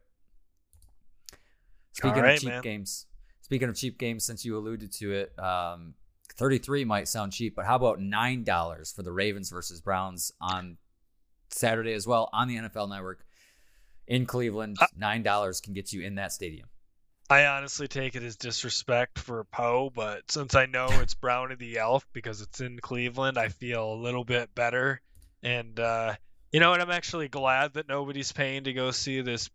Speaking 1.92 2.22
right, 2.22 2.34
of 2.34 2.40
cheap 2.40 2.48
man. 2.48 2.62
games, 2.62 3.06
speaking 3.40 3.68
of 3.68 3.76
cheap 3.76 3.98
games, 3.98 4.24
since 4.24 4.44
you 4.44 4.56
alluded 4.58 4.90
to 4.94 5.12
it, 5.12 5.38
um, 5.38 5.94
33 6.36 6.84
might 6.84 7.06
sound 7.06 7.32
cheap, 7.32 7.54
but 7.54 7.64
how 7.64 7.76
about 7.76 8.00
nine 8.00 8.42
dollars 8.42 8.92
for 8.92 9.02
the 9.02 9.12
Ravens 9.12 9.50
versus 9.50 9.80
Browns 9.80 10.32
on 10.40 10.78
Saturday 11.50 11.92
as 11.92 12.06
well 12.06 12.28
on 12.32 12.48
the 12.48 12.56
NFL 12.56 12.88
Network 12.88 13.24
in 14.08 14.26
Cleveland? 14.26 14.76
Uh, 14.80 14.86
Nine 14.96 15.22
dollars 15.22 15.60
can 15.60 15.72
get 15.72 15.92
you 15.92 16.02
in 16.02 16.16
that 16.16 16.32
stadium. 16.32 16.68
I 17.30 17.46
honestly 17.46 17.88
take 17.88 18.16
it 18.16 18.22
as 18.22 18.36
disrespect 18.36 19.18
for 19.18 19.44
Poe, 19.44 19.90
but 19.94 20.30
since 20.30 20.54
I 20.54 20.66
know 20.66 20.86
it's 21.00 21.14
Brownie 21.14 21.54
the 21.54 21.78
Elf 21.78 22.06
because 22.12 22.42
it's 22.42 22.60
in 22.60 22.78
Cleveland, 22.78 23.38
I 23.38 23.48
feel 23.48 23.94
a 23.94 24.02
little 24.02 24.24
bit 24.24 24.54
better. 24.54 25.00
And 25.42 25.78
uh, 25.80 26.14
you 26.52 26.60
know 26.60 26.70
what? 26.70 26.82
I'm 26.82 26.90
actually 26.90 27.28
glad 27.28 27.74
that 27.74 27.88
nobody's 27.88 28.32
paying 28.32 28.64
to 28.64 28.72
go 28.74 28.90
see 28.90 29.22
this 29.22 29.48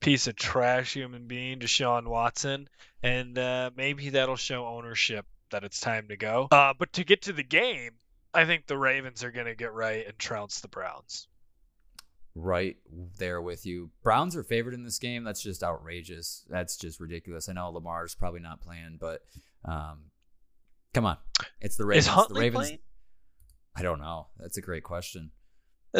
piece 0.00 0.28
of 0.28 0.36
trash 0.36 0.94
human 0.94 1.26
being, 1.26 1.58
Deshaun 1.58 2.06
Watson. 2.06 2.68
And 3.02 3.36
uh, 3.38 3.70
maybe 3.76 4.10
that'll 4.10 4.36
show 4.36 4.66
ownership 4.66 5.26
that 5.50 5.64
it's 5.64 5.80
time 5.80 6.08
to 6.08 6.16
go. 6.16 6.48
Uh, 6.50 6.74
but 6.78 6.92
to 6.94 7.04
get 7.04 7.22
to 7.22 7.32
the 7.32 7.42
game, 7.42 7.92
I 8.32 8.44
think 8.44 8.66
the 8.66 8.78
Ravens 8.78 9.24
are 9.24 9.32
going 9.32 9.46
to 9.46 9.54
get 9.54 9.72
right 9.72 10.06
and 10.06 10.18
trounce 10.18 10.60
the 10.60 10.68
Browns. 10.68 11.26
Right 12.36 12.76
there 13.18 13.40
with 13.40 13.64
you. 13.64 13.90
Browns 14.02 14.34
are 14.34 14.42
favored 14.42 14.74
in 14.74 14.82
this 14.82 14.98
game. 14.98 15.22
That's 15.22 15.42
just 15.42 15.62
outrageous. 15.62 16.44
That's 16.48 16.76
just 16.76 16.98
ridiculous. 16.98 17.48
I 17.48 17.52
know 17.52 17.70
Lamar's 17.70 18.14
probably 18.14 18.40
not 18.40 18.60
playing, 18.60 18.98
but 19.00 19.20
um, 19.64 20.06
come 20.92 21.06
on, 21.06 21.16
it's 21.60 21.76
the 21.76 21.86
Ravens. 21.86 22.06
Is 22.06 22.12
Huntley 22.12 22.34
the 22.34 22.40
Ravens. 22.40 22.66
playing? 22.66 22.78
I 23.76 23.82
don't 23.82 24.00
know. 24.00 24.28
That's 24.38 24.56
a 24.56 24.62
great 24.62 24.82
question. 24.82 25.30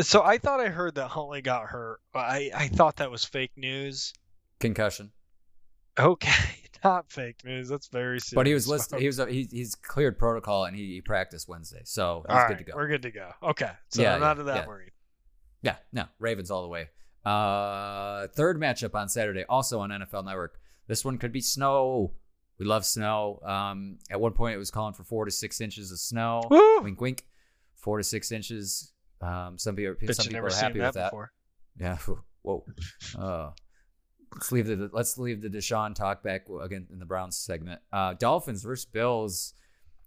So 0.00 0.22
I 0.24 0.38
thought 0.38 0.60
I 0.60 0.68
heard 0.68 0.96
that 0.96 1.08
Huntley 1.08 1.40
got 1.40 1.66
hurt. 1.66 2.00
I, 2.14 2.50
I 2.54 2.68
thought 2.68 2.96
that 2.96 3.10
was 3.10 3.24
fake 3.24 3.52
news. 3.56 4.12
Concussion. 4.58 5.12
Okay, 5.98 6.56
not 6.84 7.10
fake 7.12 7.44
news. 7.44 7.68
That's 7.68 7.86
very 7.86 8.18
serious. 8.18 8.34
But 8.34 8.46
he 8.46 8.54
was 8.54 8.66
listed. 8.66 8.98
He 9.00 9.06
was. 9.06 9.18
He, 9.18 9.48
he's 9.50 9.76
cleared 9.76 10.18
protocol 10.18 10.64
and 10.64 10.76
he, 10.76 10.94
he 10.94 11.00
practiced 11.00 11.48
Wednesday, 11.48 11.82
so 11.84 12.24
he's 12.28 12.36
All 12.36 12.48
good 12.48 12.58
to 12.58 12.64
go. 12.64 12.72
We're 12.74 12.88
good 12.88 13.02
to 13.02 13.12
go. 13.12 13.30
Okay, 13.42 13.70
so 13.90 14.02
Yeah, 14.02 14.14
I'm 14.14 14.20
not 14.20 14.38
yeah, 14.38 14.42
that 14.44 14.56
yeah. 14.62 14.66
worried. 14.66 14.90
Yeah, 15.64 15.76
no, 15.92 16.04
Ravens 16.18 16.50
all 16.50 16.62
the 16.62 16.68
way. 16.68 16.88
Uh, 17.24 18.28
third 18.28 18.60
matchup 18.60 18.94
on 18.94 19.08
Saturday, 19.08 19.44
also 19.48 19.80
on 19.80 19.90
NFL 19.90 20.24
Network. 20.26 20.60
This 20.86 21.04
one 21.04 21.16
could 21.16 21.32
be 21.32 21.40
snow. 21.40 22.12
We 22.58 22.66
love 22.66 22.84
snow. 22.84 23.40
Um, 23.42 23.98
at 24.10 24.20
one 24.20 24.32
point, 24.32 24.54
it 24.54 24.58
was 24.58 24.70
calling 24.70 24.92
for 24.92 25.04
four 25.04 25.24
to 25.24 25.30
six 25.30 25.60
inches 25.60 25.90
of 25.90 25.98
snow. 25.98 26.42
Woo! 26.50 26.80
Wink, 26.82 27.00
wink. 27.00 27.26
Four 27.76 27.96
to 27.98 28.04
six 28.04 28.30
inches. 28.30 28.92
Um, 29.22 29.58
some 29.58 29.74
people, 29.74 29.94
Bet 30.00 30.16
some 30.16 30.24
people 30.24 30.34
never 30.34 30.48
are 30.48 30.54
happy 30.54 30.78
that 30.80 30.86
with 30.88 30.94
that. 30.94 31.10
before. 31.10 31.32
Yeah. 31.80 31.96
Whoa. 32.42 32.64
Uh, 33.18 33.50
let's 34.34 34.52
leave 34.52 34.66
the 34.66 34.90
let's 34.92 35.16
leave 35.16 35.40
the 35.40 35.48
Deshaun 35.48 35.94
talk 35.94 36.22
back 36.22 36.46
again 36.62 36.86
in 36.92 36.98
the 36.98 37.06
Browns 37.06 37.38
segment. 37.38 37.80
Uh, 37.90 38.12
Dolphins 38.14 38.62
versus 38.62 38.84
Bills. 38.84 39.54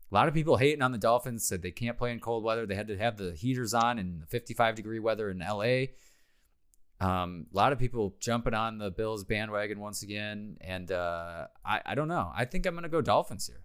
A 0.09 0.15
lot 0.15 0.27
of 0.27 0.33
people 0.33 0.55
hating 0.57 0.81
on 0.81 0.91
the 0.93 0.97
Dolphins 0.97 1.45
said 1.45 1.61
they 1.61 1.71
can't 1.71 1.97
play 1.97 2.11
in 2.11 2.19
cold 2.19 2.43
weather. 2.43 2.65
They 2.65 2.75
had 2.75 2.87
to 2.87 2.97
have 2.97 3.17
the 3.17 3.33
heaters 3.33 3.73
on 3.73 3.99
in 3.99 4.19
the 4.19 4.25
55 4.25 4.75
degree 4.75 4.99
weather 4.99 5.29
in 5.29 5.39
LA. 5.39 5.87
Um, 6.99 7.45
a 7.53 7.57
lot 7.57 7.73
of 7.73 7.79
people 7.79 8.15
jumping 8.19 8.53
on 8.53 8.77
the 8.79 8.89
Bills 8.89 9.23
bandwagon 9.23 9.79
once 9.79 10.01
again, 10.03 10.57
and 10.61 10.91
uh, 10.91 11.47
I 11.63 11.81
I 11.85 11.95
don't 11.95 12.07
know. 12.07 12.31
I 12.35 12.45
think 12.45 12.65
I'm 12.65 12.73
gonna 12.73 12.89
go 12.89 13.01
Dolphins 13.01 13.45
here. 13.47 13.61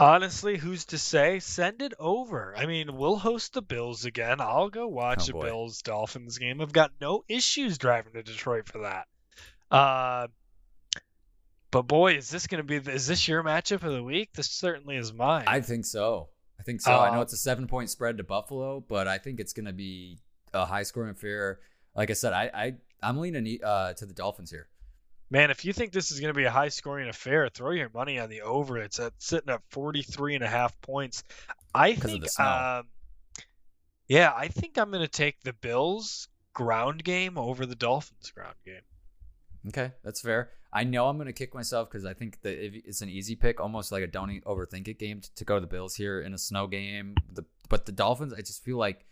Honestly, 0.00 0.56
who's 0.56 0.86
to 0.86 0.98
say? 0.98 1.38
Send 1.38 1.80
it 1.80 1.94
over. 2.00 2.52
I 2.56 2.66
mean, 2.66 2.96
we'll 2.96 3.14
host 3.16 3.52
the 3.52 3.62
Bills 3.62 4.04
again. 4.04 4.40
I'll 4.40 4.68
go 4.68 4.88
watch 4.88 5.30
Oh, 5.32 5.38
a. 5.38 5.44
Bills 5.44 5.82
Dolphins 5.82 6.38
game. 6.38 6.60
I've 6.60 6.72
got 6.72 6.90
no 7.00 7.22
issues 7.28 7.78
driving 7.78 8.14
to 8.14 8.24
Detroit 8.24 8.66
for 8.66 8.78
that. 8.78 9.06
Uh, 9.70 10.26
but 11.74 11.88
boy, 11.88 12.12
is 12.14 12.30
this 12.30 12.46
going 12.46 12.64
to 12.64 12.80
be? 12.80 12.88
Is 12.92 13.08
this 13.08 13.26
your 13.26 13.42
matchup 13.42 13.82
of 13.82 13.92
the 13.92 14.02
week? 14.02 14.32
This 14.32 14.48
certainly 14.48 14.96
is 14.96 15.12
mine. 15.12 15.42
I 15.48 15.60
think 15.60 15.84
so. 15.84 16.28
I 16.60 16.62
think 16.62 16.80
so. 16.80 16.96
I 16.96 17.10
know 17.10 17.18
Uh, 17.18 17.22
it's 17.22 17.32
a 17.32 17.36
seven 17.36 17.66
point 17.66 17.90
spread 17.90 18.18
to 18.18 18.22
Buffalo, 18.22 18.78
but 18.78 19.08
I 19.08 19.18
think 19.18 19.40
it's 19.40 19.52
going 19.52 19.66
to 19.66 19.72
be 19.72 20.20
a 20.52 20.64
high 20.64 20.84
scoring 20.84 21.10
affair. 21.10 21.58
Like 21.96 22.10
I 22.10 22.12
said, 22.12 22.32
I, 22.32 22.48
I 22.54 22.74
I'm 23.02 23.18
leaning 23.18 23.58
uh, 23.64 23.92
to 23.94 24.06
the 24.06 24.14
Dolphins 24.14 24.52
here. 24.52 24.68
Man, 25.30 25.50
if 25.50 25.64
you 25.64 25.72
think 25.72 25.90
this 25.90 26.12
is 26.12 26.20
going 26.20 26.32
to 26.32 26.36
be 26.38 26.44
a 26.44 26.50
high 26.50 26.68
scoring 26.68 27.08
affair, 27.08 27.48
throw 27.48 27.72
your 27.72 27.90
money 27.92 28.20
on 28.20 28.30
the 28.30 28.42
over. 28.42 28.78
It's 28.78 29.00
at 29.00 29.12
sitting 29.18 29.50
at 29.52 29.60
43 29.70 30.36
and 30.36 30.44
a 30.44 30.48
half 30.48 30.80
points. 30.80 31.24
I 31.74 31.96
think 31.96 32.22
the 32.24 32.44
um 32.44 32.86
Yeah, 34.06 34.32
I 34.32 34.46
think 34.46 34.78
I'm 34.78 34.92
going 34.92 35.02
to 35.02 35.08
take 35.08 35.40
the 35.42 35.54
Bills 35.54 36.28
ground 36.52 37.02
game 37.02 37.36
over 37.36 37.66
the 37.66 37.74
Dolphins 37.74 38.30
ground 38.30 38.54
game. 38.64 38.82
Okay, 39.68 39.92
that's 40.02 40.20
fair. 40.20 40.50
I 40.72 40.84
know 40.84 41.06
I'm 41.06 41.16
going 41.16 41.26
to 41.26 41.32
kick 41.32 41.54
myself 41.54 41.88
because 41.88 42.04
I 42.04 42.14
think 42.14 42.40
that 42.42 42.58
it's 42.58 43.00
an 43.00 43.08
easy 43.08 43.36
pick, 43.36 43.60
almost 43.60 43.92
like 43.92 44.02
a 44.02 44.06
don't 44.06 44.28
overthink 44.44 44.88
it 44.88 44.98
game 44.98 45.20
to, 45.36 45.44
go 45.44 45.54
to 45.54 45.60
the 45.60 45.66
Bills 45.66 45.94
here 45.94 46.20
in 46.20 46.34
a 46.34 46.38
snow 46.38 46.66
game. 46.66 47.14
The, 47.32 47.44
but 47.68 47.86
the 47.86 47.92
Dolphins, 47.92 48.34
I 48.34 48.38
just 48.40 48.64
feel 48.64 48.76
like 48.76 49.06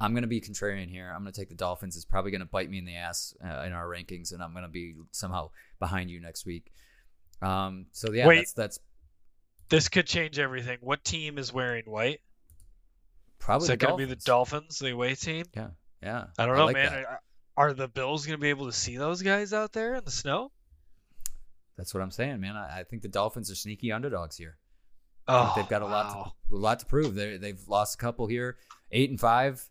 I'm 0.00 0.12
going 0.12 0.22
to 0.22 0.28
be 0.28 0.40
contrarian 0.40 0.90
here. 0.90 1.10
I'm 1.14 1.22
going 1.22 1.32
to 1.32 1.40
take 1.40 1.48
the 1.48 1.54
Dolphins. 1.54 1.96
It's 1.96 2.04
probably 2.04 2.30
going 2.30 2.42
to 2.42 2.46
bite 2.46 2.70
me 2.70 2.78
in 2.78 2.84
the 2.84 2.96
ass 2.96 3.34
uh, 3.42 3.62
in 3.62 3.72
our 3.72 3.86
rankings, 3.86 4.32
and 4.32 4.42
I'm 4.42 4.52
going 4.52 4.64
to 4.64 4.70
be 4.70 4.94
somehow 5.10 5.50
behind 5.78 6.10
you 6.10 6.20
next 6.20 6.44
week. 6.44 6.70
Um, 7.40 7.86
so 7.92 8.12
yeah, 8.12 8.26
Wait. 8.26 8.36
that's 8.36 8.52
that's 8.52 8.78
This 9.70 9.88
could 9.88 10.06
change 10.06 10.38
everything. 10.38 10.78
What 10.82 11.02
team 11.02 11.38
is 11.38 11.52
wearing 11.52 11.84
white? 11.86 12.20
probably 13.40 13.64
Is 13.64 13.68
that 13.68 13.78
going 13.78 13.94
to 13.94 13.96
be 13.96 14.04
the 14.04 14.16
Dolphins. 14.16 14.78
The 14.78 14.92
away 14.92 15.16
team? 15.16 15.46
Yeah, 15.56 15.68
yeah. 16.02 16.26
I 16.38 16.46
don't 16.46 16.56
know, 16.56 16.66
like 16.66 16.74
man. 16.74 17.04
Are, 17.60 17.72
the 17.72 17.88
Bills 17.88 18.26
going 18.26 18.38
to 18.38 18.40
be 18.40 18.48
able 18.48 18.66
to 18.66 18.72
see 18.72 18.96
those 18.96 19.22
guys 19.22 19.52
out 19.52 19.72
there 19.72 19.94
in 19.96 20.04
the 20.04 20.10
snow? 20.10 20.50
That's 21.76 21.92
what 21.92 22.02
I'm 22.02 22.10
saying, 22.10 22.40
man. 22.40 22.56
I, 22.56 22.80
I 22.80 22.84
think 22.84 23.02
the 23.02 23.08
Dolphins 23.08 23.50
are 23.50 23.54
sneaky 23.54 23.92
underdogs 23.92 24.36
here. 24.36 24.56
Oh, 25.28 25.52
they've 25.54 25.68
got 25.68 25.82
a 25.82 25.86
lot 25.86 26.12
to, 26.12 26.54
a 26.54 26.58
lot 26.58 26.80
to 26.80 26.86
prove. 26.86 27.14
They 27.14 27.36
they've 27.36 27.60
lost 27.68 27.94
a 27.94 27.98
couple 27.98 28.26
here, 28.26 28.56
eight 28.90 29.10
and 29.10 29.20
five. 29.20 29.62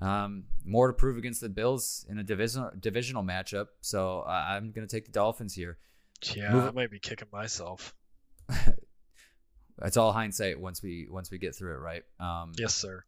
Um, 0.00 0.44
more 0.64 0.88
to 0.88 0.92
prove 0.92 1.18
against 1.18 1.40
the 1.40 1.48
Bills 1.48 2.04
in 2.08 2.18
a 2.18 2.24
divisional 2.24 2.70
divisional 2.78 3.22
matchup. 3.22 3.68
So 3.80 4.20
uh, 4.20 4.30
I'm 4.30 4.72
going 4.72 4.86
to 4.86 4.92
take 4.92 5.06
the 5.06 5.12
Dolphins 5.12 5.54
here. 5.54 5.78
Yeah, 6.34 6.52
Move 6.52 6.64
I 6.64 6.70
might 6.72 6.90
be 6.90 6.98
kicking 6.98 7.28
myself. 7.32 7.94
It's 9.82 9.96
all 9.96 10.12
hindsight 10.12 10.60
once 10.60 10.82
we 10.82 11.08
once 11.10 11.30
we 11.30 11.38
get 11.38 11.54
through 11.54 11.74
it, 11.74 11.78
right? 11.78 12.02
Um, 12.20 12.52
Yes, 12.56 12.74
sir. 12.74 13.04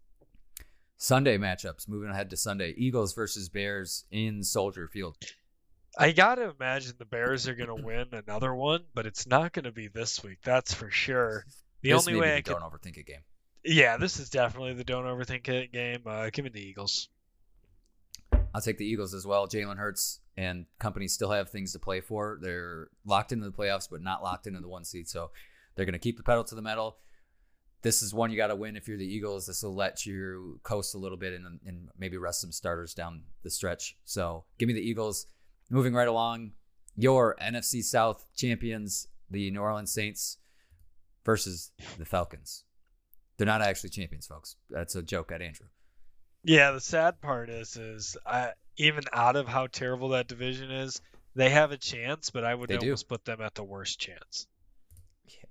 Sunday 0.99 1.39
matchups. 1.39 1.89
Moving 1.89 2.11
ahead 2.11 2.31
to 2.31 2.37
Sunday, 2.37 2.75
Eagles 2.77 3.15
versus 3.15 3.49
Bears 3.49 4.05
in 4.11 4.43
Soldier 4.43 4.89
Field. 4.89 5.17
I 5.99 6.13
gotta 6.13 6.53
imagine 6.59 6.95
the 6.99 7.05
Bears 7.05 7.49
are 7.49 7.55
gonna 7.55 7.75
win 7.75 8.09
another 8.13 8.55
one, 8.55 8.85
but 8.95 9.07
it's 9.07 9.27
not 9.27 9.53
gonna 9.53 9.73
be 9.73 9.89
this 9.89 10.23
week. 10.23 10.39
That's 10.45 10.75
for 10.75 10.91
sure. 10.91 11.45
The 11.83 11.93
This 11.93 12.07
only 12.07 12.21
way 12.21 12.29
the 12.29 12.37
I 12.37 12.41
could, 12.43 12.53
don't 12.59 12.63
overthink 12.63 12.97
it 12.99 13.07
game. 13.07 13.21
yeah, 13.65 13.97
this 13.97 14.19
is 14.19 14.29
definitely 14.31 14.75
the 14.75 14.85
don't 14.85 15.05
overthink 15.05 15.49
it 15.49 15.73
game. 15.73 16.03
Uh, 16.07 16.31
give 16.31 16.45
me 16.45 16.51
the 16.51 16.61
Eagles. 16.61 17.09
I'll 18.55 18.61
take 18.61 18.79
the 18.79 18.87
Eagles 18.87 19.13
as 19.15 19.27
well. 19.27 19.47
Jalen 19.47 19.77
Hurts 19.77 20.21
and 20.37 20.67
company 20.79 21.09
still 21.09 21.31
have 21.31 21.51
things 21.51 21.73
to 21.73 21.79
play 21.79 22.01
for. 22.01 22.39
They're 22.41 22.89
locked 23.05 23.33
into 23.33 23.45
the 23.45 23.53
playoffs, 23.57 23.89
but 23.91 24.03
not 24.03 24.23
locked 24.23 24.47
into 24.47 24.61
the 24.61 24.69
one 24.69 24.85
seed. 24.85 25.09
So 25.09 25.31
they're 25.75 25.85
going 25.85 25.93
to 25.93 25.99
keep 25.99 26.17
the 26.17 26.23
pedal 26.23 26.43
to 26.45 26.55
the 26.55 26.63
metal. 26.63 26.97
This 27.83 28.03
is 28.03 28.13
one 28.13 28.31
you 28.31 28.37
got 28.37 28.49
to 28.49 28.57
win 28.57 28.75
if 28.77 28.89
you're 28.89 28.97
the 28.97 29.07
Eagles. 29.07 29.47
This 29.47 29.63
will 29.63 29.75
let 29.75 30.05
you 30.07 30.59
coast 30.65 30.95
a 30.95 30.99
little 30.99 31.19
bit 31.19 31.35
and, 31.35 31.61
and 31.65 31.89
maybe 31.99 32.17
rest 32.17 32.41
some 32.41 32.51
starters 32.53 32.95
down 32.95 33.23
the 33.43 33.51
stretch. 33.51 33.97
So 34.05 34.45
give 34.59 34.67
me 34.67 34.73
the 34.75 34.81
Eagles. 34.81 35.27
moving 35.71 35.95
right 35.95 36.09
along, 36.09 36.53
your 36.97 37.37
NFC 37.41 37.83
South 37.85 38.25
champions, 38.35 39.09
the 39.31 39.51
New 39.51 39.61
Orleans 39.61 39.93
Saints, 39.93 40.39
versus 41.25 41.71
the 41.99 42.05
Falcons. 42.05 42.65
They're 43.37 43.47
not 43.47 43.63
actually 43.63 43.91
champions, 43.91 44.27
folks. 44.27 44.57
That's 44.71 44.95
a 44.97 45.03
joke 45.03 45.31
at 45.31 45.43
Andrew. 45.43 45.67
Yeah, 46.43 46.71
the 46.71 46.81
sad 46.81 47.21
part 47.21 47.51
is, 47.51 47.77
is 47.77 48.17
I, 48.25 48.53
even 48.77 49.05
out 49.13 49.37
of 49.37 49.47
how 49.49 49.67
terrible 49.67 50.11
that 50.11 50.29
division 50.29 50.71
is, 50.71 51.01
they 51.35 51.51
have 51.51 51.71
a 51.73 51.77
chance, 51.77 52.31
but 52.31 52.45
I 52.45 52.55
would 52.55 52.71
They 52.71 52.79
do. 52.79 52.87
almost 52.87 53.09
put 53.09 53.25
them 53.25 53.41
at 53.43 53.55
the 53.55 53.65
worst 53.65 53.99
chance. 53.99 54.47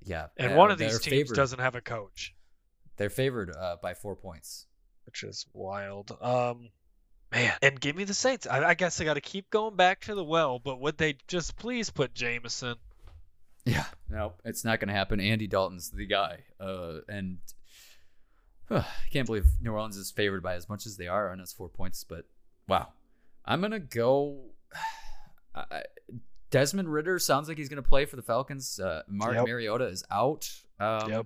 Yeah, 0.06 0.28
And 0.38 0.54
uh, 0.54 0.56
one 0.56 0.72
of 0.72 0.78
these 0.78 1.00
teams 1.00 1.06
favored. 1.30 1.36
doesn't 1.36 1.60
have 1.60 1.76
a 1.76 1.82
coach, 1.82 2.36
They're 2.98 3.10
favored 3.10 3.52
uh, 3.56 3.78
by 3.82 3.94
four 3.96 4.16
points. 4.16 4.68
which 5.06 5.24
is 5.24 5.46
wild. 5.54 6.16
Um, 6.22 6.70
man, 7.32 7.54
and 7.62 7.80
give 7.80 7.96
me 7.96 8.04
the 8.04 8.14
Saints. 8.14 8.46
I, 8.48 8.64
I 8.64 8.74
guess 8.76 9.02
I 9.02 9.04
got 9.04 9.16
to 9.16 9.22
keep 9.22 9.50
going 9.50 9.76
back 9.76 10.02
to 10.02 10.16
the 10.16 10.24
well, 10.24 10.60
but 10.60 10.80
would 10.80 10.98
they 10.98 11.18
just 11.28 11.58
please 11.58 11.90
put 11.90 12.14
Jameson? 12.14 12.76
Yeah, 13.66 13.86
no, 14.10 14.34
it's 14.44 14.64
not 14.64 14.80
going 14.80 14.90
to 14.90 14.94
happen. 14.94 15.20
Andy 15.20 15.48
Dalton's 15.48 15.90
the 15.90 16.06
guy, 16.06 16.44
uh, 16.60 17.00
and 17.10 17.40
I 18.70 18.86
can't 19.12 19.26
believe 19.26 19.46
New 19.60 19.72
Orleans 19.72 19.98
is 19.98 20.12
favored 20.12 20.44
by 20.44 20.54
as 20.54 20.70
much 20.70 20.86
as 20.86 20.98
they 20.98 21.08
are 21.08 21.32
on 21.32 21.40
us 21.42 21.52
four 21.52 21.68
points. 21.70 22.04
But 22.04 22.26
wow, 22.68 22.90
I'm 23.44 23.62
gonna 23.62 23.80
go. 23.80 24.42
I, 25.56 25.84
Desmond 26.52 26.92
Ridder 26.92 27.20
sounds 27.20 27.48
like 27.48 27.58
he's 27.58 27.70
going 27.70 27.82
to 27.84 27.88
play 27.88 28.06
for 28.06 28.16
the 28.16 28.22
Falcons. 28.22 28.80
Uh, 28.80 29.02
Mark 29.08 29.36
Yep. 29.36 29.46
Mariota 29.46 29.86
is 29.86 30.04
out 30.12 30.50
um, 30.80 31.10
Yep. 31.10 31.26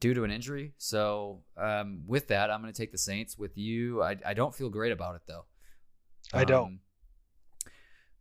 due 0.00 0.14
to 0.14 0.24
an 0.24 0.30
injury. 0.30 0.74
So 0.78 1.40
um, 1.56 2.02
with 2.06 2.28
that, 2.28 2.50
I'm 2.50 2.60
going 2.62 2.72
to 2.72 2.76
take 2.78 2.92
the 2.92 2.98
Saints. 2.98 3.36
With 3.38 3.56
you, 3.56 4.02
I, 4.02 4.16
I 4.24 4.34
don't 4.34 4.54
feel 4.54 4.68
great 4.70 4.92
about 4.92 5.16
it 5.16 5.22
though. 5.26 5.44
I 6.32 6.44
don't. 6.44 6.64
Um, 6.66 6.80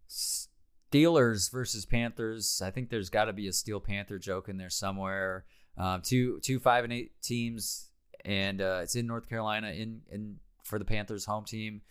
Steelers 0.10 1.52
versus 1.52 1.86
Panthers. 1.86 2.62
I 2.64 2.72
think 2.72 2.90
there's 2.90 3.10
got 3.10 3.26
to 3.26 3.34
be 3.34 3.48
a 3.48 3.54
Steel 3.54 3.80
Panther 3.80 4.20
joke 4.20 4.50
in 4.50 4.58
there 4.58 4.70
somewhere. 4.70 5.46
Um, 5.78 6.02
two 6.02 6.40
two 6.42 6.60
five 6.60 6.84
and 6.84 6.92
eight 6.92 7.12
teams, 7.22 7.90
and 8.26 8.62
uh, 8.62 8.80
it's 8.84 8.96
in 8.96 9.08
North 9.08 9.30
Carolina 9.30 9.70
in 9.70 10.02
in 10.12 10.38
for 10.64 10.78
the 10.80 10.86
Panthers 10.86 11.26
home 11.26 11.46
team. 11.46 11.82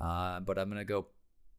Uh, 0.00 0.40
but 0.40 0.58
I'm 0.58 0.68
gonna 0.68 0.84
go 0.84 1.06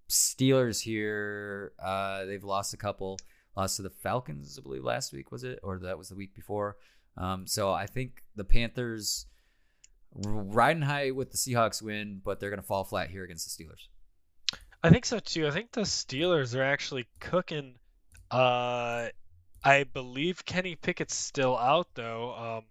Steelers 0.09 0.81
here. 0.81 1.73
Uh, 1.81 2.25
they've 2.25 2.43
lost 2.43 2.73
a 2.73 2.77
couple. 2.77 3.17
Lost 3.55 3.77
to 3.77 3.81
the 3.81 3.89
Falcons, 3.89 4.57
I 4.57 4.61
believe, 4.61 4.83
last 4.83 5.11
week 5.13 5.31
was 5.31 5.43
it, 5.43 5.59
or 5.63 5.79
that 5.79 5.97
was 5.97 6.09
the 6.09 6.15
week 6.15 6.33
before. 6.33 6.77
Um, 7.17 7.45
so 7.47 7.71
I 7.71 7.87
think 7.87 8.23
the 8.35 8.43
Panthers 8.43 9.25
riding 10.13 10.81
high 10.81 11.11
with 11.11 11.31
the 11.31 11.37
Seahawks 11.37 11.81
win, 11.81 12.21
but 12.23 12.39
they're 12.39 12.49
gonna 12.49 12.61
fall 12.61 12.83
flat 12.83 13.09
here 13.09 13.23
against 13.23 13.57
the 13.57 13.63
Steelers. 13.63 13.87
I 14.83 14.89
think 14.89 15.05
so 15.05 15.19
too. 15.19 15.47
I 15.47 15.51
think 15.51 15.71
the 15.71 15.81
Steelers 15.81 16.55
are 16.55 16.63
actually 16.63 17.07
cooking. 17.19 17.75
Uh, 18.31 19.09
I 19.63 19.83
believe 19.83 20.45
Kenny 20.45 20.75
Pickett's 20.75 21.15
still 21.15 21.57
out 21.57 21.87
though. 21.95 22.33
Um, 22.33 22.63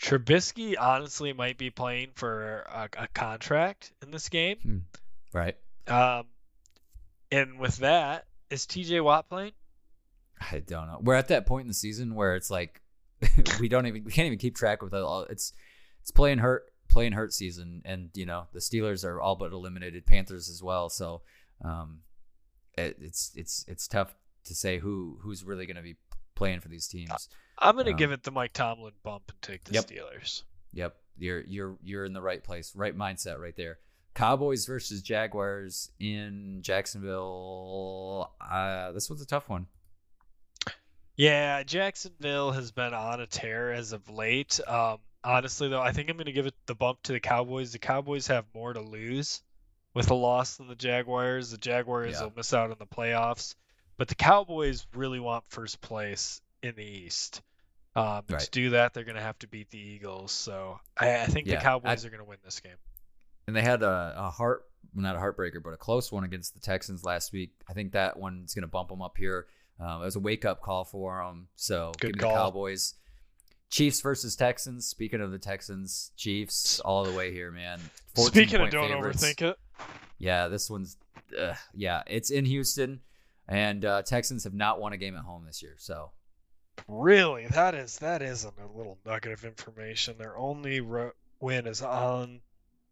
Trubisky 0.00 0.74
honestly 0.78 1.32
might 1.32 1.56
be 1.56 1.70
playing 1.70 2.10
for 2.14 2.60
a, 2.68 2.88
a 2.98 3.08
contract 3.08 3.92
in 4.02 4.10
this 4.10 4.28
game. 4.28 4.84
Right. 5.32 5.56
Um, 5.86 6.26
and 7.30 7.58
with 7.58 7.78
that, 7.78 8.26
is 8.50 8.66
T.J. 8.66 9.00
Watt 9.00 9.28
playing? 9.28 9.52
I 10.50 10.58
don't 10.60 10.86
know. 10.86 10.98
We're 11.00 11.14
at 11.14 11.28
that 11.28 11.46
point 11.46 11.62
in 11.62 11.68
the 11.68 11.74
season 11.74 12.14
where 12.14 12.36
it's 12.36 12.50
like 12.50 12.82
we 13.60 13.68
don't 13.68 13.86
even 13.86 14.04
we 14.04 14.12
can't 14.12 14.26
even 14.26 14.38
keep 14.38 14.54
track 14.56 14.82
with 14.82 14.92
it 14.94 15.00
all. 15.02 15.22
It's 15.22 15.52
it's 16.02 16.10
playing 16.10 16.38
hurt 16.38 16.70
playing 16.88 17.12
hurt 17.12 17.32
season, 17.32 17.82
and 17.84 18.10
you 18.14 18.26
know 18.26 18.46
the 18.52 18.60
Steelers 18.60 19.04
are 19.04 19.20
all 19.20 19.36
but 19.36 19.52
eliminated, 19.52 20.06
Panthers 20.06 20.48
as 20.50 20.62
well. 20.62 20.88
So 20.90 21.22
um, 21.64 22.00
it, 22.76 22.96
it's 23.00 23.32
it's 23.34 23.64
it's 23.66 23.88
tough 23.88 24.14
to 24.44 24.54
say 24.54 24.78
who 24.78 25.18
who's 25.22 25.42
really 25.44 25.66
going 25.66 25.76
to 25.76 25.82
be 25.82 25.96
playing 26.34 26.60
for 26.60 26.68
these 26.68 26.86
teams. 26.86 27.28
I'm 27.58 27.76
gonna 27.76 27.90
Um, 27.92 27.96
give 27.96 28.12
it 28.12 28.22
the 28.22 28.30
Mike 28.30 28.52
Tomlin 28.52 28.92
bump 29.02 29.24
and 29.30 29.40
take 29.40 29.64
the 29.64 29.72
Yep. 29.72 29.86
Steelers. 29.86 30.42
Yep, 30.74 30.94
you're 31.16 31.40
you're 31.40 31.78
you're 31.82 32.04
in 32.04 32.12
the 32.12 32.20
right 32.20 32.44
place, 32.44 32.76
right 32.76 32.96
mindset, 32.96 33.40
right 33.40 33.56
there. 33.56 33.78
Cowboys 34.16 34.64
versus 34.66 35.02
Jaguars 35.02 35.90
in 36.00 36.58
Jacksonville. 36.62 38.32
Uh, 38.40 38.90
this 38.92 39.08
one's 39.10 39.22
a 39.22 39.26
tough 39.26 39.48
one. 39.48 39.66
Yeah, 41.16 41.62
Jacksonville 41.62 42.50
has 42.52 42.72
been 42.72 42.92
on 42.94 43.20
a 43.20 43.26
tear 43.26 43.72
as 43.72 43.92
of 43.92 44.08
late. 44.10 44.60
Um, 44.66 44.98
honestly, 45.24 45.68
though, 45.68 45.80
I 45.80 45.92
think 45.92 46.10
I'm 46.10 46.16
going 46.16 46.26
to 46.26 46.32
give 46.32 46.46
it 46.46 46.54
the 46.66 46.74
bump 46.74 47.02
to 47.04 47.12
the 47.12 47.20
Cowboys. 47.20 47.72
The 47.72 47.78
Cowboys 47.78 48.26
have 48.26 48.44
more 48.54 48.72
to 48.72 48.80
lose 48.80 49.42
with 49.94 50.10
a 50.10 50.14
loss 50.14 50.56
than 50.56 50.68
the 50.68 50.74
Jaguars. 50.74 51.50
The 51.50 51.58
Jaguars 51.58 52.14
Yeah. 52.16 52.24
will 52.24 52.32
miss 52.36 52.52
out 52.52 52.70
on 52.70 52.76
the 52.78 52.86
playoffs, 52.86 53.54
but 53.96 54.08
the 54.08 54.14
Cowboys 54.14 54.86
really 54.94 55.20
want 55.20 55.44
first 55.48 55.80
place 55.80 56.40
in 56.62 56.74
the 56.74 56.84
East. 56.84 57.40
Um, 57.94 58.24
Right. 58.28 58.40
To 58.40 58.50
do 58.50 58.70
that, 58.70 58.92
they're 58.92 59.04
going 59.04 59.16
to 59.16 59.22
have 59.22 59.38
to 59.38 59.46
beat 59.48 59.70
the 59.70 59.78
Eagles. 59.78 60.32
So 60.32 60.80
I, 60.98 61.20
I 61.22 61.26
think 61.26 61.46
Yeah, 61.46 61.56
the 61.56 61.62
Cowboys 61.62 62.04
I- 62.04 62.08
are 62.08 62.10
going 62.10 62.22
to 62.22 62.28
win 62.28 62.38
this 62.44 62.60
game. 62.60 62.76
And 63.46 63.54
they 63.56 63.62
had 63.62 63.82
a, 63.82 64.14
a 64.16 64.30
heart 64.30 64.64
not 64.94 65.14
a 65.16 65.18
heartbreaker 65.18 65.62
but 65.62 65.70
a 65.70 65.76
close 65.76 66.10
one 66.10 66.24
against 66.24 66.54
the 66.54 66.60
texans 66.60 67.04
last 67.04 67.32
week. 67.32 67.52
I 67.68 67.72
think 67.72 67.92
that 67.92 68.18
one's 68.18 68.54
going 68.54 68.62
to 68.62 68.68
bump 68.68 68.88
them 68.88 69.02
up 69.02 69.16
here. 69.18 69.46
Um, 69.78 70.00
it 70.00 70.06
was 70.06 70.16
a 70.16 70.20
wake-up 70.20 70.62
call 70.62 70.84
for 70.84 71.22
them 71.22 71.48
so 71.56 71.92
Good 72.00 72.14
give 72.14 72.16
me 72.16 72.20
call. 72.20 72.30
the 72.32 72.36
cowboys. 72.38 72.94
Chiefs 73.68 74.00
versus 74.00 74.36
texans. 74.36 74.86
Speaking 74.86 75.20
of 75.20 75.32
the 75.32 75.38
texans 75.38 76.12
chiefs 76.16 76.80
all 76.80 77.04
the 77.04 77.12
way 77.12 77.32
here 77.32 77.50
man. 77.50 77.80
Speaking 78.16 78.60
of 78.60 78.70
don't 78.70 78.88
favorites. 78.88 79.22
overthink 79.24 79.42
it, 79.50 79.58
yeah 80.18 80.48
this 80.48 80.70
one's 80.70 80.96
uh, 81.38 81.54
yeah 81.74 82.02
it's 82.06 82.30
in 82.30 82.44
houston. 82.44 83.00
And 83.48 83.84
uh, 83.84 84.02
texans 84.02 84.42
have 84.44 84.54
not 84.54 84.80
won 84.80 84.92
a 84.92 84.96
game 84.96 85.14
at 85.16 85.22
home 85.24 85.44
this 85.44 85.62
year 85.62 85.74
so. 85.78 86.10
Really, 86.88 87.46
that 87.46 87.74
is 87.74 87.98
that 88.00 88.20
is 88.20 88.44
a 88.44 88.52
little 88.76 88.98
nugget 89.06 89.32
of 89.32 89.44
information. 89.46 90.16
Their 90.18 90.36
only 90.36 90.80
ro- 90.80 91.12
win 91.40 91.66
is 91.66 91.80
on 91.80 92.40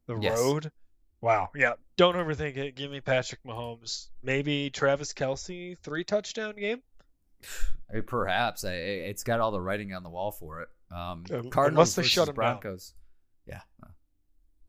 the 0.07 0.17
Yes. 0.19 0.39
road. 0.39 0.73
Wow. 1.21 1.51
Yeah. 1.55 1.75
Don't 1.97 2.17
overthink 2.17 2.57
it. 2.57 2.75
Give 2.77 2.91
me 2.91 3.01
Patrick 3.01 3.43
Mahomes. 3.45 4.09
Maybe 4.23 4.69
Travis 4.71 5.13
Kelce 5.15 5.79
three 5.79 6.05
touchdown 6.05 6.55
game. 6.57 6.83
Uh, 7.95 8.01
Perhaps 8.07 8.65
it's 8.65 9.23
got 9.25 9.41
all 9.41 9.51
the 9.51 9.61
writing 9.61 9.93
on 9.93 10.03
the 10.03 10.09
wall 10.09 10.33
for 10.33 10.63
it. 10.63 10.69
Um, 10.91 11.23
Um, 11.31 11.51
Cardinals 11.51 11.95
versus 11.95 12.17
'em 12.17 12.25
down. 12.27 12.35
Broncos. 12.35 12.95
Yeah, 13.47 13.61
uh, 13.83 13.89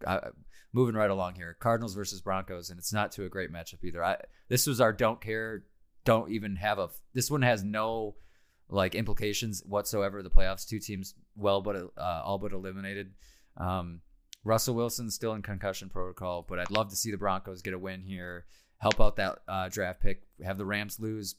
I, 0.06 0.30
moving 0.74 0.96
right 0.96 1.10
along 1.10 1.36
here. 1.36 1.56
Cardinals 1.60 1.96
versus 1.96 2.20
Broncos, 2.22 2.70
and 2.70 2.78
it's 2.78 2.92
not 2.92 3.14
to 3.14 3.24
a 3.24 3.30
great 3.30 3.52
matchup 3.52 3.84
either. 3.86 4.04
I 4.04 4.18
this 4.50 4.68
was 4.68 4.82
our 4.82 4.92
don't 4.92 5.22
care, 5.22 5.64
don't 6.04 6.30
even 6.30 6.58
have 6.58 6.78
a. 6.78 6.90
This 7.14 7.32
one 7.32 7.42
has 7.42 7.64
no 7.64 8.18
like 8.68 8.96
implications 8.96 9.64
whatsoever. 9.66 10.22
The 10.22 10.30
playoffs, 10.30 10.68
two 10.68 10.80
teams 10.80 11.16
well, 11.38 11.62
but 11.62 11.78
uh, 11.98 12.22
all 12.26 12.38
but 12.38 12.52
eliminated. 12.52 13.14
Um, 13.56 14.02
Russell 14.46 14.76
Wilson's 14.76 15.16
still 15.16 15.34
in 15.34 15.42
concussion 15.42 15.90
protocol, 15.90 16.46
but 16.48 16.60
I'd 16.60 16.72
love 16.72 16.90
to 16.90 16.96
see 16.96 17.12
the 17.12 17.18
Broncos 17.18 17.64
get 17.64 17.74
a 17.74 17.80
win 17.80 18.04
here. 18.04 18.46
Help 18.78 19.02
out 19.02 19.16
that 19.16 19.40
uh, 19.48 19.68
draft 19.70 20.02
pick. 20.02 20.22
Have 20.44 20.60
the 20.60 20.66
Rams 20.66 21.00
lose, 21.00 21.36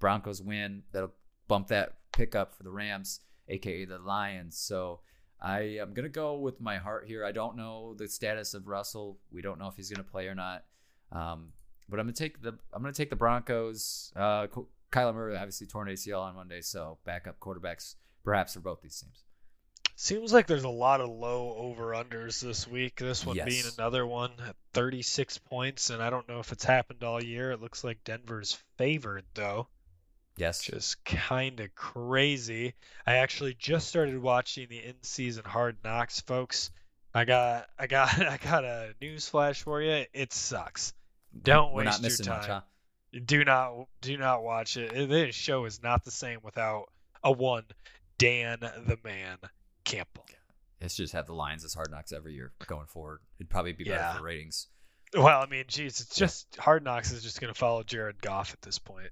Broncos 0.00 0.42
win. 0.42 0.82
That'll 0.92 1.12
bump 1.48 1.68
that 1.68 1.98
pick 2.12 2.34
up 2.34 2.54
for 2.54 2.62
the 2.62 2.70
Rams, 2.70 3.20
aka 3.48 3.84
the 3.84 3.98
Lions. 3.98 4.56
So 4.56 5.00
I 5.40 5.78
am 5.80 5.92
gonna 5.92 6.08
go 6.08 6.38
with 6.38 6.58
my 6.58 6.78
heart 6.78 7.06
here. 7.06 7.26
I 7.26 7.32
don't 7.32 7.56
know 7.56 7.94
the 7.94 8.08
status 8.08 8.54
of 8.54 8.66
Russell. 8.66 9.18
We 9.30 9.42
don't 9.42 9.58
know 9.58 9.68
if 9.68 9.76
he's 9.76 9.90
gonna 9.90 10.02
play 10.02 10.26
or 10.26 10.34
not. 10.34 10.64
Um, 11.12 11.52
but 11.90 12.00
I'm 12.00 12.06
gonna 12.06 12.14
take 12.14 12.40
the 12.40 12.58
I'm 12.72 12.80
gonna 12.80 12.94
take 12.94 13.10
the 13.10 13.16
Broncos. 13.16 14.12
Uh, 14.16 14.46
Ky- 14.46 14.62
Kyler 14.90 15.14
Murray 15.14 15.36
obviously 15.36 15.66
torn 15.66 15.88
ACL 15.88 16.22
on 16.22 16.34
Monday, 16.34 16.62
so 16.62 16.96
backup 17.04 17.38
quarterbacks 17.38 17.96
perhaps 18.24 18.54
for 18.54 18.60
both 18.60 18.80
these 18.80 18.98
teams. 18.98 19.25
Seems 19.98 20.30
like 20.30 20.46
there's 20.46 20.64
a 20.64 20.68
lot 20.68 21.00
of 21.00 21.08
low 21.08 21.54
over 21.56 21.92
unders 21.92 22.38
this 22.40 22.68
week. 22.68 22.96
This 22.96 23.24
one 23.24 23.38
being 23.46 23.64
another 23.78 24.06
one 24.06 24.32
at 24.46 24.54
36 24.74 25.38
points, 25.38 25.88
and 25.88 26.02
I 26.02 26.10
don't 26.10 26.28
know 26.28 26.38
if 26.38 26.52
it's 26.52 26.64
happened 26.64 27.02
all 27.02 27.22
year. 27.24 27.50
It 27.50 27.62
looks 27.62 27.82
like 27.82 28.04
Denver's 28.04 28.58
favored 28.76 29.24
though. 29.32 29.68
Yes. 30.36 30.62
just 30.62 31.02
kind 31.06 31.60
of 31.60 31.74
crazy. 31.74 32.74
I 33.06 33.16
actually 33.16 33.54
just 33.54 33.88
started 33.88 34.20
watching 34.20 34.68
the 34.68 34.84
in-season 34.84 35.44
Hard 35.46 35.78
Knocks, 35.82 36.20
folks. 36.20 36.70
I 37.14 37.24
got, 37.24 37.66
I 37.78 37.86
got, 37.86 38.20
I 38.20 38.36
got 38.36 38.64
a 38.64 38.94
news 39.00 39.26
flash 39.26 39.62
for 39.62 39.80
you. 39.80 40.04
It 40.12 40.34
sucks. 40.34 40.92
Don't 41.42 41.72
We're 41.72 41.84
waste 41.84 42.02
not 42.02 42.02
missing 42.02 42.26
your 42.26 42.34
much, 42.34 42.46
time. 42.46 42.62
huh? 43.14 43.20
Do 43.24 43.44
not, 43.46 43.86
do 44.02 44.18
not 44.18 44.42
watch 44.42 44.76
it. 44.76 45.08
This 45.08 45.34
show 45.34 45.64
is 45.64 45.82
not 45.82 46.04
the 46.04 46.10
same 46.10 46.40
without 46.42 46.90
a 47.24 47.32
one, 47.32 47.64
Dan 48.18 48.60
the 48.60 48.98
Man 49.02 49.38
Campbell. 49.86 50.26
Let's 50.82 50.94
just 50.94 51.14
have 51.14 51.26
the 51.26 51.32
Lions 51.32 51.64
as 51.64 51.72
hard 51.72 51.90
knocks 51.90 52.12
every 52.12 52.34
year 52.34 52.52
going 52.66 52.86
forward. 52.86 53.20
It'd 53.40 53.48
probably 53.48 53.72
be 53.72 53.84
better 53.84 53.96
Yeah. 53.96 54.16
for 54.18 54.22
ratings. 54.24 54.66
Well, 55.14 55.40
I 55.40 55.46
mean, 55.46 55.64
geez, 55.68 56.00
it's 56.00 56.14
just 56.14 56.54
Hard 56.56 56.84
Knocks 56.84 57.12
is 57.12 57.22
just 57.22 57.40
going 57.40 57.50
to 57.52 57.58
follow 57.58 57.82
Jared 57.82 58.20
Goff 58.20 58.52
at 58.52 58.60
this 58.60 58.78
point. 58.78 59.08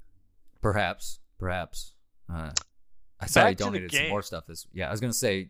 Perhaps, 0.61 1.21
perhaps. 1.39 1.95
Uh, 2.31 2.51
I 3.19 3.27
saw 3.27 3.47
you 3.49 3.55
donated 3.55 3.93
some 3.93 4.09
more 4.11 4.21
stuff. 4.23 4.45
This, 4.47 4.67
yeah, 4.75 4.89
I 4.89 4.91
was 4.91 5.01
gonna 5.01 5.13
say 5.15 5.49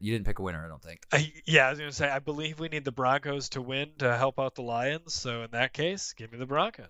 you 0.00 0.12
didn't 0.12 0.24
pick 0.24 0.38
a 0.38 0.42
winner. 0.42 0.64
I 0.64 0.68
don't 0.68 0.82
think. 0.82 1.00
I, 1.12 1.30
yeah, 1.44 1.66
I 1.66 1.70
was 1.70 1.78
going 1.78 1.90
to 1.90 1.96
say, 1.96 2.08
I 2.08 2.20
believe 2.20 2.58
we 2.58 2.68
need 2.68 2.84
the 2.86 2.92
Broncos 2.92 3.50
to 3.50 3.60
win 3.60 3.90
to 3.98 4.16
help 4.16 4.38
out 4.38 4.54
the 4.54 4.62
Lions. 4.62 5.12
So 5.12 5.42
in 5.42 5.50
that 5.50 5.74
case, 5.74 6.14
give 6.16 6.32
me 6.32 6.38
the 6.38 6.46
Broncos. 6.46 6.86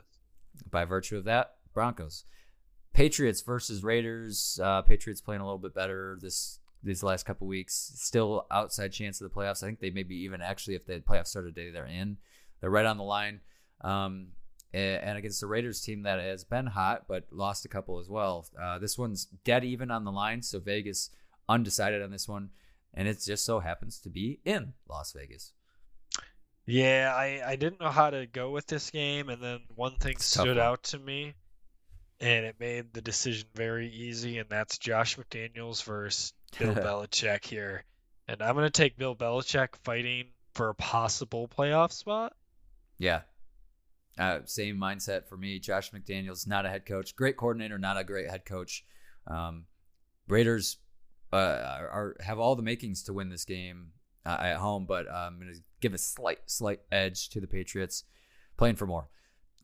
by 0.71 0.85
virtue 0.85 1.17
of 1.17 1.25
that, 1.25 1.55
Broncos. 1.75 2.25
Patriots 2.93 3.41
versus 3.41 3.83
Raiders. 3.83 4.61
Uh, 4.63 4.83
Patriots 4.83 5.21
playing 5.21 5.41
a 5.41 5.45
little 5.45 5.59
bit 5.59 5.75
better 5.75 6.17
this 6.21 6.60
these 6.83 7.03
last 7.03 7.25
couple 7.25 7.47
weeks. 7.47 7.93
Still 7.97 8.47
outside 8.51 8.93
chance 8.93 9.21
of 9.21 9.31
the 9.31 9.35
playoffs. 9.35 9.63
I 9.63 9.67
think 9.67 9.81
they 9.81 9.91
maybe 9.91 10.17
even 10.17 10.41
actually 10.41 10.75
if 10.75 10.87
the 10.87 11.01
playoffs 11.01 11.29
started 11.29 11.55
today, 11.55 11.71
they're 11.71 11.87
in. 11.87 12.17
They're 12.61 12.71
right 12.71 12.87
on 12.87 12.97
the 12.97 13.05
line. 13.05 13.41
Um, 13.83 14.29
and 14.73 15.19
against 15.19 15.41
the 15.41 15.47
Raiders 15.47 15.81
team 15.81 16.03
that 16.05 16.21
has 16.21 16.45
been 16.45 16.67
hot 16.67 17.07
but 17.09 17.25
lost 17.33 17.65
a 17.65 17.69
couple 17.69 17.99
as 17.99 18.09
well. 18.09 18.47
Uh, 18.61 18.79
this 18.79 18.97
one's 18.97 19.25
dead 19.45 19.65
even 19.65 19.91
on 19.91 20.05
the 20.05 20.13
line, 20.13 20.43
so 20.43 20.61
Vegas 20.61 21.11
undecided 21.49 22.03
on 22.03 22.11
this 22.11 22.29
one, 22.29 22.51
and 22.95 23.09
it 23.09 23.21
just 23.25 23.45
so 23.45 23.61
happens 23.61 23.99
to 24.01 24.11
be 24.11 24.41
in 24.45 24.75
Las 24.89 25.13
Vegas. 25.13 25.53
Yeah, 26.67 27.13
I, 27.17 27.43
I 27.45 27.57
didn't 27.57 27.81
know 27.81 27.89
how 27.89 28.11
to 28.11 28.27
go 28.27 28.51
with 28.51 28.69
this 28.69 28.91
game, 28.91 29.29
and 29.29 29.43
then 29.43 29.61
one 29.75 29.97
thing 29.97 30.13
It's 30.13 30.27
stood 30.27 30.59
out 30.59 30.85
to 30.85 31.01
me, 31.01 31.35
and 32.21 32.45
it 32.45 32.57
made 32.61 32.93
the 32.93 33.01
decision 33.01 33.49
very 33.55 33.89
easy, 33.89 34.39
and 34.39 34.49
that's 34.49 34.79
Josh 34.79 35.17
McDaniels 35.17 35.83
versus 35.85 36.33
Bill 36.59 36.75
Belichick 36.75 37.45
here. 37.45 37.85
And 38.29 38.43
I'm 38.43 38.55
going 38.55 38.67
to 38.67 38.71
take 38.71 38.99
Bill 38.99 39.17
Belichick 39.17 39.69
fighting 39.85 40.27
for 40.55 40.69
a 40.69 40.75
possible 40.75 41.49
playoff 41.49 41.93
spot. 41.93 42.35
Yeah. 42.99 43.23
Uh, 44.19 44.41
same 44.45 44.77
mindset 44.77 45.27
for 45.27 45.37
me. 45.37 45.59
Josh 45.59 45.91
McDaniels, 45.93 46.47
not 46.47 46.67
a 46.67 46.69
head 46.69 46.85
coach. 46.85 47.17
Great 47.17 47.37
coordinator, 47.37 47.79
not 47.79 47.97
a 47.97 48.05
great 48.05 48.29
head 48.29 48.45
coach. 48.45 48.85
Um, 49.27 49.65
Raiders 50.29 50.77
uh, 51.33 51.37
are, 51.37 51.89
are 51.89 52.17
have 52.21 52.39
all 52.39 52.55
the 52.55 52.63
makings 52.63 53.03
to 53.05 53.13
win 53.13 53.31
this 53.31 53.45
game 53.45 53.93
uh, 54.27 54.37
at 54.41 54.57
home, 54.57 54.85
but 54.87 55.09
uh, 55.09 55.29
I'm 55.29 55.39
going 55.41 55.53
to 55.55 55.61
give 55.81 55.95
a 55.95 55.99
slight, 55.99 56.41
slight 56.47 56.81
edge 56.93 57.31
to 57.31 57.41
the 57.41 57.47
Patriots, 57.47 58.05
playing 58.57 58.77
for 58.77 58.87
more. 58.87 59.09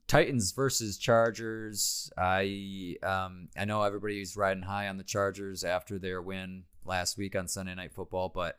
Titans 0.09 0.53
versus 0.53 0.99
Chargers. 0.99 2.11
I 2.17 2.97
um, 3.03 3.49
I 3.57 3.65
know 3.65 3.83
everybody's 3.83 4.37
riding 4.37 4.63
high 4.63 4.89
on 4.89 4.99
the 4.99 5.05
Chargers 5.05 5.65
after 5.65 5.99
their 5.99 6.23
win 6.23 6.65
last 6.85 7.19
week 7.19 7.35
on 7.35 7.49
Sunday 7.49 7.75
Night 7.75 7.93
Football, 7.93 8.31
but 8.35 8.59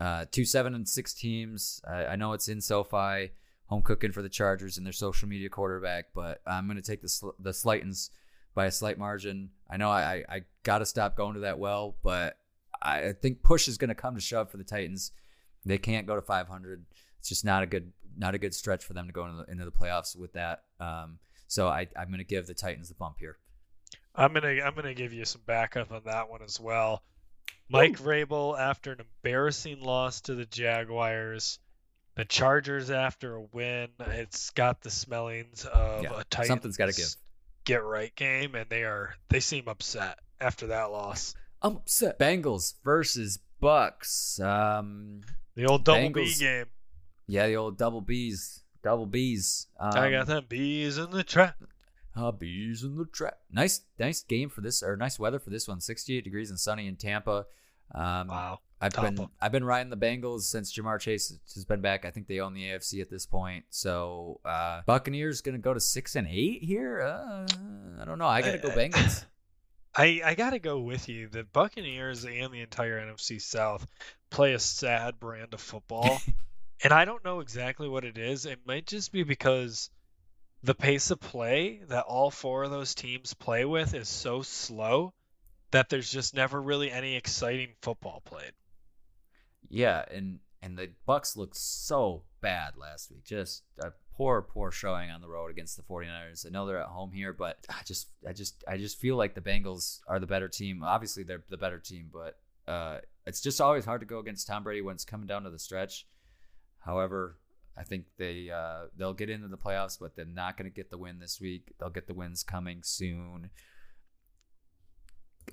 uh, 0.00 0.26
two 0.30 0.44
seven 0.44 0.74
and 0.74 0.88
six 0.88 1.14
teams. 1.14 1.80
I, 1.88 2.06
I 2.06 2.16
know 2.16 2.34
it's 2.34 2.48
in 2.48 2.60
SoFi, 2.60 3.30
home 3.66 3.82
cooking 3.82 4.12
for 4.12 4.22
the 4.22 4.28
Chargers 4.28 4.76
and 4.76 4.84
their 4.84 4.92
social 4.92 5.28
media 5.28 5.48
quarterback, 5.48 6.06
but 6.14 6.42
I'm 6.46 6.66
going 6.66 6.76
to 6.76 6.82
take 6.82 7.00
the 7.00 7.08
Sl- 7.08 7.30
the 7.38 7.50
Slightons 7.50 8.10
by 8.54 8.66
a 8.66 8.70
slight 8.70 8.98
margin. 8.98 9.50
I 9.70 9.78
know 9.78 9.90
I 9.90 10.02
I, 10.02 10.36
I 10.36 10.42
got 10.64 10.78
to 10.78 10.86
stop 10.86 11.16
going 11.16 11.34
to 11.34 11.40
that 11.40 11.58
well, 11.58 11.96
but 12.02 12.36
I, 12.82 13.08
I 13.08 13.12
think 13.14 13.42
push 13.42 13.68
is 13.68 13.78
going 13.78 13.88
to 13.88 13.94
come 13.94 14.14
to 14.14 14.20
shove 14.20 14.50
for 14.50 14.58
the 14.58 14.64
Titans. 14.64 15.12
They 15.64 15.78
can't 15.78 16.06
go 16.06 16.14
to 16.14 16.22
500. 16.22 16.84
It's 17.18 17.28
just 17.28 17.44
not 17.44 17.62
a 17.62 17.66
good 17.66 17.92
not 18.16 18.34
a 18.34 18.38
good 18.38 18.54
stretch 18.54 18.84
for 18.84 18.92
them 18.94 19.06
to 19.06 19.12
go 19.12 19.24
into 19.26 19.44
the, 19.44 19.50
into 19.52 19.64
the 19.64 19.70
playoffs 19.72 20.16
with 20.16 20.32
that. 20.34 20.62
Um, 20.80 21.18
so 21.46 21.68
I, 21.68 21.86
I'm 21.96 22.08
going 22.08 22.18
to 22.18 22.24
give 22.24 22.46
the 22.46 22.54
Titans 22.54 22.88
the 22.88 22.94
bump 22.94 23.16
here. 23.18 23.36
I'm 24.14 24.32
gonna 24.32 24.48
I'm 24.64 24.74
gonna 24.74 24.94
give 24.94 25.12
you 25.12 25.24
some 25.24 25.42
backup 25.46 25.92
on 25.92 26.02
that 26.06 26.28
one 26.28 26.42
as 26.42 26.58
well. 26.58 27.04
Mike 27.68 27.98
Vrabel 27.98 28.58
after 28.58 28.90
an 28.92 28.98
embarrassing 29.00 29.80
loss 29.80 30.22
to 30.22 30.34
the 30.34 30.44
Jaguars, 30.46 31.60
the 32.16 32.24
Chargers 32.24 32.90
after 32.90 33.36
a 33.36 33.42
win. 33.52 33.88
It's 34.00 34.50
got 34.50 34.80
the 34.82 34.90
smellings 34.90 35.64
of 35.66 36.02
Yeah, 36.02 36.18
a 36.18 36.24
Titans 36.24 36.48
something's 36.48 36.76
gotta 36.76 36.92
give. 36.94 37.14
get 37.64 37.84
right 37.84 38.12
game, 38.16 38.56
and 38.56 38.68
they 38.68 38.82
are 38.82 39.14
they 39.28 39.38
seem 39.40 39.68
upset 39.68 40.18
after 40.40 40.68
that 40.68 40.90
loss. 40.90 41.34
I'm 41.62 41.76
upset. 41.76 42.18
Bengals 42.18 42.74
versus 42.82 43.38
Bucks. 43.60 44.40
Um, 44.40 45.20
The 45.54 45.66
old 45.66 45.84
double 45.84 46.10
B 46.10 46.22
Bengals. 46.22 46.40
game. 46.40 46.66
Yeah, 47.28 47.46
the 47.46 47.56
old 47.56 47.76
double 47.78 48.00
B's, 48.00 48.62
double 48.82 49.06
B's. 49.06 49.66
Um, 49.78 49.92
I 49.94 50.10
got 50.10 50.26
them 50.26 50.46
bees 50.48 50.98
in 50.98 51.10
the 51.10 51.22
trap. 51.22 51.56
Uh, 52.16 52.32
bees 52.32 52.82
in 52.82 52.96
the 52.96 53.04
trap. 53.04 53.38
Nice, 53.52 53.82
nice 53.98 54.22
game 54.22 54.48
for 54.48 54.60
this, 54.60 54.82
or 54.82 54.96
nice 54.96 55.18
weather 55.20 55.38
for 55.38 55.50
this 55.50 55.68
one. 55.68 55.80
68 55.80 56.24
degrees 56.24 56.50
and 56.50 56.58
sunny 56.58 56.88
in 56.88 56.96
Tampa. 56.96 57.46
Um, 57.94 58.28
Wow. 58.28 58.58
I've 58.80 58.92
been 58.94 59.28
I've 59.40 59.50
been 59.52 59.64
riding 59.64 59.90
the 59.90 59.96
Bengals 59.96 60.42
since 60.42 60.72
Ja'Marr 60.72 61.00
Chase 61.00 61.36
has 61.54 61.64
been 61.64 61.80
back. 61.80 62.04
I 62.04 62.12
think 62.12 62.28
they 62.28 62.38
own 62.38 62.54
the 62.54 62.62
AFC 62.62 63.00
at 63.00 63.10
this 63.10 63.26
point. 63.26 63.64
So 63.70 64.40
uh, 64.44 64.82
Buccaneers 64.86 65.40
gonna 65.40 65.58
go 65.58 65.74
to 65.74 65.80
six 65.80 66.14
and 66.14 66.28
eight 66.30 66.62
here. 66.62 67.00
Uh, 67.02 67.46
I 68.00 68.04
don't 68.04 68.18
know. 68.18 68.26
I 68.28 68.40
gotta 68.40 68.58
go 68.58 68.68
Uh, 68.68 68.76
Bengals. 68.76 69.24
I, 69.96 70.20
I 70.24 70.34
gotta 70.36 70.60
go 70.60 70.78
with 70.78 71.08
you. 71.08 71.28
The 71.28 71.42
Buccaneers 71.42 72.24
and 72.24 72.52
the 72.54 72.60
entire 72.60 73.00
NFC 73.04 73.42
South 73.42 73.84
play 74.30 74.52
a 74.54 74.60
sad 74.60 75.18
brand 75.18 75.54
of 75.54 75.60
football. 75.60 76.20
and 76.82 76.92
I 76.92 77.04
don't 77.04 77.24
know 77.24 77.40
exactly 77.40 77.88
what 77.88 78.04
it 78.04 78.18
is. 78.18 78.46
It 78.46 78.60
might 78.66 78.86
just 78.86 79.12
be 79.12 79.22
because 79.22 79.90
the 80.62 80.74
pace 80.74 81.10
of 81.10 81.20
play 81.20 81.80
that 81.88 82.04
all 82.04 82.30
four 82.30 82.64
of 82.64 82.70
those 82.70 82.94
teams 82.94 83.34
play 83.34 83.64
with 83.64 83.94
is 83.94 84.08
so 84.08 84.42
slow 84.42 85.12
that 85.70 85.88
there's 85.88 86.10
just 86.10 86.34
never 86.34 86.60
really 86.60 86.90
any 86.90 87.16
exciting 87.16 87.70
football 87.82 88.22
played. 88.24 88.52
Yeah, 89.68 90.04
and 90.10 90.40
and 90.62 90.76
the 90.76 90.90
Bucks 91.06 91.36
looked 91.36 91.56
so 91.56 92.22
bad 92.40 92.76
last 92.76 93.10
week. 93.10 93.24
Just 93.24 93.62
a 93.78 93.92
poor, 94.16 94.42
poor 94.42 94.70
showing 94.70 95.10
on 95.10 95.20
the 95.20 95.28
road 95.28 95.50
against 95.50 95.76
the 95.76 95.82
49ers. 95.82 96.46
I 96.46 96.50
know 96.50 96.66
they're 96.66 96.80
at 96.80 96.86
home 96.86 97.12
here, 97.12 97.32
but 97.32 97.58
I 97.68 97.82
just 97.84 98.08
I 98.26 98.32
just 98.32 98.64
I 98.66 98.76
just 98.76 98.98
feel 98.98 99.16
like 99.16 99.34
the 99.34 99.40
Bengals 99.40 100.00
are 100.08 100.18
the 100.18 100.26
better 100.26 100.48
team. 100.48 100.82
Obviously 100.82 101.22
they're 101.22 101.44
the 101.48 101.56
better 101.56 101.78
team, 101.78 102.10
but 102.12 102.38
uh 102.70 102.98
it's 103.26 103.40
just 103.40 103.60
always 103.60 103.84
hard 103.84 104.00
to 104.00 104.06
go 104.06 104.18
against 104.18 104.46
Tom 104.46 104.64
Brady 104.64 104.80
when 104.80 104.94
it's 104.94 105.04
coming 105.04 105.26
down 105.26 105.44
to 105.44 105.50
the 105.50 105.58
stretch. 105.58 106.06
However, 106.88 107.36
I 107.76 107.84
think 107.84 108.06
they 108.16 108.48
uh, 108.50 108.86
they'll 108.96 109.12
get 109.12 109.28
into 109.28 109.46
the 109.46 109.58
playoffs, 109.58 109.98
but 110.00 110.16
they're 110.16 110.24
not 110.24 110.56
going 110.56 110.70
to 110.70 110.74
get 110.74 110.88
the 110.90 110.96
win 110.96 111.18
this 111.18 111.38
week. 111.38 111.74
They'll 111.78 111.90
get 111.90 112.06
the 112.06 112.14
wins 112.14 112.42
coming 112.42 112.80
soon. 112.82 113.50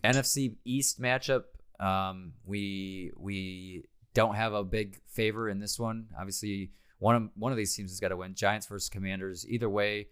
NFC 0.01 0.55
East 0.63 1.01
matchup. 1.01 1.43
Um, 1.77 2.35
we 2.45 3.11
we 3.17 3.83
don't 4.13 4.35
have 4.35 4.53
a 4.53 4.63
big 4.63 5.01
favor 5.09 5.49
in 5.49 5.59
this 5.59 5.77
one. 5.77 6.07
Obviously, 6.17 6.71
one 6.99 7.15
of 7.15 7.29
one 7.35 7.51
of 7.51 7.57
these 7.57 7.75
teams 7.75 7.91
has 7.91 7.99
got 7.99 8.09
to 8.09 8.17
win. 8.17 8.33
Giants 8.33 8.67
versus 8.67 8.87
Commanders. 8.87 9.45
Either 9.49 9.69
way, 9.69 10.07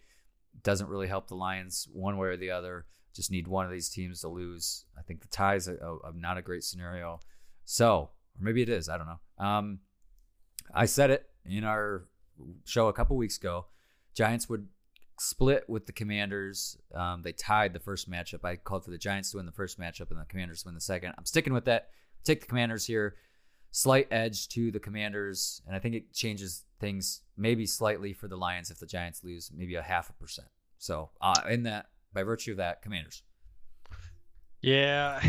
doesn't 0.61 0.89
really 0.89 1.07
help 1.07 1.29
the 1.29 1.35
Lions 1.35 1.87
one 1.93 2.17
way 2.17 2.27
or 2.27 2.37
the 2.37 2.51
other. 2.51 2.85
Just 3.15 3.31
need 3.31 3.47
one 3.47 3.65
of 3.65 3.71
these 3.71 3.87
teams 3.87 4.19
to 4.21 4.27
lose. 4.27 4.83
I 4.99 5.03
think 5.03 5.21
the 5.21 5.29
tie 5.29 5.55
is 5.55 5.69
a, 5.69 5.75
a, 5.75 6.09
a 6.09 6.13
not 6.13 6.37
a 6.37 6.41
great 6.41 6.65
scenario. 6.65 7.21
So, 7.63 8.09
or 8.37 8.41
maybe 8.41 8.61
it 8.61 8.67
is. 8.67 8.89
I 8.89 8.97
don't 8.97 9.07
know. 9.07 9.45
Um, 9.45 9.79
I 10.73 10.85
said 10.85 11.09
it 11.09 11.29
in 11.45 11.63
our 11.63 12.05
show 12.65 12.87
a 12.87 12.93
couple 12.93 13.17
weeks 13.17 13.37
ago. 13.37 13.65
Giants 14.13 14.47
would 14.49 14.67
split 15.19 15.67
with 15.67 15.85
the 15.85 15.91
Commanders. 15.91 16.77
Um, 16.93 17.21
they 17.21 17.31
tied 17.31 17.73
the 17.73 17.79
first 17.79 18.09
matchup. 18.09 18.43
I 18.43 18.55
called 18.55 18.83
for 18.83 18.91
the 18.91 18.97
Giants 18.97 19.31
to 19.31 19.37
win 19.37 19.45
the 19.45 19.51
first 19.51 19.79
matchup 19.79 20.11
and 20.11 20.19
the 20.19 20.25
Commanders 20.25 20.63
to 20.63 20.67
win 20.67 20.75
the 20.75 20.81
second. 20.81 21.13
I'm 21.17 21.25
sticking 21.25 21.53
with 21.53 21.65
that. 21.65 21.89
Take 22.23 22.41
the 22.41 22.47
Commanders 22.47 22.85
here. 22.85 23.15
Slight 23.71 24.07
edge 24.11 24.49
to 24.49 24.69
the 24.69 24.79
Commanders, 24.79 25.61
and 25.65 25.75
I 25.75 25.79
think 25.79 25.95
it 25.95 26.13
changes 26.13 26.63
things 26.79 27.21
maybe 27.35 27.65
slightly 27.65 28.13
for 28.13 28.27
the 28.27 28.35
Lions 28.35 28.69
if 28.69 28.79
the 28.79 28.85
Giants 28.85 29.23
lose, 29.23 29.49
maybe 29.51 29.73
a 29.75 29.81
half 29.81 30.11
a 30.11 30.13
percent. 30.13 30.47
So, 30.77 31.09
uh, 31.19 31.41
in 31.49 31.63
that, 31.63 31.87
by 32.13 32.21
virtue 32.21 32.51
of 32.51 32.57
that, 32.57 32.83
Commanders. 32.83 33.23
Yeah. 34.61 35.21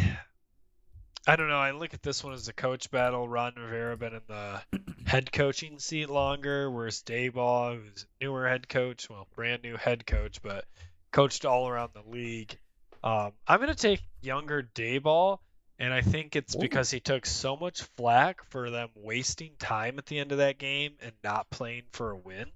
I 1.27 1.37
don't 1.37 1.49
know. 1.49 1.57
I 1.57 1.71
look 1.71 1.95
at 1.95 2.03
this 2.03 2.23
one 2.23 2.35
as 2.35 2.49
a 2.49 2.53
coach 2.53 2.91
battle. 2.91 3.27
Ron 3.27 3.55
Rivera 3.57 3.97
been 3.97 4.13
in 4.15 4.21
the 4.29 4.61
head 5.07 5.33
coaching 5.33 5.79
seat 5.79 6.11
longer, 6.11 6.71
whereas 6.71 7.03
Daboll, 7.03 7.81
who's 7.83 8.07
a 8.21 8.25
newer 8.25 8.47
head 8.47 8.69
coach, 8.69 9.09
well, 9.09 9.27
brand 9.35 9.63
new 9.63 9.77
head 9.77 10.07
coach, 10.07 10.43
but 10.43 10.67
coached 11.13 11.47
all 11.47 11.67
around 11.67 11.93
the 11.95 12.11
league. 12.11 12.59
Um, 13.03 13.33
I'm 13.47 13.59
going 13.59 13.71
to 13.71 13.75
take 13.75 14.03
younger 14.21 14.69
Daboll, 14.75 15.39
and 15.79 15.95
I 15.95 16.03
think 16.03 16.37
it's 16.37 16.55
Ooh. 16.57 16.61
because 16.61 16.91
he 16.91 17.01
took 17.01 17.25
so 17.25 17.57
much 17.57 17.83
flack 17.97 18.45
for 18.51 18.71
them 18.71 18.91
wasting 18.95 19.53
time 19.59 19.99
at 19.99 20.07
the 20.07 20.19
end 20.19 20.33
of 20.33 20.39
that 20.39 20.59
game 20.59 20.93
and 21.01 21.13
not 21.23 21.49
playing 21.49 21.85
for 21.93 22.11
a 22.11 22.17
win. 22.17 22.47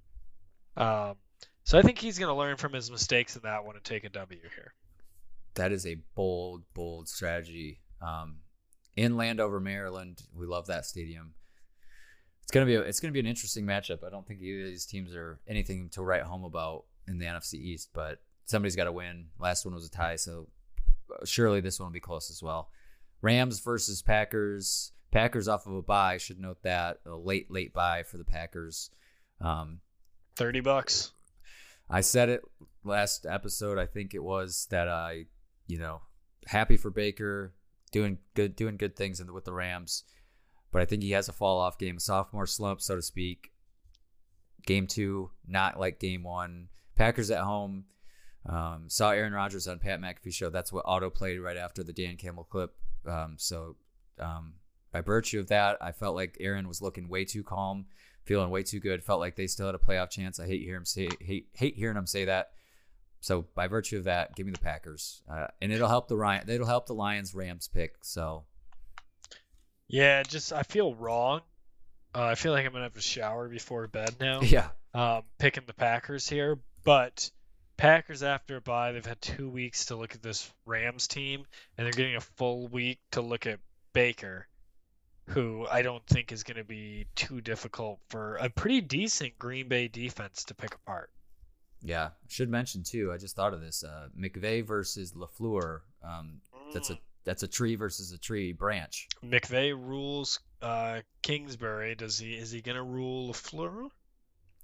Um, 0.77 1.15
so 1.63 1.79
I 1.79 1.81
think 1.81 1.97
he's 1.97 2.19
going 2.19 2.29
to 2.29 2.37
learn 2.37 2.57
from 2.57 2.73
his 2.73 2.91
mistakes 2.91 3.35
in 3.35 3.41
that 3.43 3.65
one 3.65 3.75
and 3.75 3.83
take 3.83 4.03
a 4.03 4.09
W 4.09 4.39
here. 4.55 4.73
that 5.55 5.71
is 5.71 5.87
a 5.87 5.97
bold, 6.15 6.63
bold 6.73 7.07
strategy. 7.09 7.79
Um, 8.01 8.37
in 8.99 9.15
Landover, 9.15 9.61
Maryland, 9.61 10.21
we 10.35 10.45
love 10.45 10.67
that 10.67 10.85
stadium. 10.85 11.33
It's 12.43 12.51
gonna 12.51 12.65
be 12.65 12.75
a, 12.75 12.81
it's 12.81 12.99
gonna 12.99 13.13
be 13.13 13.21
an 13.21 13.25
interesting 13.25 13.65
matchup. 13.65 14.03
I 14.03 14.09
don't 14.09 14.27
think 14.27 14.41
either 14.41 14.65
of 14.65 14.67
these 14.67 14.85
teams 14.85 15.15
are 15.15 15.39
anything 15.47 15.87
to 15.91 16.01
write 16.01 16.23
home 16.23 16.43
about 16.43 16.83
in 17.07 17.17
the 17.17 17.25
NFC 17.25 17.53
East, 17.53 17.91
but 17.93 18.19
somebody's 18.43 18.75
got 18.75 18.85
to 18.85 18.91
win. 18.91 19.27
Last 19.39 19.63
one 19.63 19.73
was 19.73 19.85
a 19.85 19.89
tie, 19.89 20.17
so 20.17 20.49
surely 21.23 21.61
this 21.61 21.79
one 21.79 21.87
will 21.87 21.93
be 21.93 22.01
close 22.01 22.29
as 22.29 22.43
well. 22.43 22.71
Rams 23.21 23.61
versus 23.61 24.01
Packers. 24.01 24.91
Packers 25.11 25.47
off 25.47 25.65
of 25.65 25.73
a 25.73 25.81
buy. 25.81 26.17
Should 26.17 26.39
note 26.39 26.61
that 26.63 26.99
a 27.05 27.15
late, 27.15 27.49
late 27.49 27.73
buy 27.73 28.03
for 28.03 28.17
the 28.17 28.25
Packers. 28.25 28.89
Um, 29.39 29.79
30 30.35 30.59
bucks. 30.59 31.13
I 31.89 32.01
said 32.01 32.27
it 32.27 32.41
last 32.83 33.25
episode. 33.25 33.77
I 33.77 33.85
think 33.85 34.13
it 34.13 34.23
was 34.23 34.67
that 34.71 34.89
I, 34.89 35.25
you 35.67 35.79
know, 35.79 36.01
happy 36.45 36.75
for 36.75 36.91
Baker, 36.91 37.53
doing 37.91 38.17
good, 38.35 38.55
doing 38.55 38.77
good 38.77 38.95
things 38.95 39.19
in 39.19 39.27
the, 39.27 39.33
with 39.33 39.45
the 39.45 39.53
Rams, 39.53 40.03
but 40.71 40.81
I 40.81 40.85
think 40.85 41.03
he 41.03 41.11
has 41.11 41.29
a 41.29 41.33
fall 41.33 41.59
off 41.59 41.77
game, 41.77 41.99
sophomore 41.99 42.47
slump, 42.47 42.81
so 42.81 42.95
to 42.95 43.01
speak. 43.01 43.51
Game 44.65 44.87
two, 44.87 45.31
not 45.47 45.79
like 45.79 45.99
game 45.99 46.23
one. 46.23 46.67
Packers 46.95 47.31
at 47.31 47.43
home. 47.43 47.85
Um, 48.45 48.85
saw 48.87 49.11
Aaron 49.11 49.33
Rodgers 49.33 49.67
on 49.67 49.79
Pat 49.79 50.01
McAfee 50.01 50.33
show. 50.33 50.49
That's 50.49 50.71
what 50.71 50.85
auto 50.85 51.09
played 51.09 51.39
right 51.39 51.57
after 51.57 51.83
the 51.83 51.93
Dan 51.93 52.17
Campbell 52.17 52.43
clip. 52.43 52.73
Um, 53.07 53.35
so 53.37 53.75
um, 54.19 54.53
by 54.91 55.01
virtue 55.01 55.39
of 55.39 55.47
that, 55.47 55.77
I 55.81 55.91
felt 55.91 56.15
like 56.15 56.37
Aaron 56.39 56.67
was 56.67 56.81
looking 56.81 57.09
way 57.09 57.25
too 57.25 57.43
calm, 57.43 57.85
feeling 58.23 58.49
way 58.49 58.63
too 58.63 58.79
good. 58.79 59.03
Felt 59.03 59.19
like 59.19 59.35
they 59.35 59.47
still 59.47 59.67
had 59.67 59.75
a 59.75 59.79
playoff 59.79 60.09
chance. 60.09 60.39
I 60.39 60.47
hate 60.47 60.61
hearing 60.61 60.81
him 60.81 60.85
say 60.85 61.09
hate 61.19 61.47
hate 61.53 61.75
hearing 61.75 61.97
him 61.97 62.07
say 62.07 62.25
that. 62.25 62.51
So 63.21 63.45
by 63.55 63.67
virtue 63.67 63.97
of 63.97 64.05
that, 64.05 64.35
give 64.35 64.45
me 64.45 64.51
the 64.53 64.59
Packers, 64.59 65.21
uh, 65.29 65.47
and 65.61 65.71
it'll 65.71 65.89
help 65.89 66.07
the 66.07 66.15
Ryan. 66.15 66.49
It'll 66.49 66.65
help 66.67 66.87
the 66.87 66.93
Lions 66.93 67.35
Rams 67.35 67.67
pick. 67.67 67.95
So 68.01 68.45
Yeah, 69.87 70.23
just 70.23 70.53
I 70.53 70.63
feel 70.63 70.93
wrong. 70.95 71.41
Uh, 72.15 72.25
I 72.25 72.35
feel 72.35 72.53
like 72.53 72.65
I'm 72.65 72.71
gonna 72.71 72.85
have 72.85 72.95
a 72.95 73.01
shower 73.01 73.49
before 73.49 73.87
bed 73.87 74.15
now. 74.19 74.41
yeah, 74.43 74.69
Um, 74.93 75.23
picking 75.37 75.63
the 75.67 75.73
Packers 75.73 76.27
here, 76.29 76.59
but 76.83 77.29
Packers 77.77 78.23
after 78.23 78.57
a 78.57 78.61
bye, 78.61 78.91
they've 78.91 79.05
had 79.05 79.21
two 79.21 79.49
weeks 79.49 79.85
to 79.85 79.95
look 79.95 80.15
at 80.15 80.21
this 80.21 80.51
Rams 80.65 81.07
team, 81.07 81.45
and 81.77 81.85
they're 81.85 81.93
getting 81.93 82.15
a 82.15 82.21
full 82.21 82.67
week 82.67 82.99
to 83.11 83.21
look 83.21 83.45
at 83.47 83.59
Baker, 83.93 84.47
who 85.27 85.65
I 85.69 85.81
don't 85.81 86.05
think 86.07 86.31
is 86.31 86.43
going 86.43 86.57
to 86.57 86.63
be 86.63 87.05
too 87.15 87.41
difficult 87.41 87.99
for 88.09 88.35
a 88.35 88.49
pretty 88.49 88.81
decent 88.81 89.37
Green 89.39 89.67
Bay 89.67 89.87
defense 89.87 90.43
to 90.45 90.55
pick 90.55 90.75
apart. 90.75 91.09
Yeah. 91.81 92.09
Should 92.27 92.49
mention 92.49 92.83
too. 92.83 93.11
I 93.11 93.17
just 93.17 93.35
thought 93.35 93.53
of 93.53 93.61
this. 93.61 93.83
Uh, 93.83 94.09
McVay 94.17 94.65
versus 94.65 95.13
Lafleur. 95.13 95.81
Um, 96.03 96.41
that's 96.73 96.89
a 96.89 96.99
that's 97.25 97.43
a 97.43 97.47
tree 97.47 97.75
versus 97.75 98.11
a 98.11 98.17
tree 98.17 98.51
branch. 98.53 99.07
McVay 99.23 99.71
rules 99.71 100.39
uh, 100.61 101.01
Kingsbury. 101.21 101.95
Does 101.95 102.17
he 102.19 102.33
is 102.33 102.51
he 102.51 102.61
going 102.61 102.75
to 102.75 102.83
rule 102.83 103.31
Lafleur? 103.31 103.89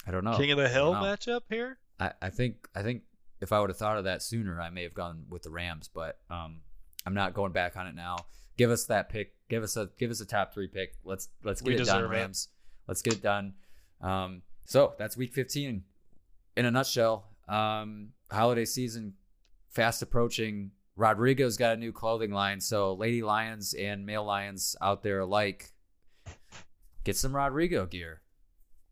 I 0.07 0.11
don't 0.11 0.23
know. 0.23 0.37
King 0.37 0.51
of 0.51 0.57
the 0.57 0.69
Hill 0.69 0.93
matchup 0.93 1.41
here? 1.49 1.77
I, 1.99 2.11
I 2.21 2.29
think 2.29 2.67
I 2.75 2.83
think 2.83 3.03
if 3.41 3.51
I 3.51 3.59
would 3.59 3.69
have 3.69 3.77
thought 3.77 3.97
of 3.97 4.05
that 4.05 4.21
sooner, 4.21 4.61
I 4.61 4.69
may 4.69 4.83
have 4.83 4.93
gone 4.93 5.25
with 5.29 5.43
the 5.43 5.49
Rams, 5.49 5.89
but 5.93 6.19
um, 6.29 6.61
I'm 7.05 7.13
not 7.13 7.33
going 7.33 7.51
back 7.51 7.77
on 7.77 7.87
it 7.87 7.95
now. 7.95 8.17
Give 8.57 8.71
us 8.71 8.85
that 8.85 9.09
pick. 9.09 9.33
Give 9.49 9.63
us 9.63 9.77
a 9.77 9.89
give 9.97 10.11
us 10.11 10.21
a 10.21 10.25
top 10.25 10.53
three 10.53 10.67
pick. 10.67 10.95
Let's 11.03 11.29
let's 11.43 11.61
We 11.61 11.71
get 11.71 11.81
it 11.81 11.85
done, 11.85 11.97
deserve 11.97 12.11
it. 12.11 12.15
Rams. 12.15 12.47
Let's 12.87 13.01
get 13.01 13.15
it 13.15 13.21
done. 13.21 13.53
Um, 14.01 14.41
so 14.65 14.93
that's 14.97 15.17
week 15.17 15.33
15 15.33 15.83
in 16.55 16.65
a 16.65 16.71
nutshell. 16.71 17.27
Um, 17.47 18.09
holiday 18.31 18.65
season 18.65 19.13
fast 19.69 20.01
approaching. 20.01 20.71
Rodrigo's 20.95 21.57
got 21.57 21.73
a 21.73 21.77
new 21.77 21.91
clothing 21.91 22.31
line, 22.31 22.61
so 22.61 22.93
Lady 22.93 23.21
Lions 23.21 23.73
and 23.73 24.05
male 24.05 24.23
Lions 24.23 24.75
out 24.81 25.03
there 25.03 25.19
alike, 25.19 25.71
get 27.03 27.17
some 27.17 27.35
Rodrigo 27.35 27.85
gear. 27.85 28.21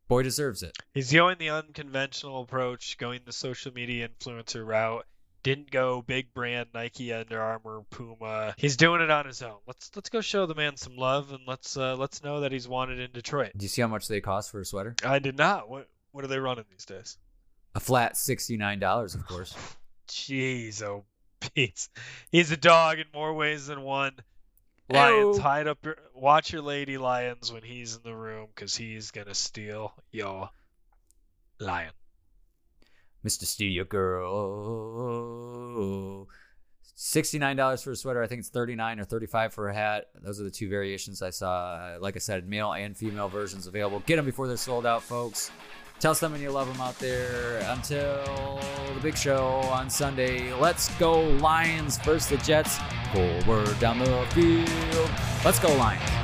Boy 0.09 0.21
deserves 0.23 0.63
it. 0.63 0.77
He's 0.93 1.13
going 1.13 1.37
the 1.39 1.49
unconventional 1.49 2.41
approach, 2.41 2.97
going 2.97 3.21
the 3.25 3.31
social 3.31 3.71
media 3.71 4.09
influencer 4.09 4.65
route. 4.65 5.05
Didn't 5.43 5.71
go 5.71 6.01
big 6.01 6.33
brand 6.33 6.69
Nike, 6.73 7.11
Under 7.13 7.41
Armour, 7.41 7.83
Puma. 7.89 8.53
He's 8.57 8.77
doing 8.77 9.01
it 9.01 9.09
on 9.09 9.25
his 9.25 9.41
own. 9.41 9.57
Let's 9.65 9.91
let's 9.95 10.09
go 10.09 10.21
show 10.21 10.45
the 10.45 10.55
man 10.55 10.77
some 10.77 10.95
love 10.95 11.31
and 11.31 11.41
let's 11.47 11.75
uh, 11.75 11.95
let's 11.95 12.23
know 12.23 12.41
that 12.41 12.51
he's 12.51 12.67
wanted 12.67 12.99
in 12.99 13.11
Detroit. 13.11 13.51
Do 13.55 13.63
you 13.63 13.69
see 13.69 13.81
how 13.81 13.87
much 13.87 14.07
they 14.07 14.21
cost 14.21 14.51
for 14.51 14.61
a 14.61 14.65
sweater? 14.65 14.95
I 15.03 15.19
did 15.19 15.37
not. 15.37 15.69
What 15.69 15.89
what 16.11 16.23
are 16.23 16.27
they 16.27 16.39
running 16.39 16.65
these 16.69 16.85
days? 16.85 17.17
A 17.75 17.79
flat 17.79 18.15
sixty-nine 18.17 18.79
dollars, 18.79 19.15
of 19.15 19.25
course. 19.25 19.55
Jeez, 20.07 20.81
oh 20.83 21.05
Pete. 21.55 21.89
He's 22.31 22.51
a 22.51 22.57
dog 22.57 22.99
in 22.99 23.05
more 23.13 23.33
ways 23.33 23.67
than 23.67 23.81
one. 23.81 24.13
Lions, 24.89 25.37
hide 25.39 25.67
up 25.67 25.79
your 25.83 25.95
watch 26.13 26.51
your 26.53 26.61
lady 26.61 26.97
lions 26.97 27.51
when 27.51 27.63
he's 27.63 27.95
in 27.95 28.01
the 28.03 28.15
room 28.15 28.47
because 28.53 28.75
he's 28.75 29.11
gonna 29.11 29.33
steal 29.33 29.93
your 30.11 30.49
lion. 31.59 31.93
Mr. 33.25 33.45
Studio 33.45 33.85
Girl. 33.85 34.27
Sixty-nine 36.95 37.55
dollars 37.55 37.81
for 37.81 37.91
a 37.91 37.95
sweater. 37.95 38.21
I 38.21 38.27
think 38.27 38.39
it's 38.39 38.49
thirty-nine 38.49 38.99
or 38.99 39.05
thirty-five 39.05 39.53
for 39.53 39.69
a 39.69 39.73
hat. 39.73 40.09
Those 40.21 40.39
are 40.39 40.43
the 40.43 40.51
two 40.51 40.69
variations 40.69 41.21
I 41.23 41.31
saw. 41.31 41.97
Like 41.99 42.15
I 42.15 42.19
said, 42.19 42.47
male 42.47 42.73
and 42.73 42.95
female 42.95 43.29
versions 43.29 43.65
available. 43.65 44.03
Get 44.05 44.17
them 44.17 44.25
before 44.25 44.47
they're 44.47 44.57
sold 44.57 44.85
out, 44.85 45.01
folks. 45.01 45.49
Tell 45.99 46.13
someone 46.13 46.41
you 46.41 46.51
love 46.51 46.67
them 46.67 46.81
out 46.81 46.97
there. 46.99 47.59
Until 47.69 48.59
the 48.93 48.99
big 49.01 49.17
show 49.17 49.45
on 49.71 49.89
Sunday. 49.89 50.53
Let's 50.53 50.93
go 50.97 51.21
Lions 51.21 51.97
versus 51.97 52.29
the 52.29 52.37
Jets. 52.37 52.77
Forward 53.13 53.79
down 53.79 53.99
the 53.99 54.25
field. 54.31 55.09
Let's 55.45 55.59
go 55.59 55.73
Lions. 55.75 56.22